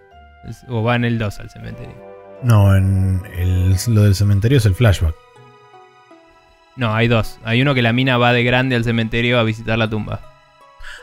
[0.69, 1.95] O va en el 2 al cementerio.
[2.43, 5.15] No, en el- lo del cementerio es el flashback.
[6.75, 7.39] No, hay dos.
[7.45, 10.19] Hay uno que la mina va de grande al cementerio a visitar la tumba.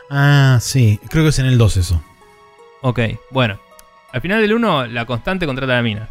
[0.09, 0.99] Ah, sí.
[1.09, 2.03] Creo que es en el 2 eso.
[2.81, 2.99] Ok,
[3.31, 3.59] bueno.
[4.11, 6.07] Al final del 1, la constante contrata a la mina.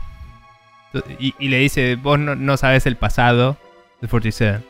[1.20, 3.56] Y, y le dice, vos no, no sabes el pasado
[4.00, 4.64] de 47.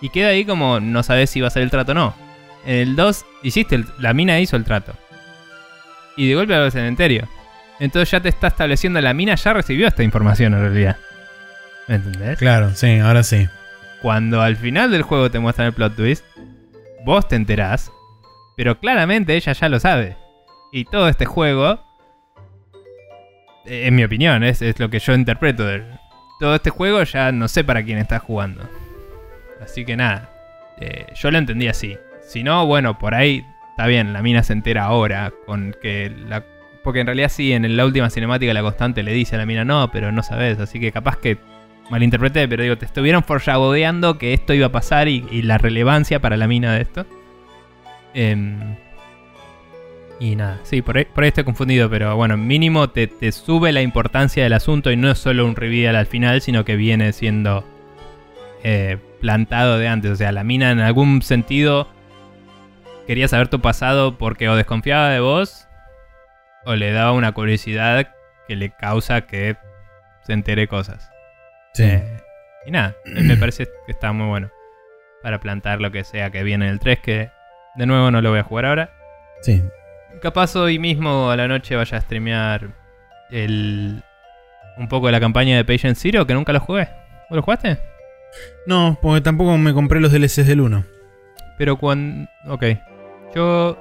[0.00, 2.14] Y queda ahí como no sabes si va a ser el trato o no.
[2.64, 4.92] En el 2 hiciste, el- la mina hizo el trato.
[6.16, 7.28] Y de golpe al cementerio.
[7.78, 10.96] Entonces ya te está estableciendo, la mina ya recibió esta información en realidad.
[11.88, 12.38] ¿Me entendés?
[12.38, 13.48] Claro, sí, ahora sí.
[14.02, 16.24] Cuando al final del juego te muestran el plot twist,
[17.04, 17.90] vos te enterás,
[18.56, 20.16] pero claramente ella ya lo sabe.
[20.72, 21.80] Y todo este juego,
[23.66, 25.64] eh, en mi opinión, es, es lo que yo interpreto.
[25.64, 25.84] del-
[26.38, 28.62] todo este juego ya no sé para quién está jugando.
[29.60, 30.30] Así que nada,
[30.78, 31.98] eh, yo lo entendí así.
[32.22, 36.44] Si no, bueno, por ahí está bien, la mina se entera ahora con que la...
[36.82, 39.64] Porque en realidad sí, en la última cinemática la constante le dice a la mina,
[39.64, 41.36] no, pero no sabes, así que capaz que
[41.90, 46.20] malinterpreté, pero digo, te estuvieron foreshadoweando que esto iba a pasar y, y la relevancia
[46.20, 47.06] para la mina de esto.
[48.14, 48.76] Em,
[50.18, 53.72] y nada, sí, por ahí, por ahí estoy confundido, pero bueno, mínimo te, te sube
[53.72, 57.12] la importancia del asunto y no es solo un reveal al final, sino que viene
[57.12, 57.64] siendo
[58.62, 60.10] eh, plantado de antes.
[60.10, 61.88] O sea, la mina en algún sentido
[63.06, 65.66] quería saber tu pasado porque o desconfiaba de vos
[66.64, 68.14] o le daba una curiosidad
[68.46, 69.56] que le causa que
[70.22, 71.10] se entere cosas.
[71.74, 71.84] Sí.
[71.84, 72.20] Eh,
[72.66, 74.50] y nada, me parece que está muy bueno.
[75.22, 77.30] Para plantar lo que sea que viene en el 3, que
[77.76, 78.90] de nuevo no lo voy a jugar ahora.
[79.42, 79.62] Sí.
[80.22, 82.68] Capaz hoy mismo a la noche vaya a streamear
[83.30, 84.02] el,
[84.76, 86.88] un poco de la campaña de Patient Zero, que nunca lo jugué.
[87.28, 87.78] ¿Vos lo jugaste?
[88.66, 90.84] No, porque tampoco me compré los DLCs del 1.
[91.58, 92.28] Pero cuando...
[92.46, 92.64] Ok.
[93.34, 93.78] Yo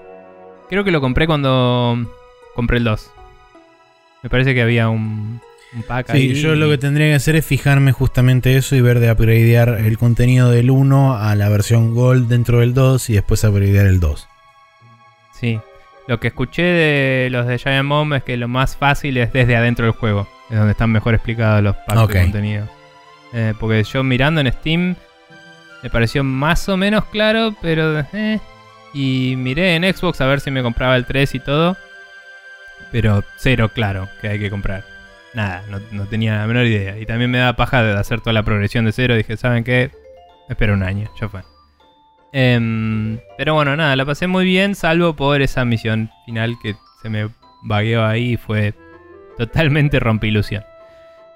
[0.69, 1.97] creo que lo compré cuando
[2.55, 3.11] compré el 2.
[4.23, 5.41] Me parece que había un,
[5.73, 6.35] un pack ahí.
[6.35, 9.77] Sí, yo lo que tendría que hacer es fijarme justamente eso y ver de upgradear
[9.79, 13.99] el contenido del 1 a la versión Gold dentro del 2 y después upgradear el
[13.99, 14.27] 2.
[15.33, 15.59] Sí.
[16.07, 19.55] Lo que escuché de los de Giant Bomb es que lo más fácil es desde
[19.55, 20.27] adentro del juego.
[20.49, 22.78] Es donde están mejor explicados los packs de contenido.
[23.33, 24.95] Eh, porque yo mirando en Steam
[25.83, 27.99] me pareció más o menos claro, pero...
[28.13, 28.39] eh.
[28.93, 31.77] Y miré en Xbox a ver si me compraba el 3 y todo.
[32.91, 34.83] Pero cero claro que hay que comprar.
[35.35, 36.97] Nada, no, no tenía la menor idea.
[36.97, 39.15] Y también me da paja de hacer toda la progresión de cero.
[39.15, 39.91] Dije, ¿saben qué?
[40.49, 41.41] Espero un año, ya fue.
[42.31, 47.09] Em, pero bueno, nada, la pasé muy bien, salvo por esa misión final que se
[47.09, 47.29] me
[47.63, 48.73] vagueó ahí y fue
[49.37, 50.63] totalmente rompilusión.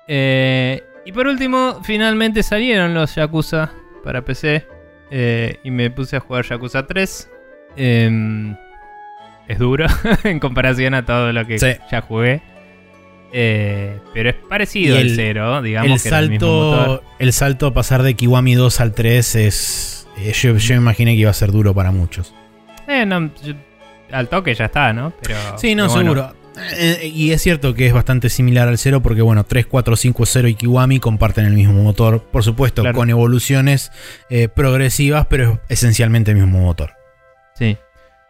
[0.07, 3.71] Eh, y por último, finalmente salieron los Yakuza
[4.03, 4.65] para PC.
[5.15, 7.29] eh, y me puse a jugar Yakuza 3.
[7.75, 8.55] Em,
[9.47, 9.85] es duro
[10.23, 11.67] en comparación a todo lo que Sí.
[11.91, 12.41] ya jugué.
[13.31, 17.03] Eh, pero es parecido Y al el- 0, digamos El que era el mismo salto,
[17.19, 20.07] el salto a pasar de Kiwami 2 al 3 es.
[20.17, 22.33] eh, yo, yo me imaginé que iba a ser duro para muchos.
[22.87, 23.53] Eh, no, yo-
[24.11, 25.13] al toque ya está, ¿no?
[25.23, 26.13] Pero, Sí, no, pero bueno.
[26.13, 26.35] seguro.
[26.77, 30.25] Eh, y es cierto que es bastante similar al 0 porque, bueno, 3, 4, 5,
[30.25, 32.23] 0 y Kiwami comparten el mismo motor.
[32.31, 32.95] Por supuesto, Claro.
[32.97, 33.91] con evoluciones
[34.29, 36.91] eh, progresivas, pero es esencialmente el mismo motor.
[37.55, 37.77] Sí.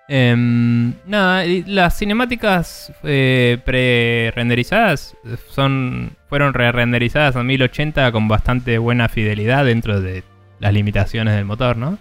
[0.10, 5.16] Em, nada, las cinemáticas eh, pre-renderizadas
[5.50, 10.24] son, fueron re-renderizadas a 1080 con bastante buena fidelidad dentro de
[10.60, 11.98] las limitaciones del motor, ¿no?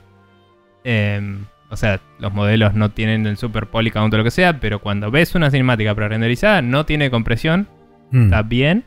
[1.72, 4.80] Em, o sea, los modelos no tienen el super polycount o lo que sea, pero
[4.80, 7.66] cuando ves una cinemática pre-renderizada no tiene compresión,
[8.10, 8.24] Mm.
[8.24, 8.84] está bien.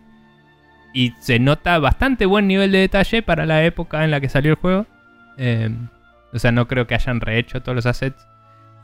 [0.94, 4.52] Y se nota bastante buen nivel de detalle para la época en la que salió
[4.52, 4.86] el juego.
[5.38, 5.70] Eh,
[6.32, 8.26] o sea, no creo que hayan rehecho todos los assets.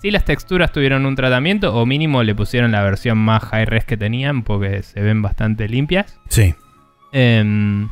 [0.01, 3.85] Sí, las texturas tuvieron un tratamiento, o mínimo le pusieron la versión más high res
[3.85, 6.19] que tenían, porque se ven bastante limpias.
[6.27, 6.55] Sí.
[7.13, 7.87] Em,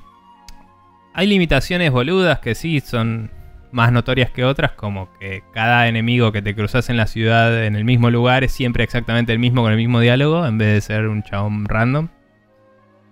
[1.14, 3.30] hay limitaciones boludas que sí son
[3.72, 7.76] más notorias que otras, como que cada enemigo que te cruzas en la ciudad en
[7.76, 10.82] el mismo lugar es siempre exactamente el mismo con el mismo diálogo, en vez de
[10.82, 12.10] ser un chabón random.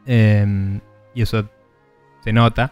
[0.06, 0.80] Em,
[1.14, 1.50] y eso
[2.24, 2.72] se nota.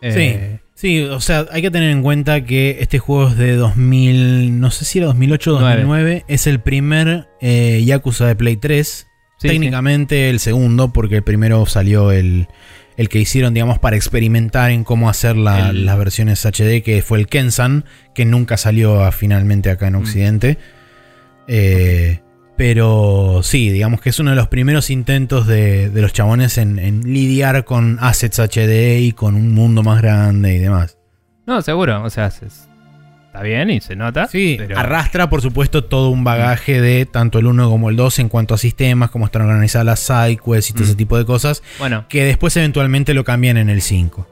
[0.00, 4.58] Eh, Sí, o sea, hay que tener en cuenta que este juego es de 2000,
[4.60, 9.06] no sé si era 2008 o 2009, es el primer eh, Yakuza de Play 3,
[9.36, 12.48] sí, técnicamente el segundo, porque el primero salió el,
[13.00, 17.00] el que hicieron, digamos, para experimentar en cómo hacer la- El- las versiones HD, que
[17.02, 19.98] fue el Kensan, que nunca salió a- finalmente acá en Mm.
[20.02, 20.58] Occidente.
[21.48, 22.20] Eh,
[22.56, 26.78] Pero sí, digamos que es uno de los primeros intentos de, de los chabones en,
[26.78, 30.98] en lidiar con assets HD y con un mundo más grande y demás.
[31.46, 32.02] No, seguro.
[32.04, 32.48] O sea, se-
[33.32, 34.26] está bien y se nota.
[34.26, 38.18] Sí, pero- arrastra por supuesto todo un bagaje de tanto el 1 como el 2
[38.18, 40.86] en cuanto a sistemas, cómo están organizadas las sidequests y todo Mm.
[40.86, 44.26] ese tipo de cosas, Bueno, que después eventualmente lo cambian en el 5.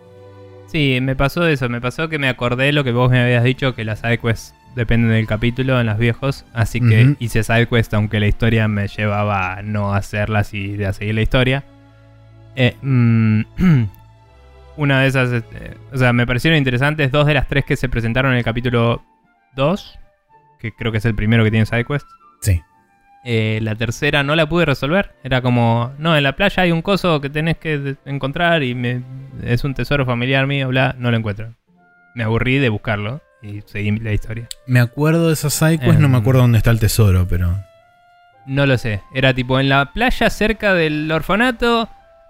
[0.71, 1.69] sí, me pasó eso.
[1.69, 5.11] Me pasó que me acordé lo que vos me habías dicho, que las sidequests dependen
[5.13, 6.45] del capítulo en los viejos.
[6.53, 11.15] Así que hice sidequests aunque la historia me llevaba a no hacerlas y a seguir
[11.15, 11.65] la historia.
[12.57, 13.41] Eh, mm,
[14.79, 17.89] una de esas, eh, o sea, me parecieron interesantes dos de las tres que se
[17.89, 19.03] presentaron en el capítulo
[19.57, 19.99] 2,
[20.59, 22.07] que creo que es el primero que tiene sidequest.
[22.41, 22.63] Sí.
[23.25, 25.15] Eh, la tercera no la pude resolver.
[25.25, 29.03] Era como, no, en la playa hay un coso que tenés que encontrar y me,
[29.43, 31.53] es un tesoro familiar mío, bla, no lo encuentro.
[32.15, 34.49] Me aburrí de buscarlo y seguí la historia.
[34.67, 36.23] Me acuerdo de esas sidequests, no me Em.
[36.23, 37.59] acuerdo dónde está el tesoro, pero...
[38.47, 39.03] No lo sé.
[39.13, 41.89] Era tipo en la playa cerca del orfanato.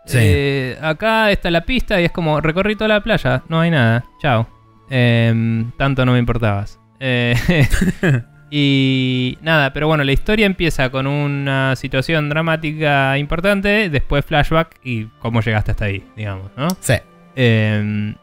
[0.08, 0.18] Sí.
[0.20, 4.04] eh, acá está la pista y es como, recorrí toda la playa, no hay nada.
[4.20, 4.48] Chao.
[4.90, 6.80] Em, tanto no me importabas.
[6.98, 7.34] Eh,
[8.50, 15.04] y nada, pero bueno, la historia empieza con una situación dramática importante, después flashback y
[15.18, 16.68] cómo llegaste hasta ahí, digamos, ¿no?
[16.80, 16.94] Sí.
[17.36, 18.14] Eh,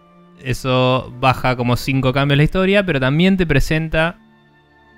[0.43, 4.17] eso baja como cinco cambios la historia, pero también te presenta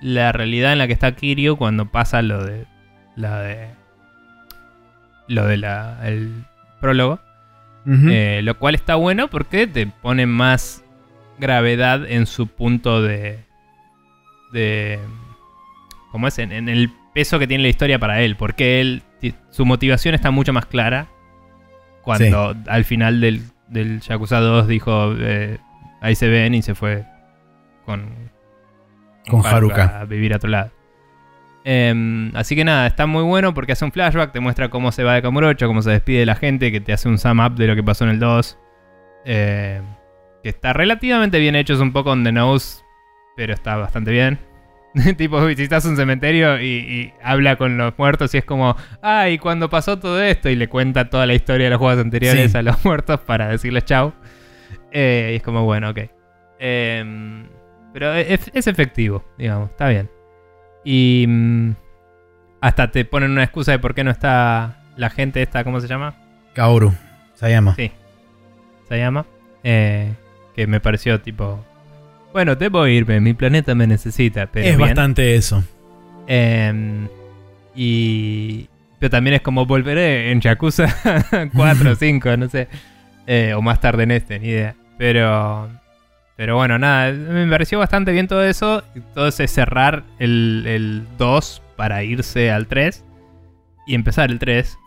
[0.02, 2.66] la realidad en la que está Kiryu cuando pasa lo de
[3.16, 3.70] la de
[5.28, 6.46] lo de la el
[6.80, 7.20] prólogo.
[7.90, 10.84] Eh, lo cual está bueno porque te pone más
[11.40, 13.40] gravedad en su punto de
[14.52, 15.00] de
[16.12, 19.04] cómo es en, en el peso que tiene la historia para él, porque él
[19.52, 21.08] su motivación está mucho más clara
[22.02, 25.58] cuando al final del, del Yakuza 2 dijo eh,
[26.02, 27.06] ahí se ven y se fue
[27.86, 28.10] con
[29.30, 30.02] Con Haruka.
[30.02, 30.72] A vivir a otro lado.
[31.70, 35.04] Em, así que nada, está muy bueno porque hace un flashback, te muestra cómo se
[35.04, 37.56] va de Kamurocho, cómo se despide de la gente, que te hace un sum up
[37.56, 38.58] de lo que pasó en el 2.
[39.26, 39.82] Eh,
[40.42, 42.86] que está relativamente bien hecho, es un poco on the nose,
[43.36, 44.40] pero está bastante bien.
[45.18, 50.00] tipo, visitas un cementerio y, habla con los muertos y es como, ay, cuando pasó
[50.00, 53.20] todo esto, y le cuenta toda la historia de los juegos anteriores a los muertos
[53.20, 54.14] para decirles chau.
[54.94, 56.00] Eh, y es como, bueno, ok.
[56.60, 57.50] Em,
[57.92, 60.10] pero es, es efectivo, digamos, está bien.
[60.90, 61.72] Y mm,
[62.62, 65.88] hasta te ponen una excusa de por qué no está la gente esta, ¿cómo se
[65.90, 66.16] llama?
[66.54, 66.94] Kaoru,
[67.36, 67.76] se llama.
[67.76, 67.92] Sí,
[68.88, 69.26] se llama.
[69.66, 70.14] Eh,
[70.56, 71.62] que me pareció tipo...
[72.32, 74.48] Bueno, debo irme, mi planeta me necesita.
[74.48, 75.62] Pero es bastante eso.
[76.26, 77.10] Em,
[77.76, 78.70] y...
[78.98, 80.88] Pero también es como volveré en Yakuza
[81.54, 82.70] 4 o 5, no sé.
[83.28, 84.74] Eh, o más tarde en este, ni idea.
[84.98, 85.70] Pero...
[86.38, 88.84] Pero bueno, nada, me pareció bastante bien todo eso.
[89.16, 93.04] Todo ese cerrar el, 2 para irse al 3
[93.88, 94.78] y empezar el 3.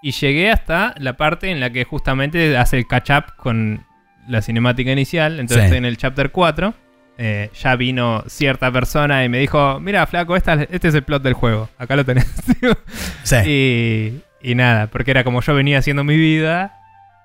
[0.00, 3.84] Y llegué hasta la parte en la que justamente hace el catch up con
[4.26, 5.38] la cinemática inicial.
[5.38, 6.72] Entonces en el chapter 4
[7.18, 11.34] eh, ya vino cierta persona y me dijo, mira, flaco, este es el plot del
[11.34, 11.68] juego.
[11.76, 12.32] Acá lo tenés.
[13.24, 13.36] sí.
[13.44, 16.80] Y, y nada, porque era como yo venía haciendo mi vida,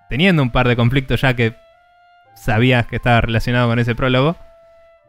[0.10, 1.54] teniendo un par de conflictos ya que
[2.36, 4.38] sabías que estaba relacionado con ese prólogo,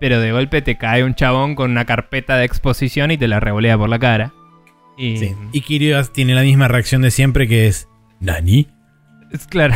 [0.00, 3.40] pero de golpe te cae un chabón con una carpeta de exposición y te la
[3.40, 4.32] revolea por la cara.
[4.96, 5.34] Y, sí.
[5.52, 7.88] y Kiryu tiene la misma reacción de siempre que es
[8.20, 8.68] ¿Nani?
[9.32, 9.74] Es claro.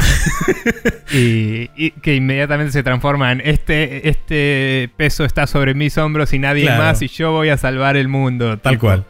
[1.13, 6.71] y, que inmediatamente se transforma en este, este peso está sobre mis hombros y nadie
[6.71, 8.59] más y yo voy a salvar el mundo.
[8.59, 9.05] Tal cual.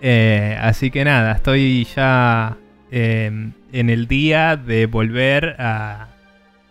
[0.00, 2.56] Eh, así que nada, estoy ya
[2.90, 6.08] eh, en el día de volver a,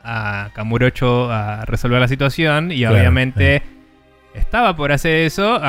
[0.03, 3.61] a Kamurocho a resolver la situación y obviamente
[4.34, 5.60] estaba por hacer eso,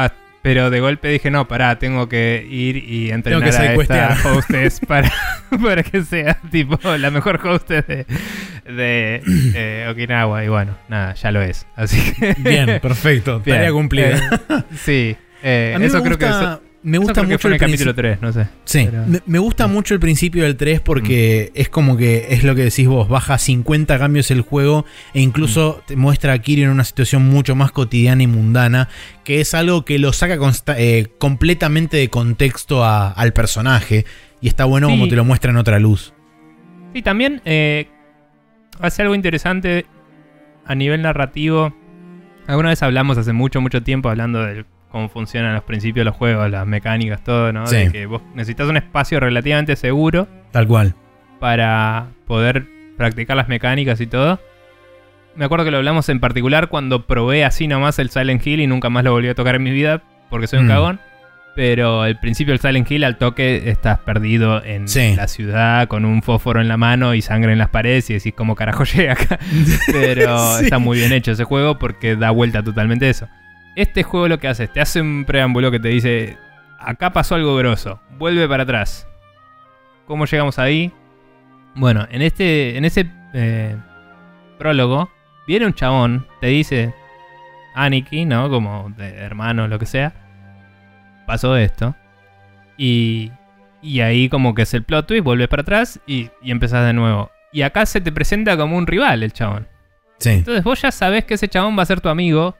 [0.42, 5.10] pero de golpe dije, no, pará, tengo que ir y entrenar a esta hostess para,
[5.62, 8.06] para que sea tipo la mejor hostess de,
[8.66, 9.22] de
[9.54, 10.44] eh, Okinawa.
[10.44, 11.66] Y bueno, nada, ya lo es.
[11.76, 12.34] Así que...
[12.38, 13.40] Bien, perfecto.
[13.46, 14.16] Tarea cumplida.
[14.16, 16.71] Eh, sí, eh, eso creo que...
[16.84, 18.48] Me gusta mucho el, capítulo 3, no sé.
[18.64, 18.88] Sí,
[19.26, 21.60] me, gusta mucho el principio del 3 porque mm.
[21.60, 24.84] es como que es lo que decís vos, baja 50 cambios el juego
[25.14, 25.86] e incluso mm.
[25.86, 28.88] te muestra a Kiri en una situación mucho más cotidiana y mundana,
[29.22, 30.36] que es algo que lo saca
[30.76, 34.04] eh, completamente de contexto al personaje
[34.40, 36.12] y está bueno como te lo muestra en otra luz.
[36.94, 37.86] Sí, también eh,
[38.80, 39.86] hace algo interesante
[40.64, 41.74] a nivel narrativo.
[42.48, 46.16] Alguna vez hablamos hace mucho, mucho tiempo hablando del cómo funcionan los principios de los
[46.16, 47.68] juegos, las mecánicas, todo, ¿no?
[47.68, 50.28] De que vos necesitas un espacio relativamente seguro.
[50.52, 50.94] Tal cual.
[51.40, 52.66] Para poder
[52.98, 54.38] practicar las mecánicas y todo.
[55.34, 58.66] Me acuerdo que lo hablamos en particular cuando probé así nomás el Silent Hill y
[58.66, 60.68] nunca más lo volví a tocar en mi vida porque soy un mm.
[60.68, 61.00] cagón.
[61.56, 64.86] Pero el principio del Silent Hill al toque estás perdido en
[65.16, 68.34] la ciudad con un fósforo en la mano y sangre en las paredes y decís
[68.36, 69.38] cómo carajo llega acá.
[69.90, 73.26] Pero está muy bien hecho ese juego porque da vuelta totalmente eso.
[73.76, 76.36] Este juego lo que hace te hace un preámbulo que te dice,
[76.78, 79.08] acá pasó algo grosso, vuelve para atrás.
[80.06, 80.92] ¿Cómo llegamos ahí?
[81.74, 83.76] Bueno, en este, en ese eh,
[84.58, 85.10] prólogo,
[85.46, 86.94] viene un chabón, te dice,
[87.74, 88.50] Aniki, ¿no?
[88.50, 90.12] Como de hermano, lo que sea.
[91.26, 91.94] Pasó esto.
[92.76, 93.32] Y,
[93.80, 96.92] y ahí como que es el plot twist, vuelves para atrás y, y empezás de
[96.92, 97.30] nuevo.
[97.52, 99.66] Y acá se te presenta como un rival el chabón.
[100.18, 100.30] Sí.
[100.30, 102.56] Entonces vos ya sabés que ese chabón va a ser tu amigo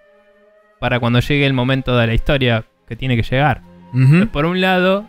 [0.83, 3.63] para cuando llegue el momento de la historia que tiene que llegar.
[4.33, 5.07] por un lado,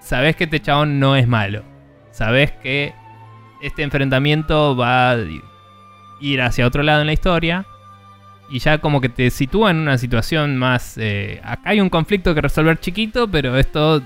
[0.00, 1.62] sabes que este chabón no es malo.
[2.10, 2.94] Sabes que
[3.60, 5.18] este enfrentamiento va a
[6.22, 7.66] ir hacia otro lado en la historia.
[8.48, 10.96] Y ya como que te sitúa en una situación más...
[10.96, 14.00] Eh, acá hay un conflicto que resolver chiquito, pero esto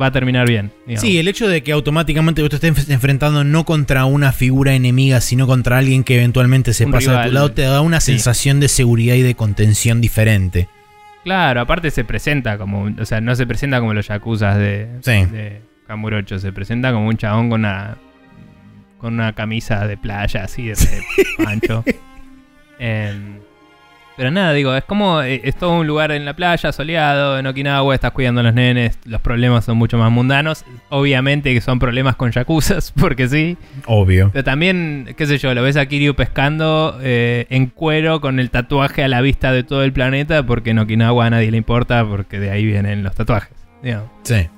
[0.00, 0.72] va a terminar bien.
[0.96, 5.20] Sí, el hecho de que automáticamente vos te estés enfrentando no contra una figura enemiga,
[5.20, 8.68] sino contra alguien que eventualmente se pasa de tu lado, te da una sensación de
[8.68, 10.68] seguridad y de contención diferente.
[11.24, 15.60] Claro, aparte se presenta como, o sea, no se presenta como los yakuzas de, de
[15.86, 17.98] Kamurocho, se presenta como un chabón con una
[18.98, 20.76] con una camisa de playa así de,
[21.46, 21.84] ancho.
[24.18, 27.46] Pero nada, digo, es como, eh, es todo un lugar en la playa, soleado, en
[27.46, 30.64] Okinawa, estás cuidando a los nenes, los problemas son mucho más mundanos.
[30.88, 33.56] Obviamente que son problemas con yakuzas, porque sí.
[33.86, 34.30] Obvio.
[34.32, 38.50] Pero también, qué sé yo, lo ves a Kiryu pescando eh, en cuero con el
[38.50, 42.04] tatuaje a la vista de todo el planeta, porque en Okinawa a nadie le importa,
[42.04, 43.54] porque de ahí vienen los tatuajes.
[43.84, 44.10] Digamos.
[44.24, 44.48] Sí.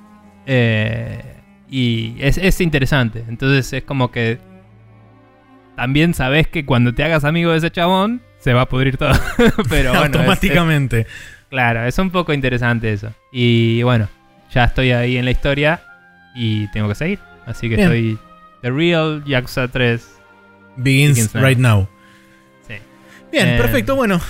[0.47, 1.21] Eh,
[1.69, 3.23] y es, es interesante.
[3.29, 4.39] Entonces es como que
[5.75, 9.13] también sabes que cuando te hagas amigo de ese chabón, se va a pudrir todo.
[9.69, 10.99] Pero bueno, es- Automáticamente.
[11.01, 11.07] es-
[11.49, 13.13] claro, es un poco interesante eso.
[13.31, 14.09] Y bueno,
[14.53, 15.81] ya estoy ahí en la historia
[16.35, 17.19] y tengo que seguir.
[17.45, 17.87] Así que Bien.
[17.87, 18.19] estoy
[18.61, 20.07] The Real Yakuza 3.
[20.77, 21.43] Begins Begins now.
[21.43, 21.89] right now.
[22.67, 22.75] Sí.
[23.31, 23.95] Bien, Eh, perfecto.
[23.95, 24.21] Bueno,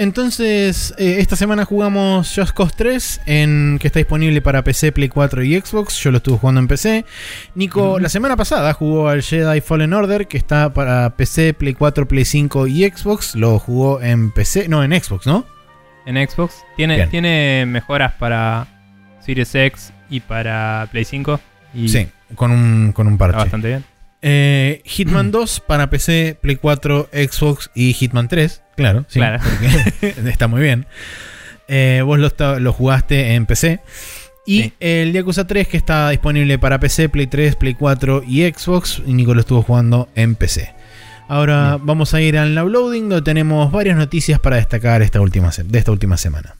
[0.00, 5.10] entonces eh, esta semana jugamos Just Cause 3, en, que está disponible para PC, Play
[5.10, 5.98] 4 y Xbox.
[6.02, 7.04] Yo lo estuve jugando en PC.
[7.54, 12.08] Nico, la semana pasada jugó al Jedi Fallen Order, que está para PC, Play 4,
[12.08, 13.34] Play 5 y Xbox.
[13.34, 15.44] Lo jugó en PC, no, en Xbox, ¿no?
[16.06, 16.54] En Xbox.
[16.76, 17.10] Tiene, Bien.
[17.10, 18.66] tiene mejoras para
[19.24, 21.38] Series X y para Play 5.
[21.74, 23.38] Y Sí, con un, con un está parche.
[23.38, 23.84] bastante bien.
[24.22, 28.62] Eh, Hitman 2 para PC, Play 4, Xbox y Hitman 3.
[28.80, 29.42] Claro, sí, Claro.
[30.26, 30.86] está muy bien.
[31.68, 33.80] Eh, vos lo, jugaste en PC.
[34.46, 34.72] Y Sí.
[34.80, 39.02] el Yakuza 3 que está disponible para PC, Play 3, Play 4 y Xbox.
[39.06, 40.72] Y Nico lo estuvo jugando en PC.
[41.28, 41.86] Ahora Bien.
[41.86, 45.92] vamos a ir al Loading donde tenemos varias noticias para destacar esta última de esta
[45.92, 46.56] última semana.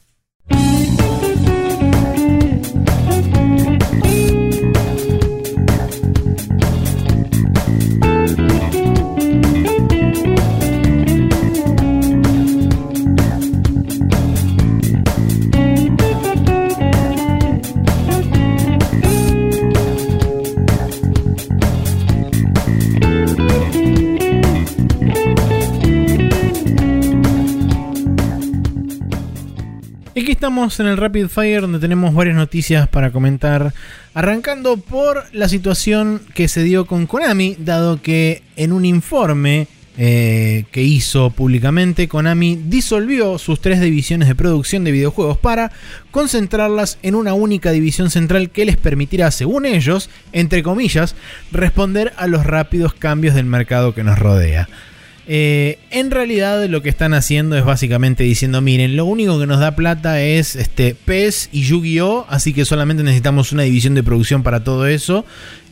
[30.41, 33.75] Estamos en el Rapid Fire donde tenemos varias noticias para comentar.
[34.15, 39.67] Arrancando por la situación que se dio con Konami, dado que en un informe
[39.99, 45.71] eh, que hizo públicamente, Konami disolvió sus tres divisiones de producción de videojuegos para
[46.09, 51.13] concentrarlas en una única división central que les permitirá, según ellos, entre comillas,
[51.51, 54.67] responder a los rápidos cambios del mercado que nos rodea.
[55.33, 59.61] Eh, en realidad lo que están haciendo es básicamente diciendo, miren, lo único que nos
[59.61, 64.43] da plata es este PES y Yu-Gi-Oh, así que solamente necesitamos una división de producción
[64.43, 65.23] para todo eso.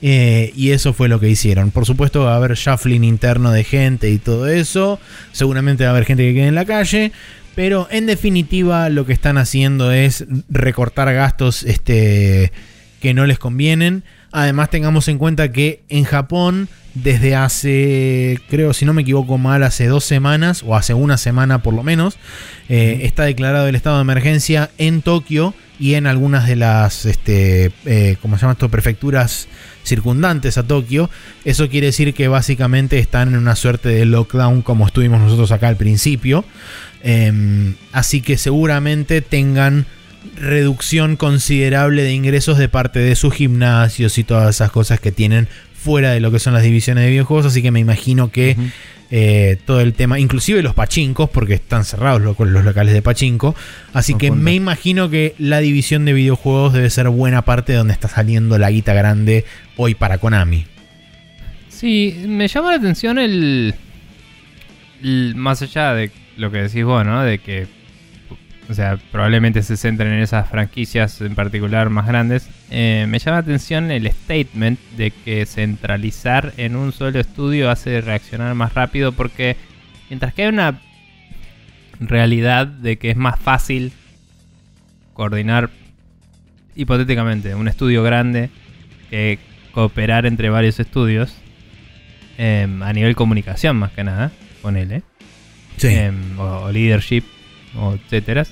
[0.02, 1.72] eh, y eso fue lo que hicieron.
[1.72, 4.98] Por supuesto va a haber shuffling interno de gente y todo eso.
[5.34, 7.11] Seguramente va a haber gente que quede en la calle.
[7.53, 12.53] Pero en definitiva lo que están haciendo es recortar gastos este,
[13.02, 14.06] que no les convienen.
[14.31, 19.63] Además tengamos en cuenta que en Japón desde hace, creo si no me equivoco mal,
[19.63, 22.17] hace dos semanas o hace una semana por lo menos,
[22.67, 27.71] eh, está declarado el estado de emergencia en Tokio y en algunas de las, este,
[27.85, 28.69] eh, ¿cómo se llama esto?
[28.69, 29.47] Prefecturas
[29.85, 31.09] circundantes a Tokio.
[31.45, 35.69] Eso quiere decir que básicamente están en una suerte de lockdown como estuvimos nosotros acá
[35.69, 36.43] al principio.
[37.01, 39.85] Em, así que seguramente tengan
[40.35, 45.47] reducción considerable de ingresos de parte de sus gimnasios y todas esas cosas que tienen
[45.81, 47.45] fuera de lo que son las divisiones de videojuegos.
[47.45, 48.56] Así que me imagino que
[49.11, 53.56] eh, todo el tema, inclusive los pachincos, porque están cerrados los, los locales de pachinko.
[53.93, 57.93] Así que me imagino que la división de videojuegos debe ser buena parte de donde
[57.93, 59.45] está saliendo la guita grande
[59.77, 60.65] hoy para Konami.
[61.69, 63.73] Sí, me llama la atención el,
[65.01, 67.23] el- Más allá de lo que decís vos, ¿no?
[67.23, 67.68] De que.
[68.69, 72.47] O sea, probablemente se centren en esas franquicias en particular más grandes.
[72.69, 77.99] eh, me llama la atención el statement de que centralizar en un solo estudio hace
[78.01, 79.11] reaccionar más rápido.
[79.11, 79.57] Porque
[80.09, 80.79] mientras que hay una
[81.99, 83.91] realidad de que es más fácil
[85.13, 85.71] coordinar
[86.75, 88.51] hipotéticamente un estudio grande
[89.09, 89.39] que
[89.71, 91.35] cooperar entre varios estudios
[92.37, 94.31] em, a nivel comunicación más que nada
[94.61, 95.03] con él
[96.37, 97.23] o, o leadership
[97.75, 98.45] o etcétera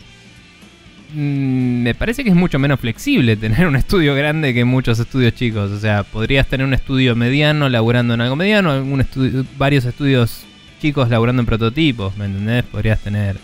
[1.14, 5.72] me parece que es mucho menos flexible tener un estudio grande que muchos estudios chicos.
[5.72, 10.44] O sea podrías tener un estudio mediano laburando en algo mediano algún estudio, varios estudios
[10.82, 12.64] chicos laburando en prototipos ¿me entendés?
[12.66, 13.38] podrías tener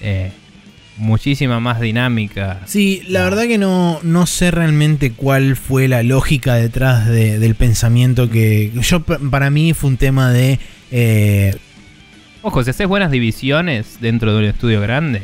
[0.00, 0.30] eh,
[0.98, 2.60] muchísima más dinámica.
[2.66, 7.54] Sí, la verdad que no, no sé realmente cuál fue la lógica detrás de- del
[7.54, 10.58] pensamiento que yo para mí fue un tema de
[10.90, 11.54] eh,
[12.42, 15.22] Ojo, si haces buenas divisiones dentro de un estudio grande,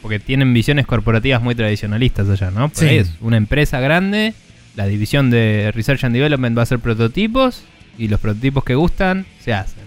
[0.00, 2.68] porque tienen visiones corporativas muy tradicionalistas allá, ¿no?
[2.68, 2.86] Por Sí.
[2.86, 4.34] ahí es una empresa grande,
[4.76, 7.62] la división de Research and Development va a hacer prototipos
[7.98, 9.82] y los prototipos que gustan se hacen.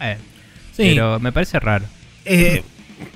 [0.00, 0.16] Eh,
[0.76, 1.84] sí, Pero me parece raro.
[2.24, 2.62] Eh,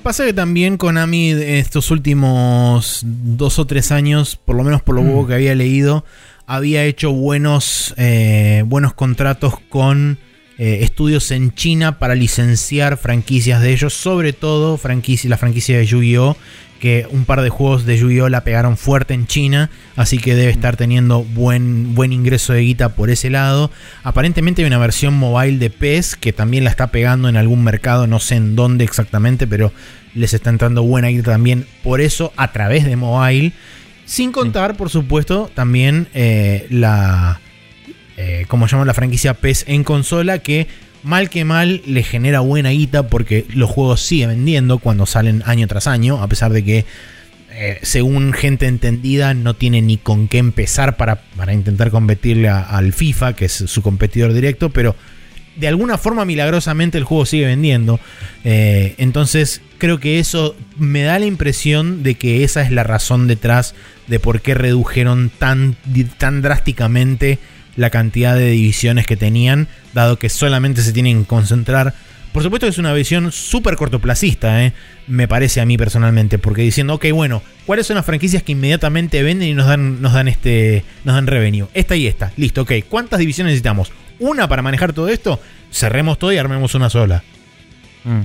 [0.02, 5.02] pasa que también Konami estos últimos dos o tres años, por lo menos por lo
[5.02, 5.26] poco Mm.
[5.28, 6.04] que había leído,
[6.46, 10.18] había hecho buenos, eh, buenos contratos con
[10.58, 15.86] eh, estudios en China para licenciar franquicias de ellos, sobre todo franquicia, la franquicia de
[15.86, 16.36] Yu-Gi-Oh!
[16.78, 20.50] que un par de juegos de Yu-Gi-Oh la pegaron fuerte en China, así que debe
[20.50, 23.70] estar teniendo buen, buen ingreso de guita por ese lado.
[24.02, 28.06] Aparentemente hay una versión mobile de PES que también la está pegando en algún mercado,
[28.06, 29.72] no sé en dónde exactamente, pero
[30.14, 33.52] les está entrando buena guita también por eso a través de mobile.
[34.06, 37.40] Sin contar, por supuesto, también eh, la.
[38.20, 40.66] Eh, como llaman la franquicia PES en consola, que
[41.04, 45.68] mal que mal le genera buena guita porque los juegos siguen vendiendo cuando salen año
[45.68, 46.84] tras año, a pesar de que,
[47.52, 52.92] eh, según gente entendida, no tiene ni con qué empezar para, para intentar competirle al
[52.92, 54.96] FIFA, que es su competidor directo, pero
[55.54, 58.00] de alguna forma milagrosamente el juego sigue vendiendo.
[58.42, 63.28] Eh, entonces creo que eso me da la impresión de que esa es la razón
[63.28, 63.76] detrás
[64.08, 65.76] de por qué redujeron tan,
[66.18, 67.38] tan drásticamente
[67.78, 71.94] la cantidad de divisiones que tenían, dado que solamente se tienen que concentrar.
[72.32, 74.72] Por supuesto que es una visión súper cortoplacista, ¿eh?
[75.06, 79.22] me parece a mí personalmente, porque diciendo, ok, bueno, ¿cuáles son las franquicias que inmediatamente
[79.22, 81.68] venden y nos dan, nos dan, este, nos dan revenue?
[81.72, 83.92] Esta y esta, listo, ok, ¿cuántas divisiones necesitamos?
[84.18, 85.40] ¿Una para manejar todo esto?
[85.70, 87.22] Cerremos todo y armemos una sola.
[88.02, 88.22] Mm.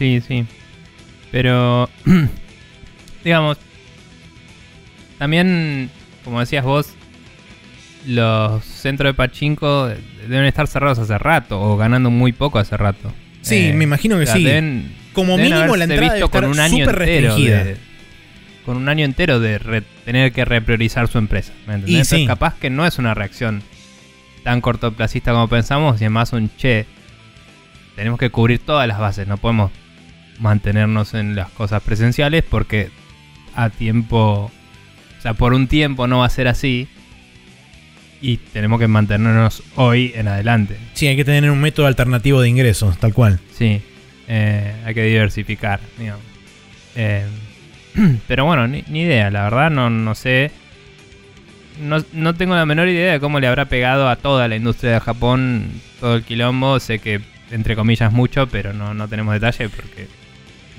[0.00, 0.44] Sí, sí.
[1.30, 1.88] Pero,
[3.24, 3.56] digamos,
[5.16, 5.90] también,
[6.24, 6.88] como decías vos,
[8.06, 9.88] los centros de pachinko
[10.28, 13.12] deben estar cerrados hace rato o ganando muy poco hace rato.
[13.42, 14.44] Sí, Eh, me imagino que o sea, sí.
[14.44, 17.64] deben- Como deben mínimo la entrada visto con estar un año súper entero restringida.
[17.64, 17.76] de-
[18.64, 21.52] con un año entero de re- tener que repriorizar su empresa.
[21.66, 21.90] ¿me entendés?
[21.90, 22.26] Y Entonces, sí.
[22.26, 23.62] capaz que no es una reacción
[24.44, 26.86] tan cortoplacista como pensamos y es más un che.
[27.96, 29.70] Tenemos que cubrir todas las bases, no podemos
[30.38, 32.90] mantenernos en las cosas presenciales porque
[33.54, 34.50] a tiempo,
[35.18, 36.88] o sea, por un tiempo no va a ser así
[38.22, 40.76] y tenemos que mantenernos hoy en adelante.
[40.94, 43.40] Sí, hay que tener un método alternativo de ingresos, tal cual.
[43.52, 43.82] Sí,
[44.28, 46.24] eh, hay que diversificar, digamos.
[46.94, 47.26] Eh,
[48.28, 50.52] pero bueno, ni, ni idea, la verdad no, no sé.
[51.80, 54.92] No, no tengo la menor idea de cómo le habrá pegado a toda la industria
[54.92, 55.70] de Japón
[56.00, 56.78] todo el quilombo.
[56.78, 57.20] Sé que,
[57.50, 60.06] entre comillas, mucho, pero no, no tenemos detalle porque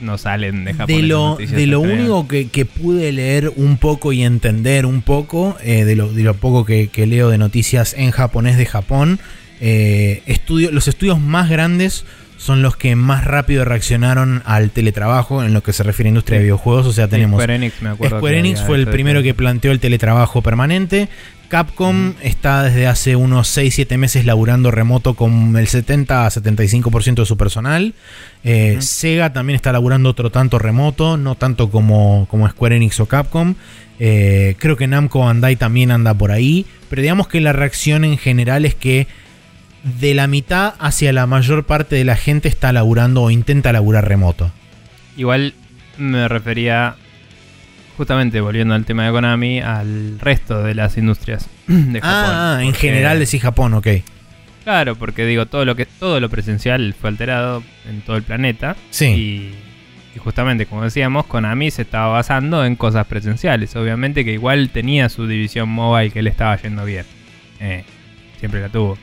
[0.03, 0.87] no salen de Japón.
[0.87, 5.57] De lo, de lo único que, que pude leer un poco y entender un poco,
[5.63, 9.19] eh, de, lo, de lo poco que, que leo de noticias en japonés de Japón,
[9.59, 12.05] eh, estudio, los estudios más grandes
[12.37, 16.39] son los que más rápido reaccionaron al teletrabajo en lo que se refiere a industria
[16.39, 16.85] de videojuegos.
[16.85, 18.17] O sea, tenemos Square Enix, me acuerdo.
[18.17, 21.07] Square Enix fue el primero que planteó el teletrabajo permanente.
[21.53, 27.25] Capcom está desde hace unos 6-7 meses laburando remoto con el 70 a 75% de
[27.27, 27.93] su personal.
[28.43, 28.77] Eh.
[28.79, 33.53] Sega también está laburando otro tanto remoto, no tanto como, como Square Enix o Capcom.
[33.99, 36.65] Eh, creo que Namco Bandai también anda por ahí.
[36.89, 39.05] Pero digamos que la reacción en general es que
[39.83, 44.07] de la mitad hacia la mayor parte de la gente está laburando o intenta laburar
[44.07, 44.51] remoto.
[45.17, 45.53] Igual
[45.99, 46.95] me refería,
[47.97, 52.31] justamente volviendo al tema de Konami, al resto de las industrias de Japón.
[52.35, 53.87] Ah, en Porque- general decís Japón, ok.
[54.63, 58.77] Claro, porque digo, todo lo que todo lo presencial fue alterado en todo el planeta.
[58.91, 59.05] Sí.
[59.07, 59.55] Y,
[60.15, 63.75] y justamente, como decíamos, Konami se estaba basando en cosas presenciales.
[63.75, 67.05] Obviamente que igual tenía su división mobile que le estaba yendo bien.
[67.59, 67.83] Eh,
[68.39, 68.97] siempre la tuvo.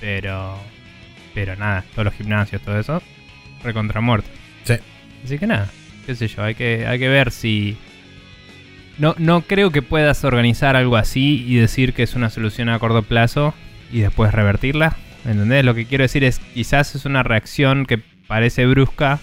[0.00, 0.56] Pero.
[1.34, 3.02] Pero nada, todos los gimnasios, todo eso,
[3.62, 4.28] recontra muerto.
[4.64, 4.74] Sí.
[5.24, 5.68] Así que nada,
[6.06, 7.76] qué sé yo, hay que, hay que ver si.
[8.98, 12.78] No, no creo que puedas organizar algo así y decir que es una solución a
[12.78, 13.54] corto plazo
[13.92, 14.96] y después revertirla.
[15.24, 15.64] ¿Entendés?
[15.64, 19.18] Lo que quiero decir es, quizás es una reacción que parece brusca,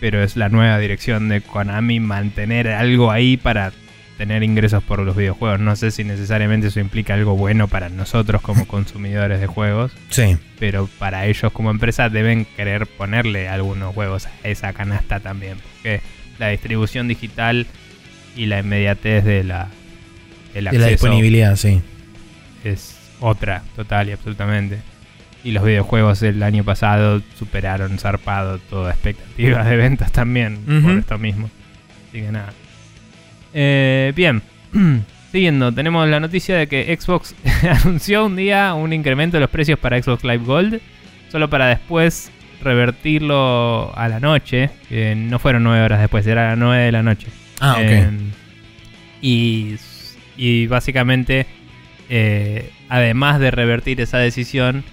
[0.00, 3.72] pero es la nueva dirección de Konami mantener algo ahí para
[4.18, 5.58] tener ingresos por los videojuegos.
[5.60, 10.36] No sé si necesariamente eso implica algo bueno para nosotros como consumidores de juegos, Sí.
[10.60, 16.00] pero para ellos como empresa deben querer ponerle algunos juegos a esa canasta también, porque
[16.38, 17.66] la distribución digital
[18.36, 19.68] y la inmediatez de la,
[20.52, 21.80] del De la disponibilidad, sí.
[22.64, 24.78] es otra, total y absolutamente.
[25.42, 31.18] Y los videojuegos el año pasado superaron zarpado toda expectativa de ventas también por esto
[31.18, 31.50] mismo.
[32.08, 32.52] Así que nada.
[33.52, 34.42] Eh, bien,
[35.32, 37.34] siguiendo, tenemos la noticia de que Xbox
[37.84, 40.80] anunció un día un incremento de los precios para Xbox Live Gold,
[41.30, 42.30] solo para después
[42.62, 46.92] revertirlo a la noche, que no fueron nueve horas después, era a las 9 de
[46.92, 47.26] la noche.
[47.64, 47.80] Ah, ok.
[47.80, 48.10] Eh,
[49.22, 49.76] y,
[50.36, 51.46] y básicamente,
[52.10, 54.84] eh, además de revertir esa decisión,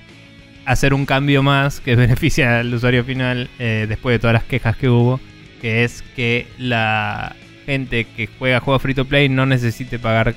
[0.65, 4.77] hacer un cambio más que beneficia al usuario final eh, después de todas las quejas
[4.77, 5.19] que hubo,
[5.60, 7.35] que es que la
[7.65, 10.35] gente que juega juegos free to play no necesite pagar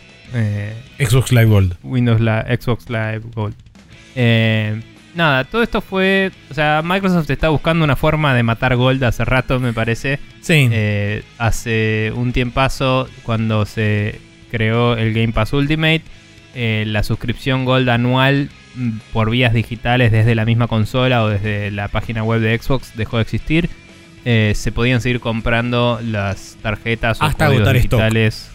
[0.99, 1.77] Xbox Live Gold.
[1.85, 3.55] Windows Live, Xbox Live Gold.
[4.17, 4.81] Eh,
[5.15, 6.31] nada, todo esto fue.
[6.51, 10.19] O sea, Microsoft está buscando una forma de matar Gold hace rato, me parece.
[10.41, 10.69] Sí.
[10.71, 14.21] Eh, hace un tiempazo, cuando se
[14.51, 16.03] creó el Game Pass Ultimate,
[16.55, 21.71] eh, la suscripción Gold anual mm, por vías digitales desde la misma consola o desde
[21.71, 23.69] la página web de Xbox dejó de existir.
[24.27, 28.01] Eh, se podían seguir comprando las tarjetas o Hasta agotar stock.
[28.01, 28.51] digitales.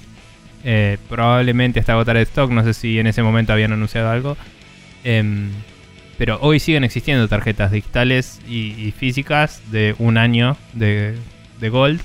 [0.63, 2.49] eh, probablemente hasta agotar el stock.
[2.51, 4.35] No sé si en ese momento habían anunciado algo.
[5.03, 5.49] Em,
[6.19, 11.15] pero hoy siguen existiendo tarjetas digitales y, y físicas de un año de,
[11.59, 11.99] de Gold.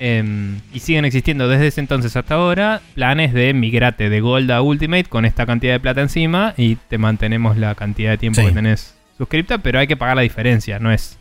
[0.00, 4.60] Em, y siguen existiendo desde ese entonces hasta ahora planes de migrate de Gold a
[4.60, 8.48] Ultimate con esta cantidad de plata encima y te mantenemos la cantidad de tiempo Sí.
[8.48, 11.16] que tenés suscripta, pero hay que pagar la diferencia, no es,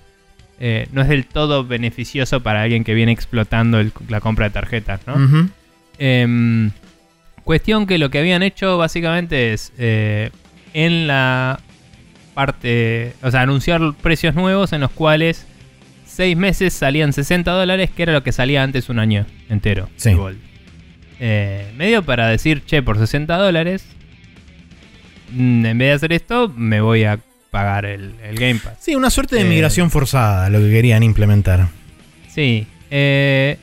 [0.60, 4.52] eh, no es del todo beneficioso para alguien que viene explotando el- la compra de
[4.54, 5.50] tarjetas, ¿no?
[6.00, 6.72] Em,
[7.44, 10.32] cuestión que lo que habían hecho básicamente es eh,
[10.74, 11.60] en la
[12.34, 15.46] parte, o sea, anunciar precios nuevos en los cuales
[16.06, 19.90] seis meses salían 60 dólares, que era lo que salía antes un año entero.
[19.96, 20.14] Sí.
[20.14, 20.38] Gold.
[21.20, 23.86] Eh, medio para decir, che, por 60 dólares,
[25.32, 27.20] mm, en vez de hacer esto, me voy a
[27.52, 28.78] pagar el, el Game Pass.
[28.80, 31.68] Sí, una suerte de Eh, migración forzada, lo que querían implementar.
[32.30, 32.68] Sí.
[32.90, 33.58] eh,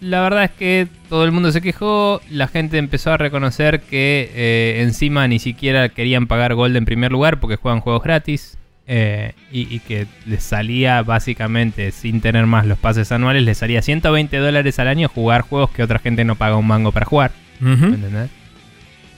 [0.00, 2.20] la verdad es que todo el mundo se quejó.
[2.30, 7.12] La gente empezó a reconocer que eh, encima ni siquiera querían pagar Gold en primer
[7.12, 8.56] lugar porque juegan juegos gratis.
[8.92, 13.82] eh, y, y que les salía básicamente, sin tener más los pases anuales, les salía
[13.82, 17.30] 120 dólares al año jugar juegos que otra gente no paga un mango para jugar.
[17.60, 17.84] ¿Me Ujú.
[17.84, 18.30] entendés?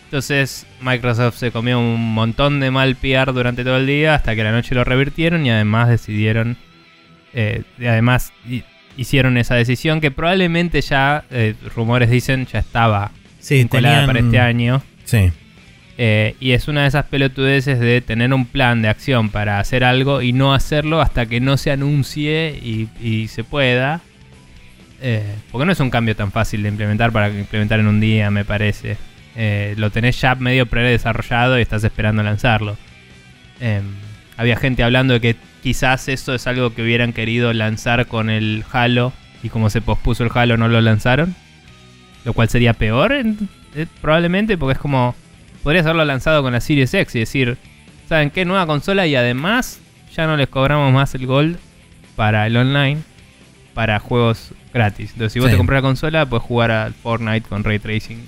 [0.05, 4.45] Entonces Microsoft se comió un montón de mal PR durante todo el día hasta que
[4.45, 6.59] la noche lo revirtieron y además decidieron,
[7.33, 8.31] eh, además
[8.97, 13.11] hicieron esa decisión que probablemente ya, eh, rumores dicen, ya estaba
[13.41, 14.83] Sí, tenían- para este año.
[15.05, 15.31] Sí.
[15.99, 19.85] Eh, y es una de esas pelotudeces de tener un plan de acción para hacer
[19.85, 24.01] algo y no hacerlo hasta que no se anuncie y, y se pueda.
[25.03, 28.31] Eh, porque no es un cambio tan fácil de implementar para implementar en un día,
[28.31, 28.97] me parece.
[29.37, 32.77] Eh, lo tenés ya medio predesarrollado y estás esperando lanzarlo.
[33.61, 33.83] Em,
[34.37, 38.65] había gente hablando de que quizás eso es algo que hubieran querido lanzar con el
[38.73, 39.13] Halo
[39.43, 41.35] y como se pospuso el Halo no lo lanzaron.
[42.25, 43.35] Lo cual sería peor, eh,
[44.01, 45.15] probablemente, porque es como...
[45.65, 47.57] Podrías haberlo lanzado con la Series X y decir,
[48.09, 48.45] ¿saben qué?
[48.45, 49.81] Nueva consola y además
[50.15, 51.57] ya no les cobramos más el Gold
[52.17, 52.99] para el online,
[53.75, 55.11] para juegos gratis.
[55.13, 55.53] Entonces, si vos Sí.
[55.53, 58.25] te compras la consola, puedes jugar al Fortnite con Ray Tracing.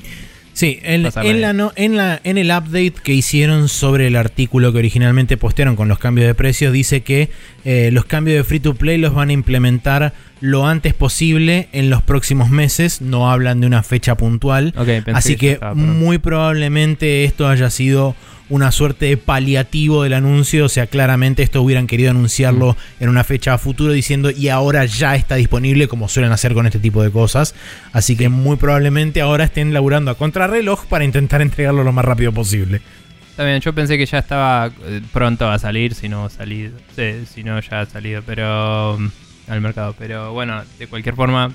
[0.55, 4.73] Sí, en, en la no- en, la, en el update que hicieron sobre el artículo
[4.73, 7.29] que originalmente postearon con los cambios de precios, dice que
[7.65, 10.13] eh, los cambios de free to play los van a implementar
[10.45, 13.01] lo antes posible en los próximos meses.
[13.01, 14.75] No hablan de una fecha puntual.
[15.15, 18.15] Así que muy probablemente esto haya sido
[18.51, 20.67] una suerte de paliativo del anuncio.
[20.67, 23.03] O sea, claramente esto hubieran querido anunciarlo Mm.
[23.05, 26.67] en una fecha a futuro diciendo y ahora ya está disponible como suelen hacer con
[26.67, 27.55] este tipo de cosas.
[27.95, 32.33] Así que muy probablemente ahora estén laburando a contrarreloj para intentar entregarlo lo más rápido
[32.33, 32.83] posible.
[33.31, 37.25] Está bien, yo pensé que ya estaba eh, pronto a salir, si no salido, sí,
[37.33, 39.09] si no ya ha salido, pero mm,
[39.49, 39.95] al mercado.
[39.99, 41.53] Pero bueno, de cualquier forma,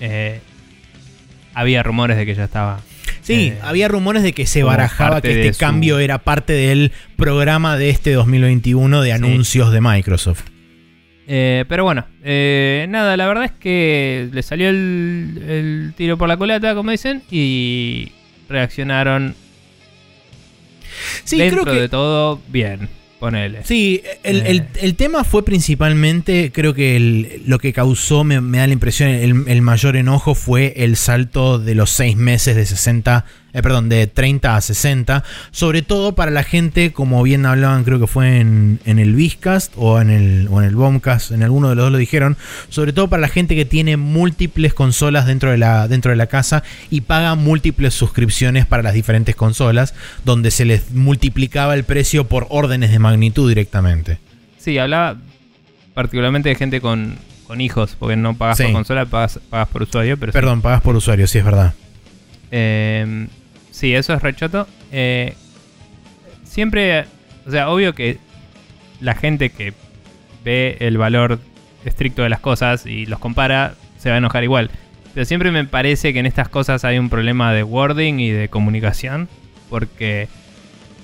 [0.00, 0.40] eh,
[1.54, 2.80] había rumores de que ya estaba.
[3.22, 6.90] Sí, Eh, había rumores de que se barajaba que este su- cambio era parte del
[7.16, 9.12] programa de este 2021 de Sí.
[9.12, 10.42] anuncios de Microsoft.
[11.28, 16.28] Eh, pero bueno, eh, nada, la verdad es que le salió el, el tiro por
[16.28, 18.10] la culata, como dicen, y
[18.48, 19.36] reaccionaron
[21.24, 22.88] Sí, dentro creo que de todo bien,
[23.22, 23.60] ponele.
[23.64, 24.50] Sí, el, Eh.
[24.50, 28.72] el- el tema fue principalmente, creo que el- lo que causó, me, me da la
[28.72, 33.24] impresión, el, el mayor enojo fue el salto de los seis meses de 60,
[33.54, 38.00] eh, perdón, de 30 a 60, sobre todo para la gente, como bien hablaban, creo
[38.00, 41.68] que fue en, en el Viscast o en el, o en el Bombcast, en alguno
[41.68, 42.36] de los dos lo dijeron,
[42.68, 46.26] sobre todo para la gente que tiene múltiples consolas dentro de la, dentro de la
[46.26, 52.26] casa y paga múltiples suscripciones para las diferentes consolas, donde se les multiplicaba el precio
[52.28, 54.18] por órdenes de magnitud directamente.
[54.58, 55.16] Sí, hablaba
[55.94, 57.16] particularmente de gente con,
[57.46, 58.64] con hijos, porque no pagas Sí.
[58.64, 60.36] por consola, pagas, pagas por usuario, pero sí.
[60.38, 61.74] Perdón, pagas por usuario, sí es verdad.
[62.50, 63.26] Eh,
[63.72, 64.68] sí, eso es rechoto.
[64.92, 65.34] Eh,
[66.44, 67.06] siempre,
[67.44, 68.18] o sea, obvio que
[69.00, 69.74] la gente que
[70.44, 71.40] ve el valor
[71.84, 74.70] estricto de las cosas y los compara, se va a enojar igual.
[75.14, 78.48] Pero siempre me parece que en estas cosas hay un problema de wording y de
[78.48, 79.28] comunicación,
[79.68, 80.28] porque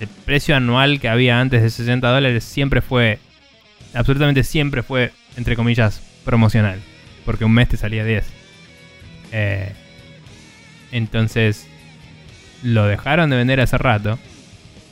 [0.00, 3.18] el precio anual que había antes de 60 dólares siempre fue,
[3.94, 6.80] absolutamente siempre fue, entre comillas, promocional,
[7.24, 8.26] porque un mes te salía 10.
[9.32, 9.72] Eh,
[10.92, 11.68] entonces,
[12.62, 14.18] lo dejaron de vender hace rato.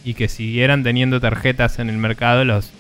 [0.05, 2.71] y que siguieran teniendo tarjetas en el mercado los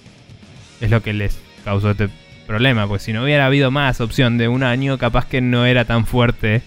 [0.80, 2.08] es lo que les causó este
[2.46, 5.84] problema, porque si no hubiera habido más opción de un año, capaz que no era
[5.84, 6.62] tan fuerte,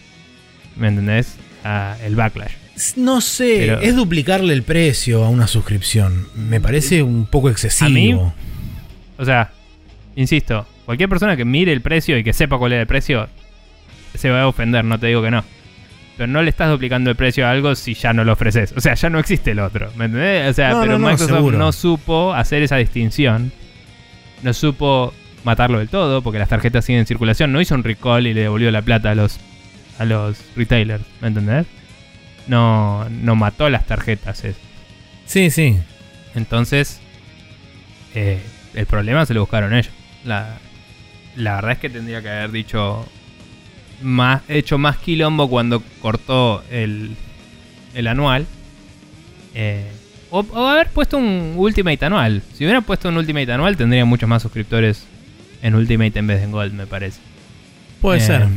[0.75, 1.37] ¿me entendés?
[1.63, 2.51] Ah, el backlash.
[2.97, 6.27] No sé, Pero- es duplicarle el precio a una suscripción.
[6.35, 8.33] Me parece un poco excesivo.
[9.17, 9.51] O sea,
[10.17, 13.29] insisto, cualquier persona que mire el precio y que sepa cuál es el precio,
[14.13, 15.45] se va a ofender, no te digo que no.
[16.19, 18.73] Pero no le estás duplicando el precio a algo si ya no lo ofreces.
[18.75, 19.89] O sea, ya no existe el otro.
[19.95, 20.49] ¿Me entendés?
[20.49, 21.57] O sea, No, pero no, no, Microsoft seguro.
[21.57, 23.53] no supo hacer esa distinción.
[24.43, 25.13] No supo
[25.45, 27.53] matarlo del todo, porque las tarjetas siguen en circulación.
[27.53, 29.39] No hizo un recall y le devolvió la plata a los,
[29.97, 31.05] a los retailers.
[31.21, 31.65] ¿Me entendés?
[32.47, 34.43] No, no mató las tarjetas.
[34.43, 34.59] eso.
[35.25, 35.79] Sí, sí.
[36.35, 36.99] Entonces,
[38.13, 38.41] eh,
[38.73, 39.93] el problema se lo buscaron ellos.
[40.25, 40.57] La,
[41.37, 43.07] la verdad es que tendría que haber dicho
[44.01, 47.15] más, hecho más quilombo cuando cortó el,
[47.93, 48.45] el anual.
[49.55, 49.85] Eh,
[50.31, 52.41] o, o haber puesto un Ultimate anual.
[52.53, 55.05] Si hubieran puesto un Ultimate anual, tendrían muchos más suscriptores
[55.61, 57.19] en Ultimate en vez de en Gold, me parece.
[58.01, 58.47] Puede Eh, ser.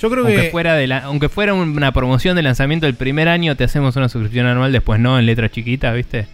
[0.00, 0.50] Yo creo aunque que.
[0.50, 4.08] fuera, de la- aunque fuera una promoción de lanzamiento del primer año, te hacemos una
[4.08, 6.26] suscripción anual, después no, en letra chiquita, ¿viste?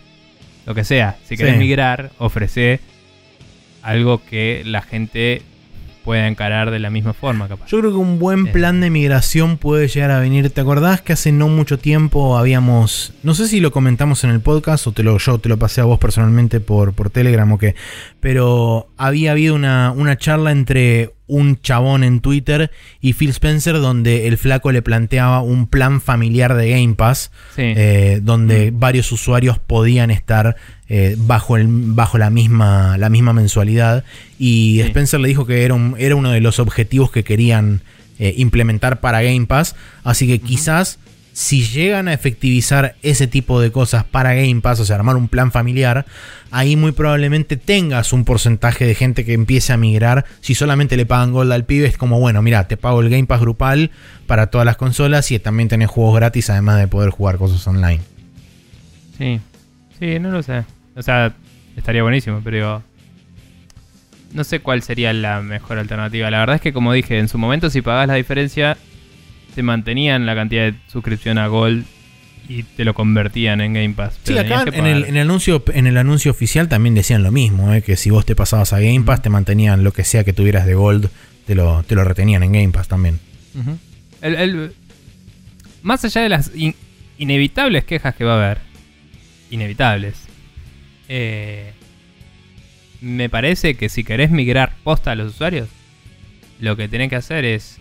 [0.66, 1.16] Lo que sea.
[1.24, 1.58] Si querés Sí.
[1.58, 2.80] migrar, ofrece
[3.82, 5.42] algo que la gente
[6.04, 7.66] pueda encarar de la misma forma, capaz.
[7.68, 8.50] Yo creo que un buen Eh.
[8.52, 10.50] plan de migración puede llegar a venir.
[10.50, 13.12] ¿Te acordás que hace no mucho tiempo habíamos.
[13.22, 15.80] No sé si lo comentamos en el podcast o te lo, yo te lo pasé
[15.80, 17.74] a vos personalmente por, por Telegram o qué.
[18.20, 22.70] Pero había habido una, una charla entre un chabón en Twitter
[23.00, 27.30] y Phil Spencer donde el flaco le planteaba un plan familiar de Game Pass.
[27.56, 27.62] Sí.
[27.64, 30.56] eh, donde varios usuarios podían estar
[30.88, 34.04] eh, bajo, el, bajo la, misma, la misma mensualidad.
[34.38, 34.88] Y Sí.
[34.88, 37.80] Spencer le dijo que era, un- era uno de los objetivos que querían
[38.18, 39.76] eh, implementar para Game Pass.
[40.04, 40.98] Así que quizás
[41.32, 45.28] si llegan a efectivizar ese tipo de cosas para Game Pass, o sea, armar un
[45.28, 46.06] plan familiar,
[46.50, 50.24] ahí muy probablemente tengas un porcentaje de gente que empiece a migrar.
[50.40, 53.26] Si solamente le pagan Gold al pibe, es como, bueno, mira, te pago el Game
[53.26, 53.90] Pass grupal
[54.26, 58.00] para todas las consolas y también tenés juegos gratis, además de poder jugar cosas online.
[59.16, 59.40] Sí.
[59.98, 60.64] Sí, no lo sé.
[60.96, 61.34] O sea,
[61.76, 62.82] estaría buenísimo, pero
[64.32, 66.30] no sé cuál sería la mejor alternativa.
[66.30, 68.76] La verdad es que, como dije, en su momento, si pagás la diferencia,
[69.54, 71.84] te mantenían la cantidad de suscripción a Gold
[72.48, 74.18] y te lo convertían en Game Pass.
[74.24, 74.72] Sí, acá en el,
[75.02, 75.08] pagar.
[75.08, 78.26] en el anuncio, en el anuncio oficial también decían lo mismo, eh, que si vos
[78.26, 81.08] te pasabas a Game Pass, te mantenían lo que sea que tuvieras de Gold,
[81.46, 83.18] te lo, te lo retenían en Game Pass también.
[84.22, 84.72] El- el-
[85.82, 86.74] más allá de las in-
[87.18, 88.58] inevitables quejas que va a haber,
[89.50, 90.16] inevitables,
[91.08, 91.72] eh,
[93.00, 95.68] me parece que si querés migrar posta a los usuarios,
[96.60, 97.78] lo que tenés que hacer es.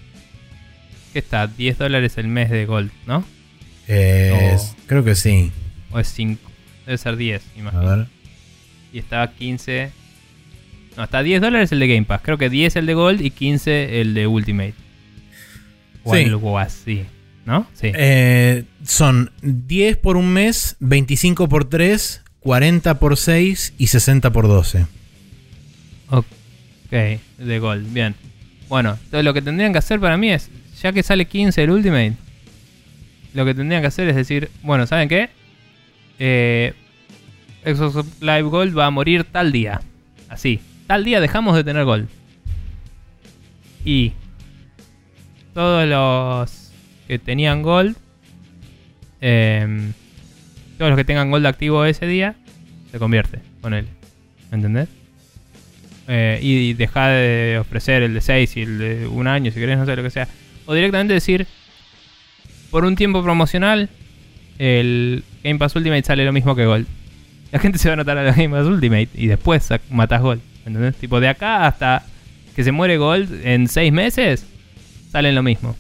[1.14, 1.48] ¿Qué está?
[1.48, 3.24] 10 dólares el mes de Gold, ¿no?
[3.88, 4.76] Eh, Oh.
[4.86, 5.52] Creo que sí.
[5.92, 6.40] O es 5.
[6.86, 7.98] Debe ser 10, A imagino.
[7.98, 8.08] ver.
[8.94, 9.92] Y está 15.
[10.98, 12.22] No, está 10 dólares el de Game Pass.
[12.24, 14.74] Creo que 10 el de Gold y 15 el de Ultimate.
[16.04, 16.24] O Sí.
[16.26, 17.06] algo así.
[17.46, 17.66] ¿No?
[17.74, 17.92] Sí.
[17.96, 24.48] Eh, son 10 por un mes, 25 por 3, 40 por 6 y 60 por
[24.48, 24.86] 12.
[26.10, 26.30] Ok,
[27.38, 28.16] de Gold, bien.
[28.68, 30.50] Bueno, entonces lo que tendrían que hacer para mí es,
[30.82, 32.14] ya que sale 15 el Ultimate,
[33.34, 35.30] lo que tendrían que hacer es decir, bueno, ¿saben qué?
[36.20, 36.74] Eh,
[37.66, 39.82] Xbox Live Gold va a morir tal día.
[40.30, 42.08] Así, tal día dejamos de tener Gold.
[43.86, 44.14] Y
[45.54, 46.72] todos los
[47.08, 47.96] que tenían Gold,
[49.22, 49.94] em,
[50.78, 52.36] todos los que tengan Gold activo ese día,
[52.92, 53.88] se convierte con él.
[54.52, 54.90] ¿Me entendés?
[56.08, 59.78] Eh, y deja de ofrecer el de 6 y el de un año, si querés,
[59.78, 60.28] no sé lo que sea.
[60.70, 61.48] O directamente decir,
[62.70, 63.90] por un tiempo promocional,
[64.60, 66.86] el Game Pass Ultimate sale lo mismo que Gold.
[67.52, 70.42] La gente se va a notar a la Game Pass Ultimate y después matas Gold.
[70.68, 70.96] ¿Entendés?
[70.98, 72.06] Tipo, de acá hasta
[72.56, 74.46] que se muere Gold en 6 meses,
[75.12, 75.76] salen lo mismo.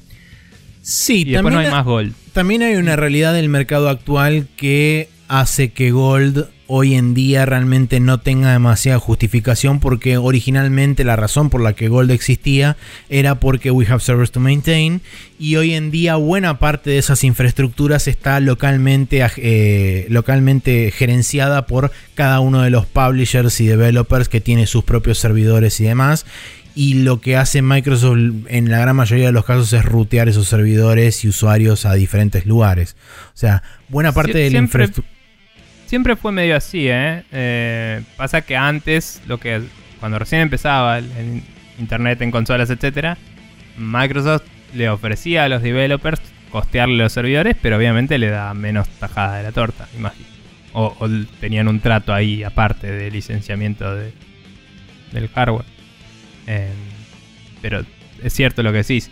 [0.81, 2.15] Sí, Y después no hay más Gold.
[2.33, 7.99] También hay una realidad del mercado actual que hace que Gold hoy en día realmente
[7.99, 12.77] no tenga demasiada justificación porque originalmente la razón por la que Gold existía
[13.09, 15.01] era porque we have servers to maintain
[15.39, 21.91] y hoy en día buena parte de esas infraestructuras está localmente, eh, localmente gerenciada por
[22.13, 26.27] cada uno de los publishers y developers que tiene sus propios servidores y demás
[26.75, 30.47] y lo que hace Microsoft en la gran mayoría de los casos es rutear esos
[30.47, 32.95] servidores y usuarios a diferentes lugares.
[33.29, 35.18] O sea, buena parte Sie- de la infraestructura...
[35.89, 37.23] Siempre fue medio así, ¿eh?
[37.31, 39.63] Eh, Pasa que antes, lo que
[39.99, 41.41] cuando recién empezaba el,
[41.79, 43.17] internet en consolas, etcétera,
[43.75, 44.43] Microsoft
[44.75, 46.21] le ofrecía a los developers
[46.51, 50.27] costearle los servidores, pero obviamente le da menos tajada de la torta, imagino.
[50.73, 51.09] O, o
[51.39, 54.13] tenían un trato ahí aparte de licenciamiento de,
[55.11, 55.65] del hardware.
[56.45, 56.69] Eh,
[57.63, 57.83] pero
[58.21, 59.09] es cierto lo que decís.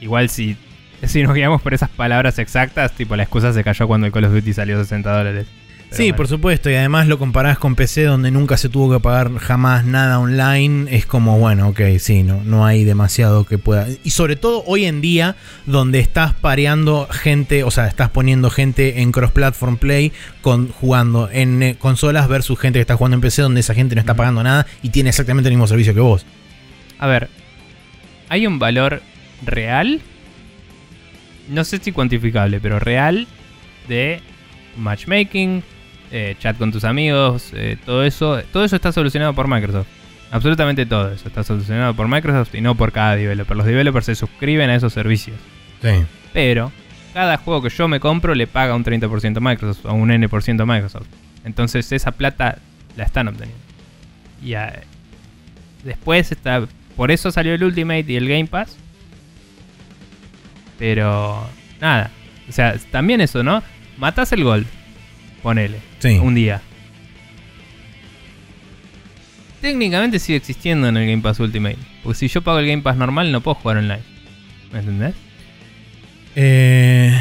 [0.00, 0.56] Igual si,
[1.02, 4.26] si nos guiamos por esas palabras exactas, tipo la excusa se cayó cuando el Call
[4.26, 5.63] of Duty salió a 60 dólares.
[5.94, 6.16] Sí, bueno.
[6.16, 9.84] por supuesto, y además lo comparás con PC donde nunca se tuvo que pagar jamás
[9.84, 13.86] nada online, es como, bueno, ok, sí, no, no hay demasiado que pueda.
[14.02, 19.02] Y sobre todo hoy en día, donde estás pareando gente, o sea, estás poniendo gente
[19.02, 20.12] en cross-platform play,
[20.42, 23.94] con, jugando en eh, consolas versus gente que está jugando en PC, donde esa gente
[23.94, 26.26] no está pagando nada y tiene exactamente el mismo servicio que vos.
[26.98, 27.28] A ver,
[28.28, 29.00] hay un valor
[29.44, 30.00] real,
[31.48, 33.28] no sé si cuantificable, pero real
[33.88, 34.20] de
[34.76, 35.62] matchmaking,
[36.16, 39.88] eh, chat con tus amigos, eh, todo eso, todo eso está solucionado por Microsoft.
[40.30, 43.56] Absolutamente todo eso está solucionado por Microsoft y no por cada developer.
[43.56, 45.36] Los developers se suscriben a esos servicios.
[45.82, 46.04] Sí.
[46.32, 46.70] Pero
[47.14, 50.62] cada juego que yo me compro le paga un 30% a Microsoft o un N%
[50.62, 51.08] a Microsoft.
[51.44, 52.58] Entonces esa plata
[52.96, 53.60] la están obteniendo.
[54.40, 54.72] Y ah,
[55.82, 56.64] después está...
[56.94, 58.76] Por eso salió el Ultimate y el Game Pass.
[60.78, 61.44] Pero
[61.80, 62.12] nada.
[62.48, 63.64] O sea, también eso, ¿no?
[63.98, 64.83] Matas el Gold.
[65.44, 65.78] Ponele.
[65.98, 66.16] Sí.
[66.16, 66.62] Un día.
[69.60, 71.76] Técnicamente sigue existiendo en el Game Pass Ultimate.
[72.02, 74.00] Porque si yo pago el Game Pass normal no puedo jugar online.
[74.72, 75.14] ¿Me entendés?
[76.34, 77.14] Eh,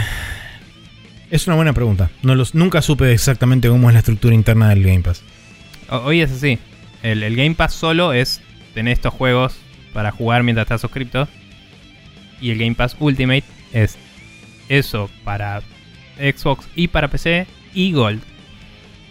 [1.30, 2.12] es una buena pregunta.
[2.22, 5.22] No los, nunca supe exactamente cómo es la estructura interna del Game Pass.
[5.90, 6.60] Hoy es así.
[7.02, 8.42] El, el Game Pass solo es
[8.74, 9.58] tener estos juegos
[9.92, 11.28] para jugar mientras estás suscrito.
[12.40, 13.44] Y el Game Pass Ultimate
[13.74, 13.98] es
[14.70, 15.62] eso para
[16.18, 18.22] Xbox y para PC y Gold.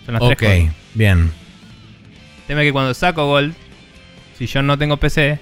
[0.06, 0.76] Son las Ok, tres cosas.
[0.94, 1.18] bien.
[1.20, 3.54] El tema es que cuando saco Gold,
[4.38, 5.38] si yo no tengo PC,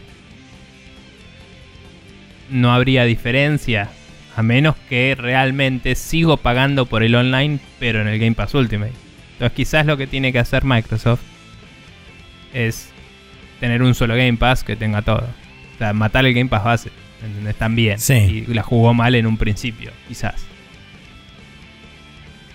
[2.51, 3.89] no habría diferencia.
[4.37, 8.93] A menos que realmente sigo pagando por el online, pero en el Game Pass Ultimate.
[9.33, 11.21] Entonces quizás lo que tiene que hacer Microsoft
[12.55, 12.91] es
[13.59, 15.27] tener un solo Game Pass que tenga todo.
[15.75, 16.91] O sea, matar el Game Pass base.
[17.25, 17.57] ¿Entendés?
[17.57, 17.99] También.
[17.99, 18.45] Sí.
[18.49, 20.47] Y la jugó mal en un principio, quizás.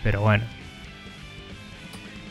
[0.03, 0.43] Pero bueno,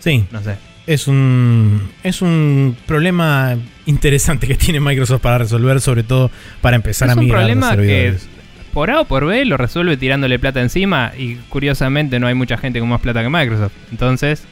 [0.05, 0.57] Sí, no sé.
[0.87, 3.57] es un, es un problema
[3.87, 7.69] interesante que tiene Microsoft para resolver, sobre todo para empezar Es a un migrar problema
[7.75, 8.29] los que servidores.
[8.75, 12.57] por A o por B lo resuelve tirándole plata encima y curiosamente no hay mucha
[12.59, 13.73] gente con más plata que Microsoft.
[13.91, 14.45] Entonces,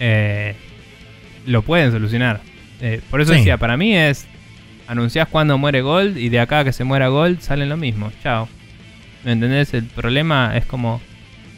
[0.00, 0.54] eh,
[1.46, 2.40] lo pueden solucionar.
[2.80, 3.38] Eh, por eso Sí.
[3.38, 4.26] decía, para mí es,
[4.88, 8.10] anunciás cuando muere Gold y de acá a que se muera Gold salen lo mismo.
[8.22, 8.48] Chao.
[9.24, 9.72] ¿Me entendés?
[9.72, 11.00] El problema es como,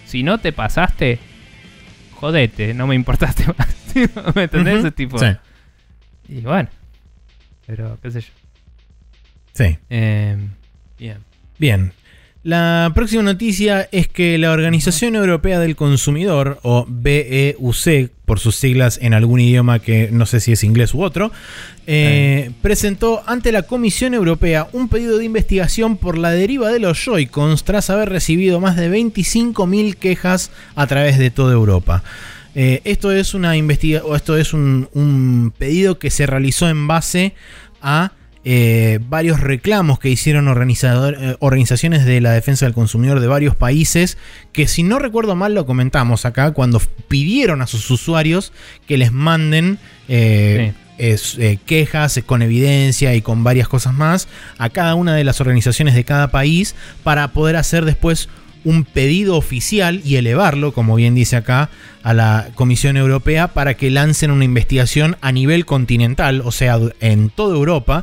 [0.05, 1.19] si no te pasaste,
[2.17, 4.35] jodete, no me importaste más.
[4.35, 4.81] ¿Me entendés?
[4.81, 5.19] Ese tipo.
[5.19, 5.27] Sí,
[6.29, 6.69] Y bueno,
[7.67, 8.29] pero qué sé yo.
[9.53, 9.79] sí.
[9.91, 10.37] Eh,
[10.99, 11.19] bien.
[11.59, 11.93] Bien.
[12.47, 19.01] La próxima noticia es que la Organización Europea del Consumidor, o BEUC, por sus siglas
[19.03, 21.33] en algún idioma que no sé si es inglés u otro,
[21.89, 27.05] eh, presentó ante la Comisión Europea un pedido de investigación por la deriva de los
[27.05, 32.05] Joy-Cons tras haber recibido más de 25.000 quejas a través de toda Europa.
[32.55, 36.87] Eh, esto es una investiga o esto es un, un pedido que se realizó en
[36.87, 37.35] base
[37.83, 38.13] a
[38.49, 43.57] eh, varios reclamos que hicieron organizador- eh, organizaciones de la defensa del consumidor de varios
[43.57, 44.19] países,
[44.53, 48.53] que si no recuerdo mal lo comentamos acá, cuando pidieron a sus usuarios
[48.87, 54.29] que les manden eh, es, eh, quejas con evidencia y con varias cosas más
[54.59, 58.29] a cada una de las organizaciones de cada país para poder hacer después
[58.67, 61.71] un pedido oficial y elevarlo, como bien dice acá,
[62.03, 67.31] a la Comisión Europea para que lancen una investigación a nivel continental, o sea, en
[67.31, 68.03] toda Europa,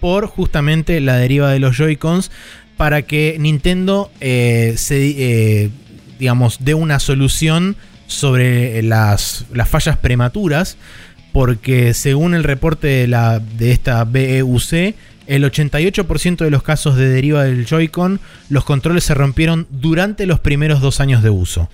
[0.00, 2.30] por justamente la deriva de los Joy-Cons,
[2.78, 5.70] para que Nintendo eh, se, eh,
[6.18, 10.78] digamos, dé una solución sobre las, las fallas prematuras,
[11.34, 14.94] porque según el reporte de, la, de esta BEUC,
[15.30, 20.40] el 88% de los casos de deriva del Joy-Con, los controles se rompieron durante los
[20.40, 21.70] primeros dos años de uso.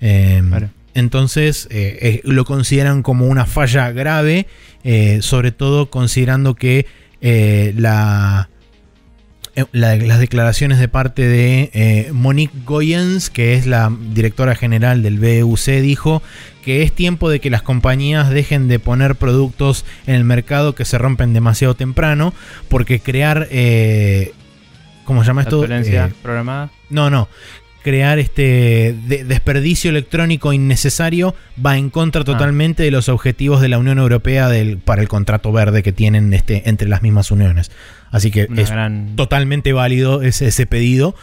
[0.00, 0.70] Eh, Claro.
[0.94, 4.46] Entonces eh, eh, lo consideran como una falla grave,
[4.84, 6.86] eh, sobre todo considerando que
[7.76, 8.48] la,
[9.72, 15.18] la- las declaraciones de parte de eh, Monique Goyens, que es la directora general del
[15.18, 16.22] BUC, dijo
[16.68, 20.84] que es tiempo de que las compañías dejen de poner productos en el mercado que
[20.84, 22.34] se rompen demasiado temprano,
[22.68, 23.48] porque crear...
[23.50, 24.32] Eh,
[25.06, 25.64] ¿Cómo se llama esto?
[25.64, 26.68] Eh, programada.
[26.90, 27.26] no, no.
[27.82, 31.34] Crear este de- desperdicio electrónico innecesario
[31.64, 35.50] va en contra totalmente de los objetivos de la Unión Europea del, para el contrato
[35.52, 37.70] verde que tienen este, entre las mismas uniones.
[38.10, 39.16] Así que Una es gran.
[39.16, 41.14] totalmente válido ese, ese pedido.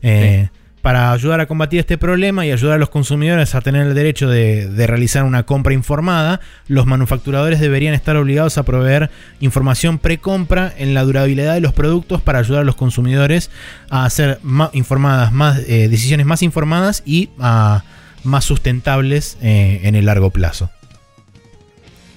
[0.00, 0.48] Eh,
[0.84, 4.28] para ayudar a combatir este problema y ayudar a los consumidores a tener el derecho
[4.28, 9.08] de, de, realizar una compra informada, los manufacturadores deberían estar obligados a proveer
[9.40, 13.50] información pre-compra en la durabilidad de los productos para ayudar a los consumidores
[13.88, 17.82] a hacer más informadas, más, eh, decisiones más informadas y a,
[18.22, 20.68] más sustentables eh, en el largo plazo.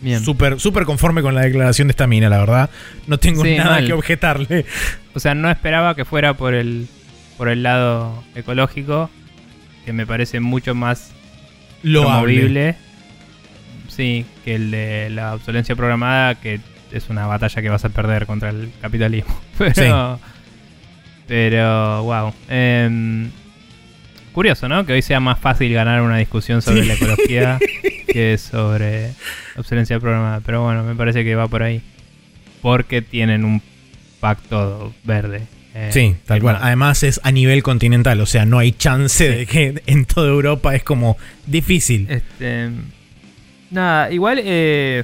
[0.02, 0.22] Bien.
[0.26, 2.70] Súper súper conforme con la declaración de esta mina, la verdad.
[3.08, 3.88] No tengo Sí, nada mal.
[3.88, 4.66] que objetarle.
[5.14, 6.90] O sea, no esperaba que fuera por el,
[7.38, 9.10] por el lado ecológico,
[9.86, 11.12] que me parece mucho más
[11.84, 12.76] Loable.
[13.88, 16.60] Sí, que el de la obsolencia programada, que
[16.92, 19.40] es una batalla que vas a perder contra el capitalismo.
[19.58, 20.20] Pero,
[21.28, 22.34] pero wow.
[22.48, 23.30] Em,
[24.34, 24.86] curioso, ¿no?
[24.86, 26.88] Que hoy sea más fácil ganar una discusión sobre Sí.
[26.88, 27.60] la ecología
[28.08, 29.12] que sobre
[29.58, 30.40] obsolencia programada.
[30.46, 31.82] Pero bueno, me parece que va por ahí.
[32.62, 33.62] Porque tienen un
[34.22, 35.42] pacto verde.
[35.80, 36.56] Eh, Sí, tal cual.
[36.56, 40.28] más- Además es a nivel continental, o sea, no hay chance de que en toda
[40.28, 42.08] Europa es como difícil.
[42.10, 42.70] Este.
[43.70, 44.42] Nada, igual.
[44.44, 45.04] eh,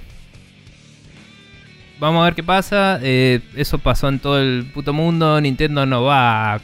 [2.00, 3.00] vamos a ver qué pasa.
[3.04, 5.40] eh, eso pasó en todo el puto mundo.
[5.42, 6.62] Nintendo no va a-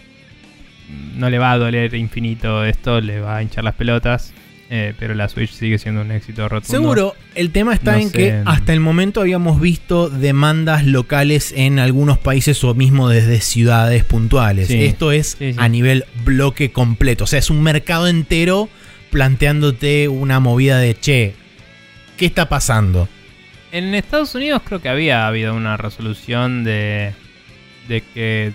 [1.16, 4.34] No le va a doler infinito esto, le va a hinchar las pelotas.
[4.70, 6.72] Eh, pero la Switch sigue siendo un éxito rotundo.
[6.72, 8.18] Seguro, el tema está No en sé.
[8.18, 14.04] que hasta el momento habíamos visto demandas locales en algunos países o mismo desde ciudades
[14.04, 14.68] puntuales.
[14.68, 14.84] Sí.
[14.86, 15.60] Esto es Sí, sí.
[15.60, 17.24] a nivel bloque completo.
[17.24, 18.70] O sea, es un mercado entero
[19.10, 21.34] planteándote una movida de che.
[22.18, 23.10] ¿Qué está pasando?
[23.72, 27.14] En Estados Unidos creo que había habido una resolución de,
[27.88, 28.54] de que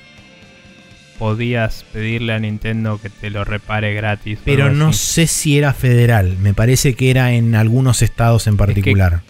[1.18, 4.38] podías pedirle a Nintendo que te lo repare gratis.
[4.44, 6.36] Pero no sé si era federal.
[6.38, 9.22] Me parece que era en algunos estados en particular.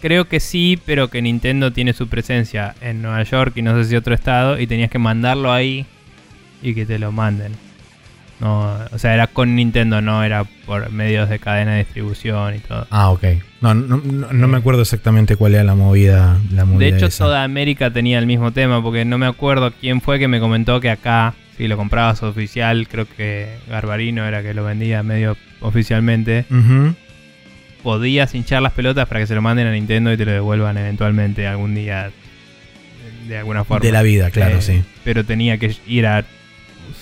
[0.00, 3.88] Creo que sí, pero que Nintendo tiene su presencia en Nueva York y no sé
[3.88, 5.86] si otro estado y tenías que mandarlo ahí
[6.62, 7.52] y que te lo manden.
[8.40, 12.58] No, o sea, era con Nintendo, no era por medios de cadena de distribución y
[12.60, 12.86] todo.
[12.90, 13.24] Ah, ok.
[13.60, 16.38] No, no, no- no me acuerdo exactamente cuál era la movida.
[16.52, 17.24] La De hecho, esa.
[17.24, 20.80] toda América tenía el mismo tema, porque no me acuerdo quién fue que me comentó
[20.80, 26.44] que acá, si lo comprabas oficial, creo que Garbarino era que lo vendía medio oficialmente,
[27.82, 30.76] podías hinchar las pelotas para que se lo manden a Nintendo y te lo devuelvan
[30.78, 32.10] eventualmente algún día
[33.26, 33.84] de alguna forma.
[33.84, 34.82] De la vida, claro, Eh, sí.
[35.04, 36.24] Pero tenía que ir a,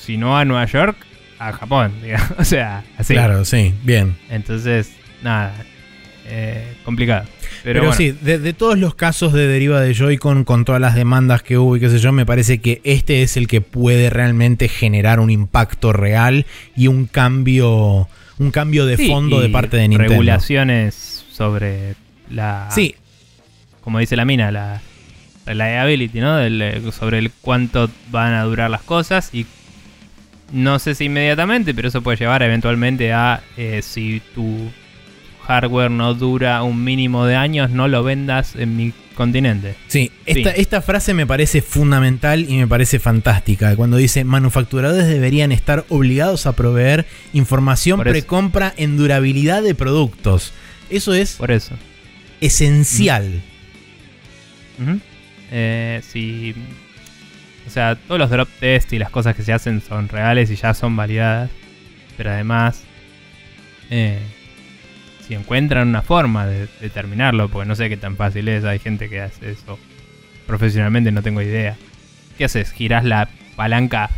[0.00, 0.96] si no a Nueva York,
[1.38, 2.30] a Japón, digamos.
[2.38, 3.14] O sea, así.
[3.14, 4.16] Claro, sí, bien.
[4.28, 4.92] Entonces,
[5.22, 5.54] nada,
[6.26, 7.26] eh, complicado.
[7.62, 10.80] Pero, Pero, bueno, sí, de, de todos los casos de deriva de Joy-Con con todas
[10.80, 13.60] las demandas que hubo y qué sé yo, me parece que este es el que
[13.60, 16.46] puede realmente generar un impacto real
[16.76, 18.08] y un cambio,
[18.38, 20.12] un cambio de sí, fondo de parte de Nintendo.
[20.12, 21.94] Regulaciones sobre
[22.30, 22.68] la.
[22.70, 22.94] Sí,
[23.80, 24.80] Como dice la mina, la
[25.44, 26.36] reliability, ¿no?
[26.36, 29.46] Del, sobre el cuánto van a durar las cosas y.
[30.52, 34.70] No sé si inmediatamente, pero eso puede llevar eventualmente a eh, si tu
[35.46, 39.74] hardware no dura un mínimo de años, no lo vendas en mi continente.
[39.88, 40.60] Sí, esta, Sí.
[40.60, 43.74] esta frase me parece fundamental y me parece fantástica.
[43.74, 50.52] Cuando dice manufacturadores deberían estar obligados a proveer información precompra en durabilidad de productos.
[50.90, 51.74] Eso es Por eso.
[52.40, 53.42] esencial.
[54.80, 55.00] Ujú.
[55.50, 56.54] Eh, si.
[57.66, 60.56] O sea, todos los drop test y las cosas que se hacen son reales y
[60.56, 61.50] ya son validadas.
[62.16, 62.82] Pero además.
[63.90, 64.18] eh,
[65.26, 68.78] si encuentran una forma de, de terminarlo, porque no sé qué tan fácil es, hay
[68.78, 69.76] gente que hace eso
[70.46, 71.74] profesionalmente, no tengo idea.
[72.38, 72.70] ¿Qué haces?
[72.70, 74.08] ¿Girás la palanca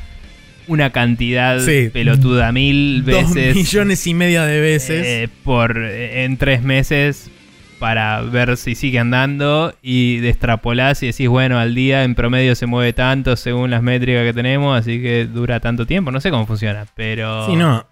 [0.66, 1.89] una cantidad Sí.
[1.91, 3.57] pelotuda mil Dos veces?
[3.57, 5.07] millones y media de veces.
[5.07, 7.31] eh, por eh, en tres meses
[7.78, 12.66] para ver si sigue andando y extrapolás y decís, bueno, al día en promedio se
[12.66, 16.10] mueve tanto según las métricas que tenemos, así que dura tanto tiempo.
[16.10, 17.86] No sé cómo funciona, pero Sí, no.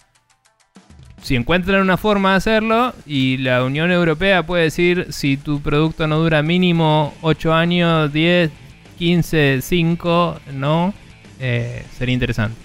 [1.23, 6.07] si encuentran una forma de hacerlo y la Unión Europea puede decir si tu producto
[6.07, 8.51] no dura mínimo 8 años, 10,
[8.99, 10.95] 15, 5, no,
[11.41, 12.57] eh, sería interesante.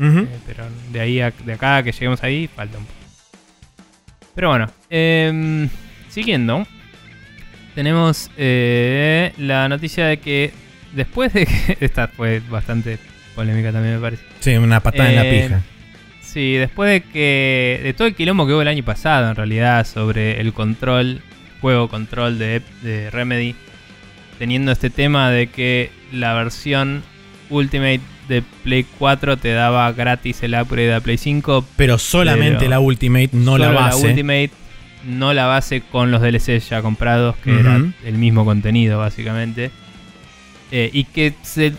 [0.00, 2.98] Eh, pero de ahí a, de acá que lleguemos ahí, falta un poco.
[4.34, 5.68] Pero bueno, em,
[6.14, 6.66] siguiendo,
[7.74, 10.52] tenemos eh, la noticia de que
[10.92, 11.76] después de que.
[11.80, 12.98] Esta fue bastante
[13.34, 14.22] polémica también, me parece.
[14.40, 15.60] Sí, una patada en la Eh, pija.
[16.20, 17.80] Sí, después de que.
[17.82, 21.20] de todo el quilombo que hubo el año pasado, en realidad, sobre el control,
[21.60, 23.54] juego control de, de Remedy,
[24.38, 27.02] teniendo este tema de que la versión
[27.50, 32.70] Ultimate de Play 4 te daba gratis el upgrade a Play 5, Pero solamente pero
[32.70, 34.06] la Ultimate, no la base.
[34.08, 34.50] Ultimate,
[35.06, 37.60] no la base con los DLCs ya comprados, que Ujú.
[37.60, 39.70] era el mismo contenido básicamente.
[40.72, 41.72] Eh, y que se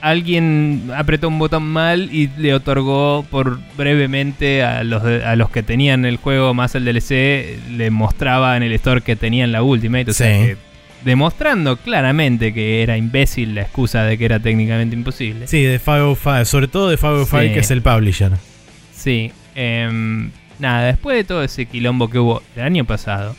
[0.00, 5.62] alguien apretó un botón mal y le otorgó por brevemente a los, a los que
[5.62, 10.10] tenían el juego más el DLC, le mostraba en el store que tenían la Ultimate.
[10.10, 10.46] O sea Sí.
[10.48, 10.56] que
[11.04, 15.46] demostrando claramente que era imbécil la excusa de que era técnicamente imposible.
[15.46, 17.52] Sí, de 505, sobre todo de 505 Sí.
[17.54, 18.32] que es el publisher.
[18.94, 19.32] Sí.
[19.54, 20.30] em,
[20.60, 23.34] nada, después de todo ese quilombo que hubo el año pasado,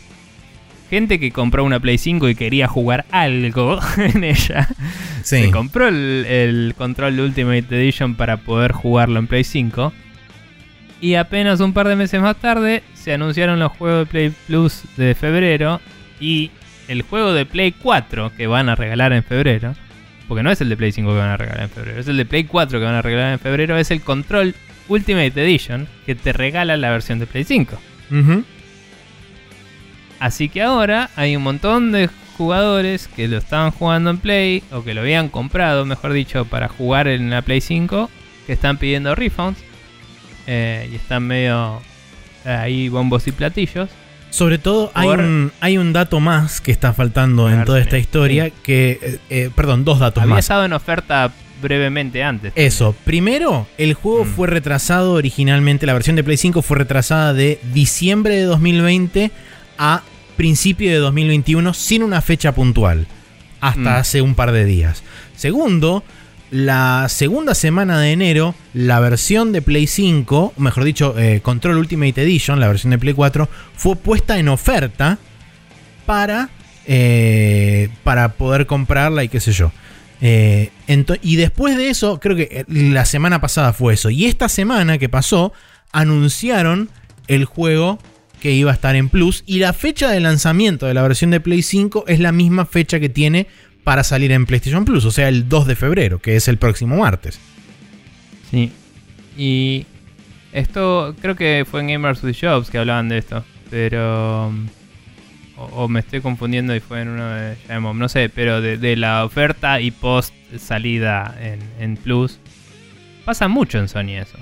[0.90, 4.68] gente que compró una Play 5 y quería jugar algo en ella,
[5.24, 5.44] Sí.
[5.44, 9.94] se compró el, el control de Ultimate Edition para poder jugarlo en Play 5.
[11.00, 14.84] Y apenas un par de meses más tarde se anunciaron los juegos de Play Plus
[14.98, 15.80] de febrero
[16.20, 16.52] y
[16.88, 19.74] el juego de Play 4 que van a regalar en febrero.
[20.28, 22.18] Porque no es el de Play 5 que van a regalar en febrero, es el
[22.18, 23.78] de Play 4 que van a regalar en febrero.
[23.78, 24.54] Es el Control
[24.92, 27.80] Ultimate Edition que te regala la versión de Play 5.
[28.12, 28.44] Ujú.
[30.20, 34.84] Así que ahora hay un montón de jugadores que lo estaban jugando en Play o
[34.84, 38.10] que lo habían comprado, mejor dicho, para jugar en la Play 5
[38.46, 39.60] que están pidiendo refunds
[40.48, 41.82] eh, y están medio
[42.46, 43.90] eh, ahí bombos y platillos.
[44.30, 47.98] Sobre todo hay Por- un, hay un dato más que está faltando en toda esta
[47.98, 50.46] historia, que, eh, perdón, dos datos Había más.
[50.46, 51.32] estado en oferta
[51.62, 52.54] brevemente antes.
[52.56, 54.28] Eso, primero, el juego Mm.
[54.28, 59.32] fue retrasado originalmente, la versión de Play 5 fue retrasada de diciembre de 2020
[59.78, 60.02] a
[60.38, 63.08] principio de 2021 sin una fecha puntual,
[63.60, 63.88] hasta Mm.
[63.88, 65.04] hace un par de días.
[65.36, 66.04] Segundo,
[66.50, 72.22] la segunda semana de enero, la versión de Play 5, mejor dicho, eh, Control Ultimate
[72.24, 75.18] Edition, la versión de Play 4, fue puesta en oferta
[76.06, 76.50] para,
[76.88, 79.72] eh, para poder comprarla y qué sé yo.
[80.22, 80.70] Eh,
[81.24, 84.10] y después de eso, creo que eh, la semana pasada fue eso.
[84.10, 85.52] Y esta semana que pasó,
[85.92, 86.90] anunciaron
[87.28, 88.00] el juego
[88.40, 89.44] que iba a estar en Plus.
[89.46, 93.00] Y la fecha de lanzamiento de la versión de Play 5 es la misma fecha
[93.00, 93.48] que tiene
[93.84, 95.06] para salir en PlayStation Plus.
[95.06, 97.40] O sea, el 2 de febrero, que es el próximo martes.
[98.52, 98.72] Sí.
[99.38, 99.86] Y
[100.54, 103.44] esto creo que fue en Gamers with Jobs que hablaban de esto.
[103.70, 104.52] Pero...
[105.72, 108.78] O, o me estoy confundiendo y fue en uno de Giant No sé, pero de,
[108.78, 112.40] de la oferta y post salida en, en Plus.
[113.26, 114.38] Pasa mucho en Sony eso.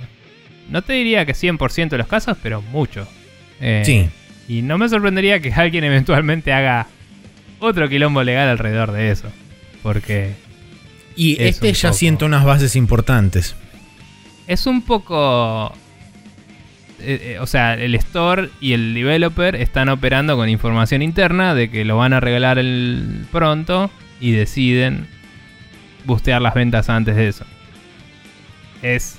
[0.70, 3.08] No te diría que 100% de los casos, pero mucho.
[3.60, 4.10] Eh, Sí.
[4.48, 6.88] Y no me sorprendería que alguien eventualmente haga
[7.60, 9.28] otro quilombo legal alrededor de eso.
[9.84, 10.34] Porque
[11.16, 11.98] Y Es este ya poco.
[11.98, 13.56] sienta unas bases importantes.
[14.48, 15.74] es un poco.
[17.02, 21.70] Eh, eh, o sea, el store y el developer están operando con información interna de
[21.70, 23.90] que lo van a regalar el pronto
[24.20, 25.08] y deciden
[26.06, 27.46] bustear las ventas antes de eso.
[28.82, 29.18] Es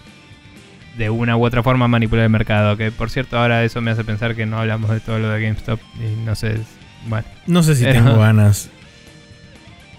[0.97, 2.77] de una u otra forma manipular el mercado.
[2.77, 5.41] Que por cierto, ahora eso me hace pensar que no hablamos de todo lo de
[5.43, 5.81] GameStop.
[5.99, 6.61] Y no sé.
[7.07, 8.71] Bueno, No sé si Pero- tengo ganas.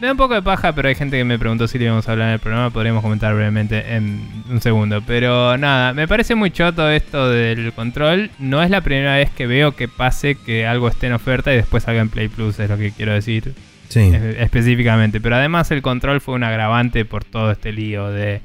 [0.02, 2.10] Me da un poco de paja, pero hay gente que me preguntó si le íbamos
[2.10, 2.72] a hablar en el programa.
[2.72, 4.20] Podríamos comentar brevemente en
[4.50, 5.02] un segundo.
[5.06, 8.32] Pero nada, me parece muy choto esto del control.
[8.40, 11.58] No es la primera vez que veo que pase que algo esté en oferta y
[11.58, 13.54] después salga en Play Plus, es lo que quiero decir
[13.90, 14.12] Sí.
[14.40, 15.22] específicamente.
[15.22, 18.42] Pero además el control fue un agravante por todo este lío de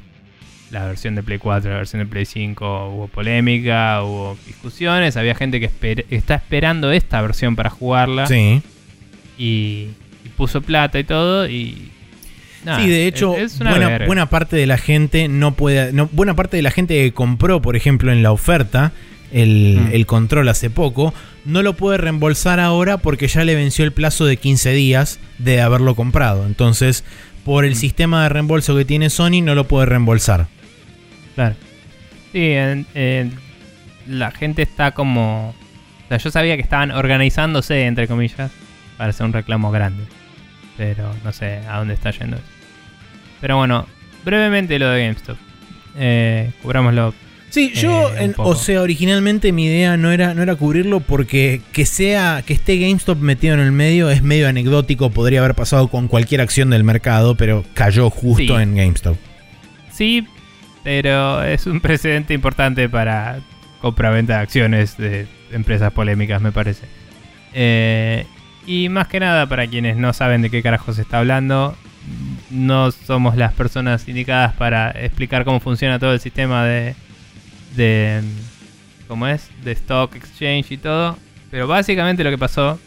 [0.70, 2.90] la versión de Play 4, la versión de Play 5.
[2.90, 5.16] Hubo polémica, hubo discusiones.
[5.16, 8.60] Había gente que esper- está esperando esta versión para jugarla Sí.
[9.38, 9.88] y
[10.36, 11.90] puso plata y todo y
[12.64, 13.70] nada, sí, de hecho, es, es una
[14.06, 15.92] buena, parte de la gente no puede.
[15.92, 18.92] No, buena parte de la gente que compró, por ejemplo, en la oferta
[19.32, 19.94] el, Mm.
[19.94, 21.12] el control hace poco,
[21.44, 25.60] no lo puede reembolsar ahora porque ya le venció el plazo de 15 días de
[25.60, 26.46] haberlo comprado.
[26.46, 27.02] Entonces,
[27.44, 27.76] por el Mm.
[27.76, 30.46] sistema de reembolso que tiene Sony, no lo puede reembolsar.
[31.34, 31.56] Claro.
[32.32, 33.32] Sí, en- en-
[34.08, 35.50] la gente está como
[36.04, 38.52] o sea, yo sabía que estaban organizándose entre comillas
[38.96, 40.04] para hacer un reclamo grande,
[40.76, 42.36] pero no sé a dónde está yendo.
[42.36, 42.44] eso.
[43.40, 43.86] Pero bueno,
[44.24, 45.36] brevemente lo de GameStop.
[45.98, 47.14] Eh, cubrámoslo.
[47.50, 48.50] Sí, yo, Eh, en- poco.
[48.50, 52.76] o sea, originalmente mi idea no era, no era cubrirlo porque que sea, que esté
[52.78, 56.84] GameStop metido en el medio es medio anecdótico, podría haber pasado con cualquier acción del
[56.84, 58.62] mercado, pero cayó justo Sí.
[58.62, 59.16] en GameStop.
[59.90, 60.26] Sí,
[60.82, 63.38] pero es un precedente importante para
[63.80, 66.84] compra-venta de acciones de empresas polémicas, me parece.
[67.54, 68.26] Eh,
[68.66, 71.76] y más que nada, para quienes no saben de qué carajo se está hablando,
[72.50, 76.94] no somos las personas indicadas para explicar cómo funciona todo el sistema de.
[77.76, 78.22] de
[79.08, 79.48] ¿Cómo es?
[79.64, 81.16] De stock exchange y todo.
[81.50, 82.78] Pero básicamente lo que pasó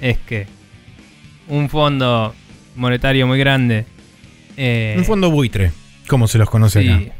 [0.00, 0.46] es que
[1.48, 2.34] un fondo
[2.76, 3.86] monetario muy grande.
[4.56, 5.72] eh, Un fondo buitre,
[6.08, 7.14] como se los conoce Sí, acá.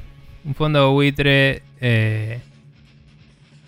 [0.45, 1.63] un fondo buitre.
[1.81, 2.41] eh,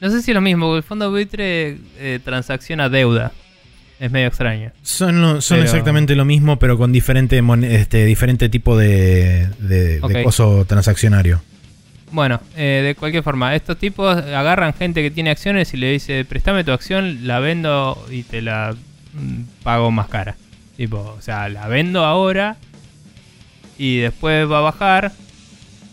[0.01, 3.33] no sé si es lo mismo, porque el fondo buitre eh, transacciona deuda.
[4.01, 4.73] Es medio extraño.
[4.83, 10.01] Son, lo- son Pero- exactamente lo mismo, pero con diferente, este, diferente tipo de, de,
[10.01, 10.23] de Ok.
[10.25, 11.41] coso transaccionario.
[12.11, 16.25] Bueno, eh, de cualquier forma, estos tipos agarran gente que tiene acciones y le dice,
[16.25, 18.75] préstame tu acción, la vendo y te la
[19.15, 20.37] mm, pago más cara.
[20.77, 22.57] Tipo, o sea, la vendo ahora
[23.79, 25.13] y después va a bajar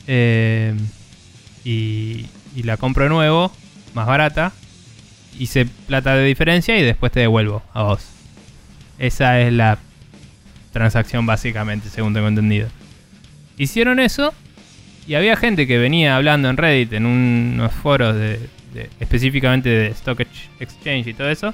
[0.08, 0.74] eh,
[1.64, 2.26] y,
[2.56, 3.52] y la compro de nuevo,
[3.94, 4.52] más barata,
[5.40, 8.06] hice plata de diferencia y después te devuelvo a vos.
[9.00, 9.78] Esa es la
[10.72, 12.68] transacción básicamente, según tengo entendido.
[13.58, 14.34] Hicieron eso
[15.08, 18.40] y había gente que venía hablando en Reddit, en un- unos foros de,
[18.74, 21.54] de- específicamente de Stock Ex- Exchange y todo eso,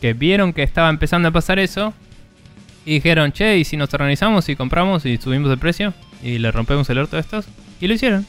[0.00, 1.94] que vieron que estaba empezando a pasar eso
[2.84, 6.50] y dijeron, che, ¿y si nos organizamos y compramos y subimos el precio y le
[6.52, 7.46] rompemos el orto a estos?
[7.80, 8.26] Y lo hicieron.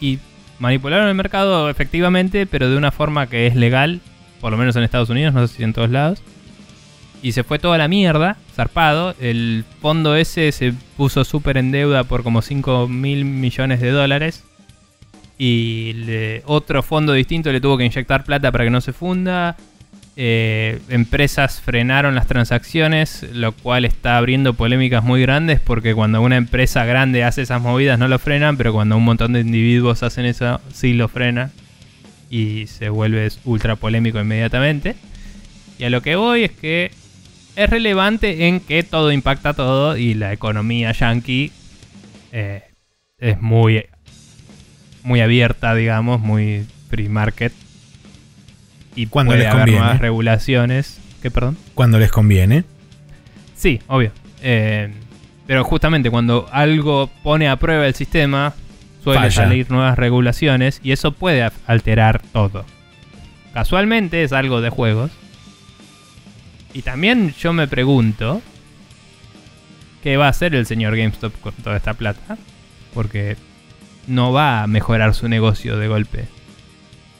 [0.00, 0.18] Y
[0.58, 4.00] manipularon el mercado efectivamente, pero de una forma que es legal,
[4.40, 6.22] por lo menos en Estados Unidos, no sé si en todos lados.
[7.22, 9.14] Y se fue toda la mierda, zarpado.
[9.20, 14.44] El fondo ese se puso súper en deuda por como 5 mil millones de dólares.
[15.36, 19.56] Y le- otro fondo distinto le tuvo que inyectar plata para que no se funda.
[20.20, 26.36] Eh, empresas frenaron las transacciones, lo cual está abriendo polémicas muy grandes porque cuando una
[26.36, 30.24] empresa grande hace esas movidas no lo frenan, pero cuando un montón de individuos hacen
[30.24, 31.52] eso sí lo frena
[32.30, 34.96] y se vuelve ultra polémico inmediatamente.
[35.78, 36.90] Y a lo que voy es que
[37.54, 41.52] es relevante en que todo impacta todo y la economía yankee
[42.32, 42.64] eh,
[43.18, 43.84] es muy,
[45.04, 47.52] muy abierta, digamos, muy free market.
[48.98, 49.80] Y Cuando puede les haber conviene.
[49.80, 51.00] nuevas regulaciones.
[51.22, 51.56] ¿Qué, perdón?
[51.74, 52.64] Cuando les conviene.
[53.54, 54.10] Sí, obvio.
[54.42, 54.92] Eh,
[55.46, 58.54] pero justamente cuando algo pone a prueba el sistema,
[59.04, 59.30] suele Falla.
[59.30, 62.64] salir nuevas regulaciones y eso puede alterar todo.
[63.54, 65.12] Casualmente es algo de juegos.
[66.74, 68.42] Y también yo me pregunto
[70.02, 72.36] qué va a hacer el señor GameStop con toda esta plata.
[72.94, 73.36] Porque
[74.08, 76.24] no va a mejorar su negocio de golpe.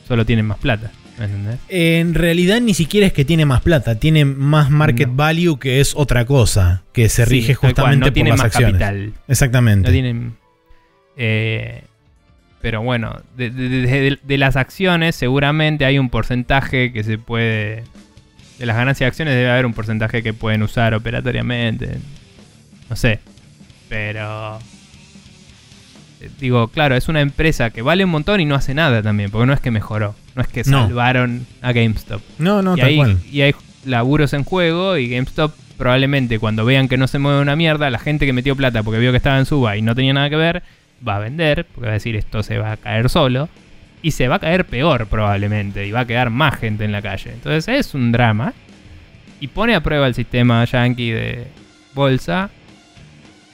[0.07, 0.91] Solo tienen más plata.
[1.19, 1.59] ¿Me entendés?
[1.67, 5.15] En realidad ni siquiera es que tiene más plata, tiene más market No.
[5.15, 8.45] value que es otra cosa, que se Sí, rige justamente no por tiene las más
[8.47, 8.71] acciones.
[8.79, 9.13] capital.
[9.27, 9.87] Exactamente.
[9.87, 10.33] No tienen.
[11.17, 11.83] eh,
[12.61, 17.17] pero bueno, de, de- de- de- de las acciones seguramente hay un porcentaje que se
[17.17, 17.83] puede...
[18.57, 21.97] De las ganancias de acciones debe haber un porcentaje que pueden usar operatoriamente.
[22.89, 23.19] No sé.
[23.87, 24.59] Pero...
[26.21, 29.31] eh, Digo, claro, es una empresa que vale un montón y no hace nada también,
[29.31, 30.85] porque no es que mejoró, no es que No.
[30.87, 33.17] salvaron a GameStop No, no, y, tal hay, cual.
[33.31, 33.55] y hay
[33.85, 37.99] laburos en juego y GameStop probablemente cuando vean que no se mueve una mierda, la
[37.99, 40.35] gente que metió plata porque vio que estaba en suba y no tenía nada que
[40.35, 40.61] ver,
[41.07, 43.47] va a vender, porque va a decir esto se va a caer solo.
[44.01, 47.01] Y se va a caer peor probablemente y va a quedar más gente en la
[47.01, 47.31] calle.
[47.33, 48.53] Entonces es un drama.
[49.41, 51.47] Y pone a prueba el sistema yankee de
[51.93, 52.49] bolsa.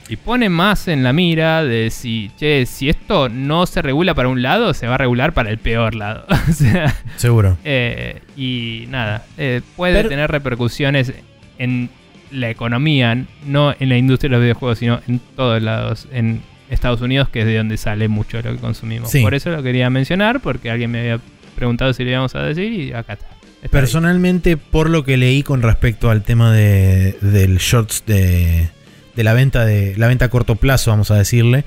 [0.07, 4.29] Y pone más en la mira de si, che, si esto no se regula para
[4.29, 6.25] un lado, se va a regular para el peor lado.
[6.49, 7.57] o sea, Seguro.
[7.65, 11.13] eh, y nada, eh, puede Pero- tener repercusiones
[11.57, 11.89] en
[12.31, 13.17] la economía,
[13.47, 17.41] no en la industria de los videojuegos, sino en todos lados, en Estados Unidos, que
[17.41, 19.09] es de donde sale mucho lo que consumimos.
[19.09, 19.21] Sí.
[19.21, 21.19] Por eso lo quería mencionar, porque alguien me había
[21.55, 23.25] preguntado si lo íbamos a decir y acá está.
[23.63, 23.81] Está ahí.
[23.81, 28.69] Personalmente, por lo que leí con respecto al tema de, del shorts de,
[29.15, 31.65] de la venta de la venta a corto plazo, vamos a decirle,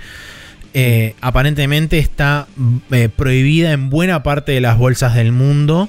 [0.75, 2.47] eh, aparentemente está
[2.91, 5.89] eh, prohibida en buena parte de las bolsas del mundo,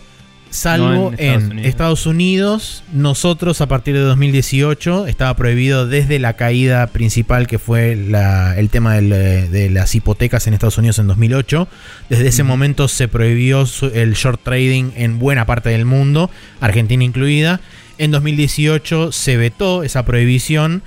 [0.49, 1.68] salvo No en Estados en Unidos.
[1.69, 2.84] Estados Unidos.
[2.94, 8.69] Nosotros a partir de 2018 estaba prohibido desde la caída principal que fue la- el
[8.69, 11.68] tema del, eh, de las hipotecas en Estados Unidos en 2008.
[12.10, 16.31] Desde ese momento se prohibió el short trading en buena parte del mundo,
[16.61, 17.60] Argentina incluida.
[17.99, 20.81] En 2018 se vetó esa prohibición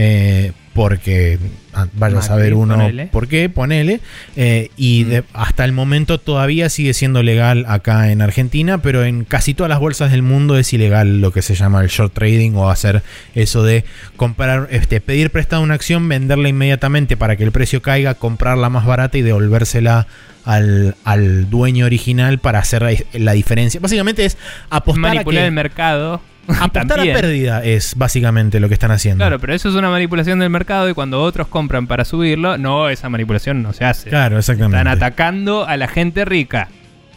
[0.00, 1.40] eh, porque
[1.74, 3.06] ah, vaya a saber uno ponele.
[3.08, 3.98] por qué, ponele.
[4.36, 5.08] eh, y Mm.
[5.08, 9.68] de- hasta el momento todavía sigue siendo legal acá en Argentina, pero en casi todas
[9.70, 13.02] las bolsas del mundo es ilegal lo que se llama el short trading o hacer
[13.34, 13.84] eso de
[14.16, 18.86] comprar, este, pedir prestada una acción, venderla inmediatamente para que el precio caiga, comprarla más
[18.86, 20.06] barata y devolvérsela
[20.44, 23.80] al, al dueño original para hacer la diferencia.
[23.80, 24.38] Básicamente es
[24.70, 26.20] apostar a, Manipular que- el mercado.
[26.60, 29.22] apostar a pérdida es básicamente lo que están haciendo.
[29.22, 32.88] Claro, pero eso es una manipulación del mercado y cuando otros compran para subirlo, no,
[32.88, 34.08] esa manipulación no se hace.
[34.10, 34.76] Claro, exactamente.
[34.78, 36.68] Están atacando a la gente rica.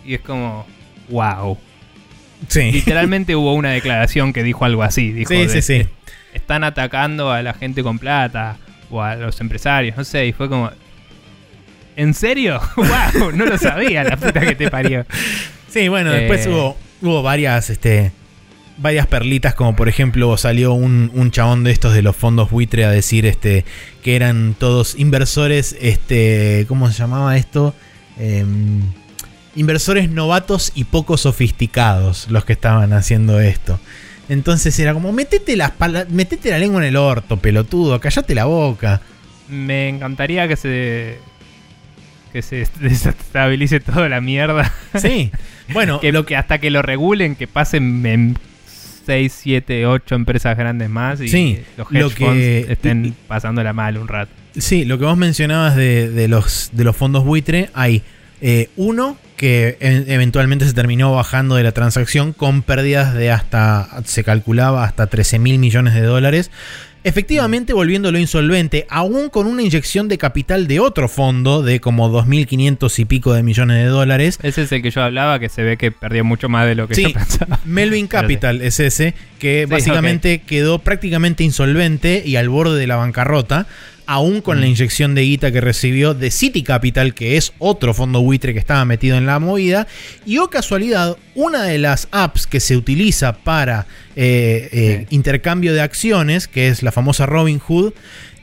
[0.05, 0.65] Y es como,
[1.09, 1.57] wow.
[2.47, 2.71] Sí.
[2.71, 5.11] Literalmente hubo una declaración que dijo algo así.
[5.11, 5.87] Dijo, Sí, de- sí, sí.
[6.33, 8.57] Están atacando a la gente con plata
[8.89, 10.25] o a los empresarios, no sé.
[10.27, 10.71] Y fue como,
[11.95, 12.59] ¿en serio?
[12.75, 13.31] ¡Wow!
[13.33, 15.05] No lo sabía, la puta que te parió.
[15.71, 16.49] Sí, bueno, después Eh.
[16.49, 18.11] hubo, hubo varias, este,
[18.81, 22.85] varias perlitas, como por ejemplo salió un, un chabón de estos de los fondos buitre
[22.85, 23.63] a decir este,
[24.03, 27.75] que eran todos inversores, este, ¿cómo se llamaba esto?
[28.17, 28.81] Em,
[29.55, 33.79] inversores novatos y poco sofisticados los que estaban haciendo esto.
[34.29, 35.73] Entonces era como, metete, las
[36.09, 39.01] metete la lengua en el orto, pelotudo, callate la boca.
[39.49, 41.19] Me encantaría que se.
[42.31, 44.71] que se desestabilice toda la mierda.
[44.97, 45.31] Sí,
[45.73, 48.37] bueno, que, lo que hasta que lo regulen, que pasen en
[49.05, 53.73] 6, 7, 8 empresas grandes más y Sí, los hedge lo que- funds estén pasándola
[53.73, 54.31] mal un rato.
[54.57, 58.03] Sí, lo que vos mencionabas de, de los, de los fondos buitre, hay
[58.41, 64.23] eh, uno que eventualmente se terminó bajando de la transacción con pérdidas de hasta, se
[64.23, 66.51] calculaba hasta 13 mil millones de dólares.
[67.03, 72.99] Efectivamente, volviéndolo insolvente, aún con una inyección de capital de otro fondo de como 2.500
[72.99, 74.37] y pico de millones de dólares.
[74.43, 76.87] Ese es el que yo hablaba, que se ve que perdió mucho más de lo
[76.87, 77.03] que Sí.
[77.03, 77.59] yo pensaba.
[77.65, 82.97] Melvin Capital es ese, que Sí, básicamente quedó prácticamente insolvente y al borde de la
[82.97, 83.65] bancarrota,
[84.11, 84.69] aún con la Mm.
[84.71, 88.83] inyección de guita que recibió de City Capital, que es otro fondo buitre que estaba
[88.83, 89.87] metido en la movida.
[90.25, 95.79] Y oh casualidad, una de las apps que se utiliza para eh, eh, intercambio de
[95.79, 97.93] acciones, que es la famosa Robinhood,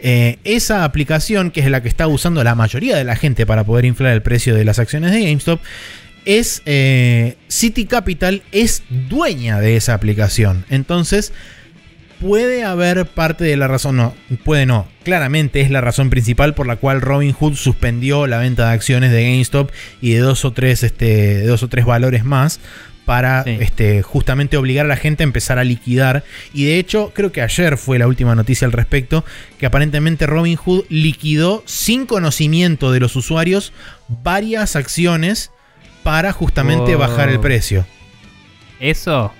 [0.00, 3.64] eh, esa aplicación, que es la que está usando la mayoría de la gente para
[3.64, 5.60] poder inflar el precio de las acciones de GameStop,
[6.24, 10.64] es eh, City Capital es dueña de esa aplicación.
[10.70, 11.32] Entonces,
[12.20, 14.14] puede haber parte de la razón, no,
[14.44, 18.74] puede no, claramente es la razón principal por la cual Robinhood suspendió la venta de
[18.74, 19.70] acciones de GameStop
[20.00, 22.60] y de dos o tres, este, dos o tres valores más
[23.04, 23.56] para Sí.
[23.60, 26.24] este, justamente obligar a la gente a empezar a liquidar.
[26.52, 29.24] Y de hecho, creo que ayer fue la última noticia al respecto,
[29.58, 33.72] que aparentemente Robinhood liquidó sin conocimiento de los usuarios
[34.08, 35.50] varias acciones
[36.02, 37.86] para justamente bajar el precio.
[38.78, 39.32] Eso,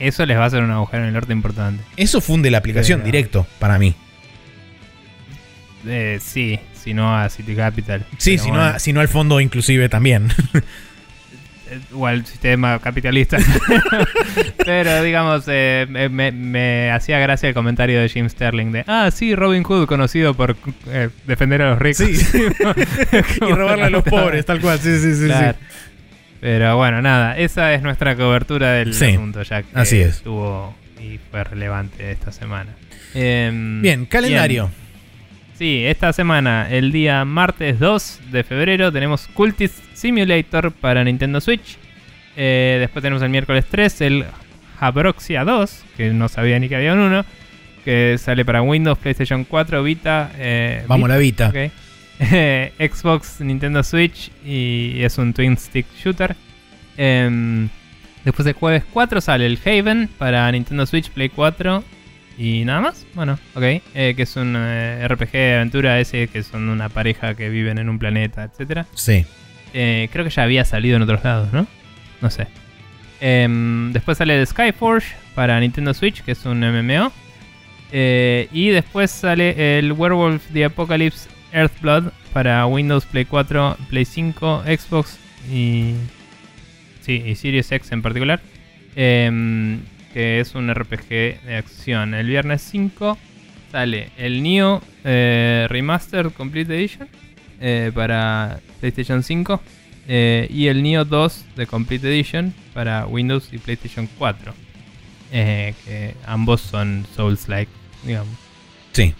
[0.00, 1.84] eso les va a hacer un agujero en el norte importante.
[1.96, 3.94] Eso funde la aplicación Pero- directo para mí.
[5.86, 8.04] Eh, sí, si no a City Capital.
[8.18, 10.28] Sí, si, no, si no al fondo inclusive también.
[11.70, 13.38] eh, O al sistema capitalista.
[14.64, 19.62] Pero digamos, eh, me, hacía gracia el comentario de Jim Sterling de, ah, sí, Robin
[19.62, 20.56] Hood, conocido por
[20.88, 22.06] eh, defender a los ricos.
[22.06, 22.38] Sí.
[23.40, 24.78] y robarle a los pobres, tal cual.
[24.78, 25.26] Sí, sí, sí.
[25.26, 25.56] Claro.
[25.58, 25.64] sí.
[26.40, 30.16] Pero bueno, nada, esa es nuestra cobertura del Sí, asunto, ya que así es.
[30.16, 32.70] estuvo y fue relevante esta semana.
[33.14, 34.64] Em, Bien, calendario.
[34.68, 34.80] bien.
[35.58, 41.76] Sí, esta semana, el día martes 2 de febrero, tenemos Cultist Simulator para Nintendo Switch.
[42.36, 44.24] Eh, después tenemos el miércoles 3 el
[44.78, 47.26] Habroxia 2, que no sabía ni que había un uno,
[47.84, 50.30] que sale para Windows, PlayStation 4, Vita.
[50.38, 51.72] eh, Vamos, Vita, la Vita.
[52.78, 56.36] Xbox, Nintendo Switch y es un Twin Stick Shooter.
[56.98, 57.68] Em,
[58.24, 61.82] después el jueves 4 sale el Haven para Nintendo Switch, Play 4
[62.36, 63.06] y nada más.
[63.14, 63.62] Bueno, ok.
[63.62, 67.78] Eh, que es un eh, RPG de aventura ese que son una pareja que viven
[67.78, 68.86] en un planeta, etcétera.
[68.94, 69.24] Sí.
[69.72, 71.66] Eh, creo que ya había salido en otros lados, ¿no?
[72.20, 72.48] No sé.
[73.22, 77.12] Em, después sale el Skyforge para Nintendo Switch, que es un MMO.
[77.92, 85.18] Y después sale el Werewolf The Apocalypse Earthblood para Windows, Play 4, Play 5, Xbox
[85.50, 85.94] y.
[87.00, 88.40] Sí, y Series X en particular.
[88.96, 89.80] Em,
[90.12, 92.14] que es un RPG de acción.
[92.14, 93.16] El viernes 5
[93.70, 97.08] sale el Neo eh, Remastered Complete Edition
[97.60, 99.60] eh, para PlayStation 5
[100.08, 104.52] eh, y el Neo 2 de Complete Edition para Windows y PlayStation 4.
[105.32, 107.70] Eh, que ambos son Souls-like,
[108.04, 108.34] digamos.
[108.92, 109.14] Sí.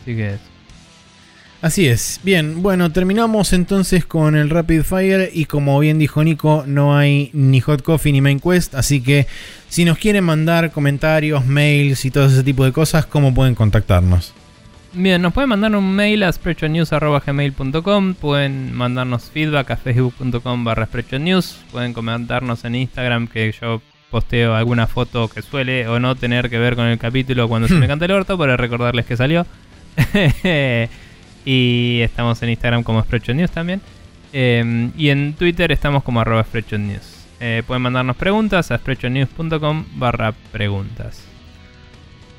[0.00, 0.53] Así que eso.
[1.64, 2.20] Así es.
[2.22, 7.30] Bien, bueno, terminamos entonces con el Rapid Fire y como bien dijo Nico, no hay
[7.32, 9.26] ni Hot Coffee ni Main Quest, así que
[9.70, 14.34] si nos quieren mandar comentarios, mails y todo ese tipo de cosas, ¿cómo pueden contactarnos?
[14.92, 21.64] Bien, nos pueden mandar un mail a sprechonews.gmail.com Pueden mandarnos feedback a facebook.com barra sprechonews
[21.72, 23.80] Pueden comentarnos en Instagram que yo
[24.10, 27.74] posteo alguna foto que suele o no tener que ver con el capítulo cuando se
[27.80, 29.46] me canta el orto para recordarles que salió.
[31.44, 33.80] y estamos en Instagram como sprechonews también.
[34.32, 37.14] Eh, y en Twitter estamos como arroba sprechonews.
[37.40, 41.24] Eh, pueden mandarnos preguntas a sprechonews.com barra preguntas.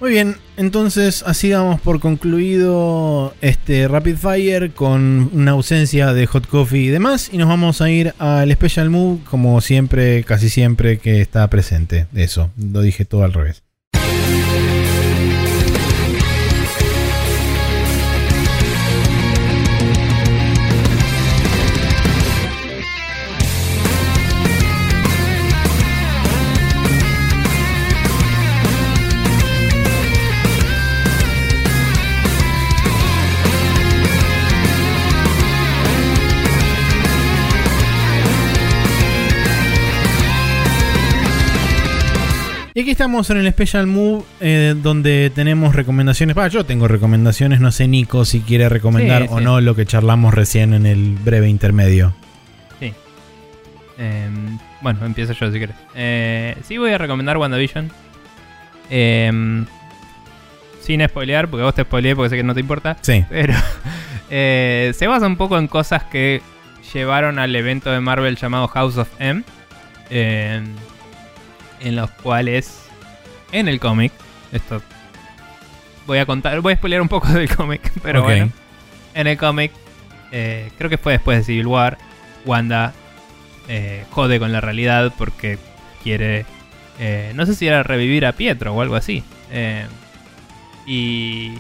[0.02, 6.48] Muy bien, entonces así damos por concluido este Rapid Fire con una ausencia de Hot
[6.48, 7.30] Coffee y demás.
[7.32, 12.08] Y nos vamos a ir al Special Move, como siempre, casi siempre que está presente.
[12.14, 13.65] Eso, lo dije todo al revés.
[42.82, 46.36] Aquí estamos en el Special Move, eh, donde tenemos recomendaciones.
[46.38, 49.44] Ah, yo tengo recomendaciones, no sé, Nico, si quiere recomendar Sí, o sí.
[49.46, 52.14] no lo que charlamos recién en el breve intermedio.
[52.80, 52.94] Sí.
[53.98, 55.76] Em, bueno, empiezo yo si quieres.
[55.96, 57.90] Eh, sí, voy a recomendar WandaVision.
[58.90, 59.66] Em,
[60.82, 62.98] sin spoilear, porque vos te spoileé porque sé que no te importa.
[63.02, 63.24] Sí.
[63.30, 63.54] Pero
[64.30, 66.42] eh, se basa un poco en cosas que
[66.94, 69.44] llevaron al evento de Marvel llamado House of M.
[70.10, 70.66] em,
[71.82, 72.88] en los cuales,
[73.52, 74.12] en el cómic,
[74.52, 74.82] esto
[76.06, 78.52] voy a contar, voy a spoilear un poco del cómic, pero bueno.
[79.14, 79.72] En el cómic,
[80.32, 81.98] eh, creo que fue después de Civil War,
[82.46, 82.94] Wanda
[83.68, 85.58] eh, jode con la realidad porque
[86.04, 86.46] quiere,
[87.00, 89.24] eh, no sé si era revivir a Pietro o algo así.
[90.86, 91.54] Y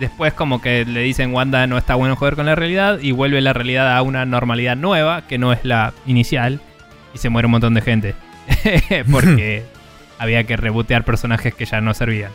[0.00, 3.40] después como que le dicen Wanda no está bueno joder con la realidad y vuelve
[3.40, 6.60] la realidad a una normalidad nueva que no es la inicial
[7.14, 8.14] y se muere un montón de gente
[9.10, 9.64] porque
[10.18, 12.32] había que rebotear personajes que ya no servían.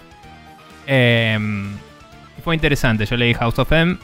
[0.88, 1.38] Eh,
[2.44, 3.98] fue interesante, yo leí House of M,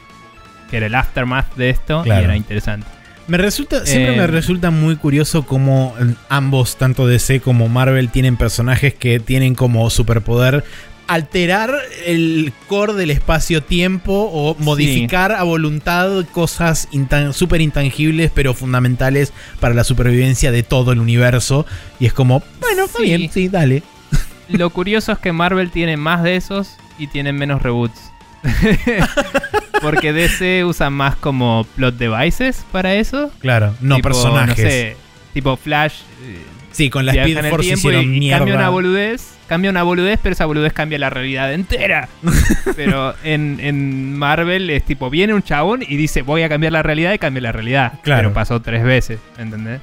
[0.70, 2.20] que era el aftermath de esto Claro.
[2.20, 2.86] y era interesante.
[3.26, 8.08] Me resulta, siempre Eh, me resulta muy curioso cómo eh, ambos, tanto DC como Marvel,
[8.10, 10.64] tienen personajes que tienen como superpoder
[11.08, 11.74] alterar
[12.06, 19.74] el core del espacio-tiempo o modificar a voluntad cosas intan- súper intangibles pero fundamentales para
[19.74, 21.66] la supervivencia de todo el universo.
[21.98, 23.04] Y es como, bueno, está Sí.
[23.04, 23.82] bien, sí, dale.
[24.48, 28.00] Lo curioso es que Marvel tiene más de esos y tienen menos reboots.
[29.82, 33.30] Porque DC usa más como plot devices para eso.
[33.38, 34.64] Claro, no Tipo, personajes.
[34.64, 34.96] No sé,
[35.34, 35.94] tipo Flash.
[36.22, 36.38] eh,
[36.72, 38.68] Sí, con la Speed Force hicieron y, cambia una mierda.
[38.70, 39.22] boludez.
[39.48, 42.08] Cambia una boludez, pero esa boludez cambia la realidad entera.
[42.76, 46.82] pero en, en Marvel es tipo, viene un chabón y dice, voy a cambiar la
[46.82, 47.94] realidad y cambia la realidad.
[48.02, 48.20] Claro.
[48.20, 49.80] Pero pasó tres veces, ¿entendés?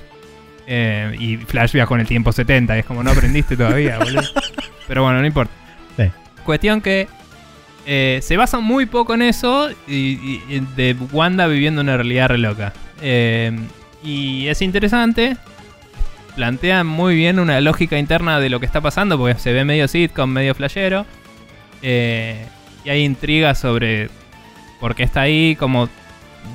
[0.68, 2.76] Eh, y Flash viajó en el tiempo 70.
[2.76, 4.22] y es como, no aprendiste todavía, boludo.
[4.88, 5.54] Pero bueno, no importa.
[5.98, 6.12] Sí.
[6.44, 7.08] Cuestión que
[7.86, 10.40] eh, se basa muy poco en eso y
[10.76, 12.74] de Wanda viviendo una realidad re loca.
[13.02, 13.58] Eh,
[14.04, 15.38] y es interesante.
[16.36, 19.88] Plantea muy bien una lógica interna de lo que está pasando porque se ve medio
[19.88, 21.06] sitcom, medio flashero.
[21.82, 22.46] Eh,
[22.84, 24.10] y hay intriga sobre
[24.80, 25.90] por qué está ahí, cómo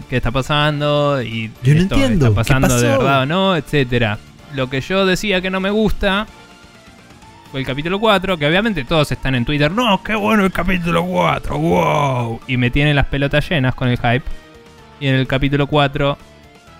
[0.09, 3.57] qué está pasando y Yo no esto entiendo, está ¿qué pasando de verdad o no,
[3.57, 4.19] etcétera.
[4.55, 6.27] Lo que yo decía que no me gusta
[7.51, 11.05] fue el capítulo 4, que obviamente todos están en Twitter, no, qué bueno el capítulo
[11.05, 12.41] 4, wow.
[12.47, 14.23] Y me tienen las pelotas llenas con el hype.
[15.01, 16.19] Y en el capítulo 4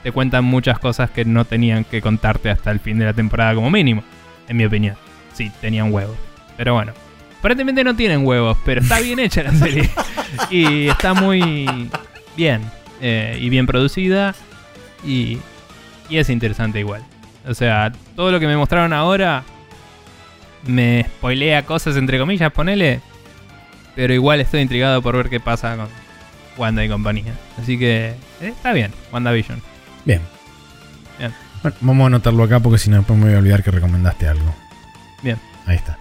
[0.03, 3.55] te cuentan muchas cosas que no tenían que contarte hasta el fin de la temporada
[3.55, 4.03] como mínimo,
[4.49, 4.97] en mi opinión.
[5.33, 6.17] Sí, tenían huevos.
[6.57, 6.93] Pero bueno,
[7.39, 9.89] aparentemente no tienen huevos, pero está bien hecha la serie.
[10.51, 11.89] y está muy
[12.37, 12.63] bien.
[13.01, 14.35] eh, y bien producida.
[15.05, 15.39] Y,
[16.09, 17.03] y es interesante igual.
[17.49, 19.43] O sea, todo lo que me mostraron ahora
[20.67, 23.01] me spoilea cosas entre comillas, ponele.
[23.95, 25.89] Pero igual estoy intrigado por ver qué pasa con
[26.59, 27.35] Wanda y compañía.
[27.61, 28.09] Así que
[28.41, 29.63] eh, está bien, WandaVision.
[30.05, 30.21] Bien.
[31.19, 31.33] Bien.
[31.63, 34.27] Bueno, vamos a anotarlo acá porque si no después me voy a olvidar que recomendaste
[34.29, 34.55] algo.
[35.23, 35.37] Bien.
[35.67, 35.99] Ahí está.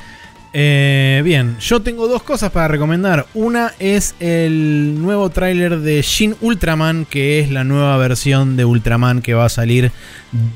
[0.52, 3.28] Eh, bien, yo tengo dos cosas para recomendar.
[3.36, 9.22] Una es el nuevo tráiler de Shin Ultraman, que es la nueva versión de Ultraman
[9.22, 9.92] que va a salir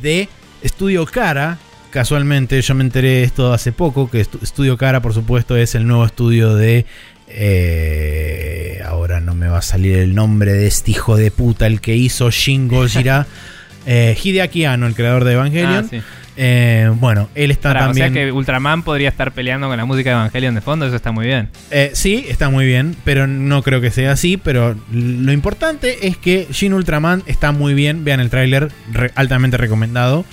[0.01, 0.29] de
[0.65, 1.59] Studio Cara.
[1.91, 5.75] Casualmente yo me enteré de esto hace poco, que Estu- Studio Cara por supuesto es
[5.75, 6.87] el nuevo estudio de...
[7.35, 11.81] eh, ahora no me va a salir el nombre de este hijo de puta, el
[11.81, 13.27] que hizo Shin Gojira.
[13.85, 15.85] eh, Hideaki Anno, el creador de Evangelion.
[15.85, 16.01] Ah, sí.
[16.35, 18.09] Eh, bueno, él está Pará, también...
[18.09, 20.95] O sea que Ultraman podría estar peleando con la música de Evangelion de fondo, eso
[20.95, 21.49] está muy bien.
[21.69, 24.37] Eh, sí, está muy bien, pero no creo que sea así.
[24.37, 28.03] Pero lo importante es que Shin Ultraman está muy bien.
[28.03, 30.25] Vean el tráiler, re- altamente recomendado.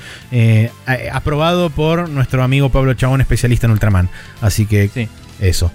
[1.13, 4.09] Aprobado por nuestro amigo Pablo Chabón, especialista en Ultraman.
[4.41, 5.07] Así que Sí.
[5.41, 5.71] eso.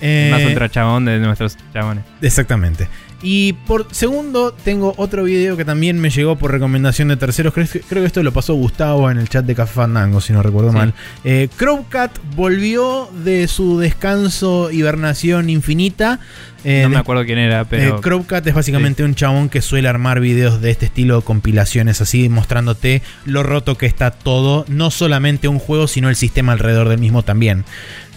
[0.00, 2.04] Eh, Más ultra chabón de nuestros chabones.
[2.22, 2.88] Exactamente.
[3.22, 7.54] Y por segundo, tengo otro video que también me llegó por recomendación de terceros.
[7.54, 10.34] Creo, que- creo que esto lo pasó Gustavo en el chat de Café Fandango, si
[10.34, 10.76] no recuerdo Sí.
[10.76, 10.94] mal.
[11.24, 16.20] Eh, Crowcat volvió de su descanso hibernación infinita.
[16.62, 17.96] Eh, no me acuerdo quién era, pero.
[17.96, 22.28] eh, Crowcat es básicamente un chabón que suele armar videos de este estilo, compilaciones así,
[22.28, 24.66] mostrándote lo roto que está todo.
[24.68, 27.64] No solamente un juego, sino el sistema alrededor del mismo también.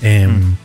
[0.02, 0.56] Eh, Mm.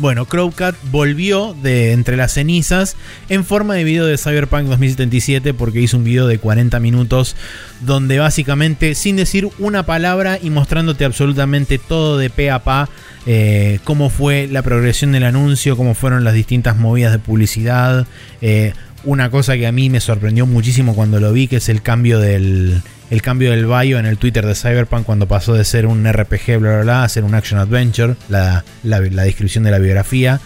[0.00, 2.96] Bueno, Crowcat volvió de entre las cenizas
[3.28, 7.36] en forma de video de Cyberpunk 2077 porque hizo un video de 40 minutos
[7.82, 12.88] donde básicamente sin decir una palabra y mostrándote absolutamente todo de pe a pa
[13.26, 18.06] eh, cómo fue la progresión del anuncio, cómo fueron las distintas movidas de publicidad.
[18.40, 18.72] eh,
[19.04, 22.18] una cosa que a mí me sorprendió muchísimo cuando lo vi, que es el cambio
[22.18, 26.04] del, el cambio del bio en el Twitter de Cyberpunk cuando pasó de ser un
[26.10, 29.78] RPG, bla, bla, bla, a ser un action adventure, la, la- la descripción de la
[29.78, 30.40] biografía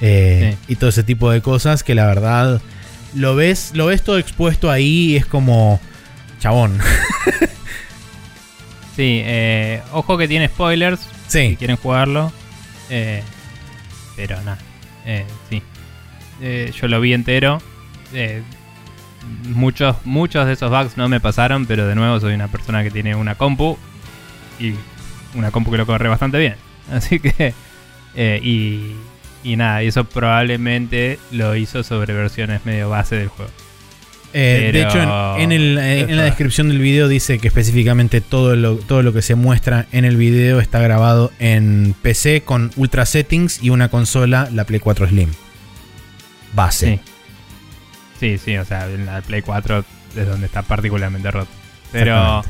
[0.00, 2.60] eh, y todo ese tipo de cosas que la verdad
[3.14, 5.80] lo ves, lo ves todo expuesto ahí y es como
[6.40, 6.78] chabón.
[8.96, 12.32] Sí, eh, ojo que tiene spoilers si sí, quieren jugarlo.
[12.90, 13.22] eh,
[14.16, 14.58] pero nada,
[15.06, 15.62] eh, sí.
[16.80, 17.62] Yo lo vi entero.
[19.54, 22.90] Muchos, muchos de esos bugs no me pasaron, pero de nuevo soy una persona que
[22.90, 23.76] tiene una compu
[24.60, 24.74] y
[25.34, 26.54] una compu que lo corre bastante bien.
[26.92, 27.54] Así que,
[28.14, 28.92] eh, y,
[29.44, 33.50] y nada, y eso probablemente lo hizo sobre versiones medio base del juego.
[34.34, 38.20] Eh, de hecho, en, en el- eh, en la descripción del video dice que específicamente
[38.20, 42.70] todo lo, todo lo que se muestra en el video está grabado en PC con
[42.76, 45.30] ultra settings y una consola, la Play 4 Slim.
[46.54, 46.96] Base.
[46.96, 47.00] Sí.
[48.20, 49.84] Sí, sí, o sea, en la Play 4
[50.16, 51.50] es donde está particularmente roto.
[51.92, 52.42] Pero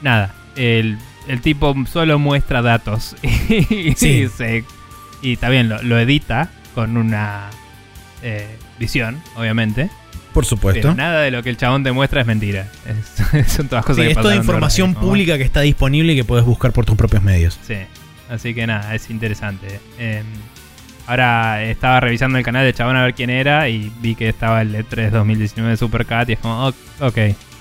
[0.00, 4.28] nada, el, el tipo solo muestra datos y, Sí.
[4.28, 4.64] se-
[5.20, 7.50] y también lo, lo edita con una
[8.22, 9.90] eh, visión, obviamente.
[10.32, 10.80] Por supuesto.
[10.80, 12.66] Pero nada de lo que el chabón te muestra es mentira.
[12.86, 16.24] Es- son todas cosas Sí, que es toda información pública que está disponible y que
[16.24, 17.58] puedes buscar por tus propios medios.
[17.66, 17.76] Sí,
[18.30, 19.78] así que nada, es interesante.
[19.98, 20.22] Eh,
[21.06, 24.62] ahora estaba revisando el canal de Chabón a ver quién era y vi que estaba
[24.62, 26.66] el E3 2019 de Supercat y es como,
[27.00, 27.18] ok,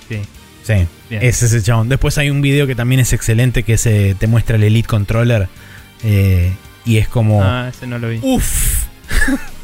[0.10, 0.22] sí,
[0.64, 0.74] Sí,
[1.10, 1.24] bien.
[1.24, 1.90] es ese chabón.
[1.90, 5.48] Después hay un video que también es excelente que se te muestra el Elite Controller
[6.04, 6.52] eh,
[6.86, 7.44] y es como...
[7.44, 8.20] Ah, ese no lo vi.
[8.22, 8.86] Uff.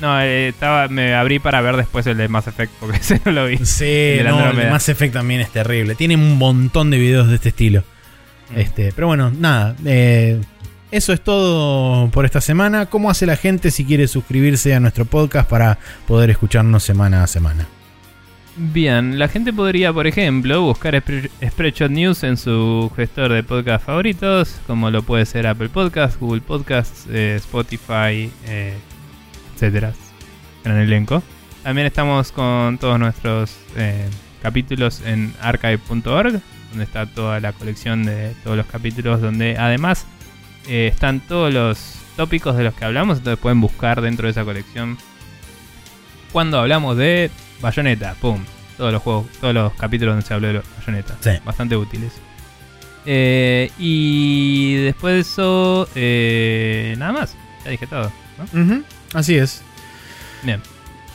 [0.00, 3.32] No, eh, estaba, me abrí para ver después el de Mass Effect porque ese no
[3.32, 3.58] lo vi.
[3.58, 3.84] Sí,
[4.18, 4.70] El no, el.
[4.70, 5.94] Mass Effect también es terrible.
[5.94, 7.84] Tiene un montón de videos de este estilo.
[8.54, 8.58] Mm.
[8.58, 9.76] Este, pero bueno, nada.
[9.84, 10.40] eh,
[10.90, 12.86] eso es todo por esta semana.
[12.86, 17.26] ¿Cómo hace la gente si quiere suscribirse a nuestro podcast para poder escucharnos semana a
[17.26, 17.66] semana?
[18.56, 23.84] Bien, la gente podría, por ejemplo, buscar Spre- Spreadshot News en su gestor de podcast
[23.84, 28.74] favoritos, como lo puede ser Apple Podcasts, Google Podcasts, eh, Spotify, eh,
[29.54, 29.92] etcétera.
[30.62, 31.20] Gran elenco.
[31.64, 34.08] También estamos con todos nuestros eh,
[34.40, 36.40] capítulos en archive.org,
[36.70, 40.06] donde está toda la colección de todos los capítulos, donde además
[40.68, 44.44] eh, están todos los tópicos de los que hablamos, entonces pueden buscar dentro de esa
[44.44, 44.96] colección
[46.32, 47.30] cuando hablamos de
[47.60, 48.40] Bayonetta, pum,
[48.76, 51.30] todos los juegos, todos los capítulos donde se habló de Bayonetta, Sí.
[51.44, 52.12] bastante útiles.
[53.06, 58.10] Eh, y después de eso, eh, nada más, ya dije todo.
[58.52, 58.82] ¿no?
[59.12, 59.62] Así es.
[60.42, 60.60] Bien.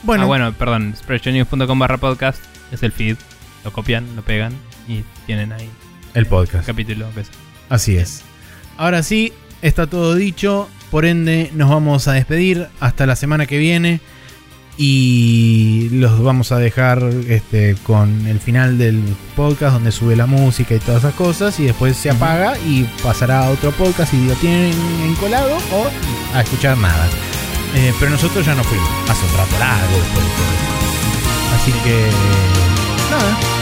[0.02, 3.16] Bueno, Ah, bueno, perdón, spreadshotnews.com barra podcast es el feed,
[3.64, 4.54] lo copian, lo pegan
[4.88, 5.68] y tienen ahí
[6.14, 6.66] el podcast.
[6.66, 7.30] capítulo que es.
[7.68, 8.24] Así es.
[8.80, 10.66] Ahora sí, está todo dicho.
[10.90, 14.00] Por ende, nos vamos a despedir hasta la semana que viene.
[14.78, 19.02] Y los vamos a dejar este, con el final del
[19.36, 21.60] podcast donde sube la música y todas esas cosas.
[21.60, 24.72] Y después se apaga y pasará a otro podcast y lo tienen
[25.06, 27.06] encolado o a escuchar nada.
[27.74, 28.88] Eh, pero nosotros ya nos fuimos.
[29.10, 31.54] Hace un rato largo después de todo.
[31.54, 32.06] Así que...
[33.10, 33.59] Nada.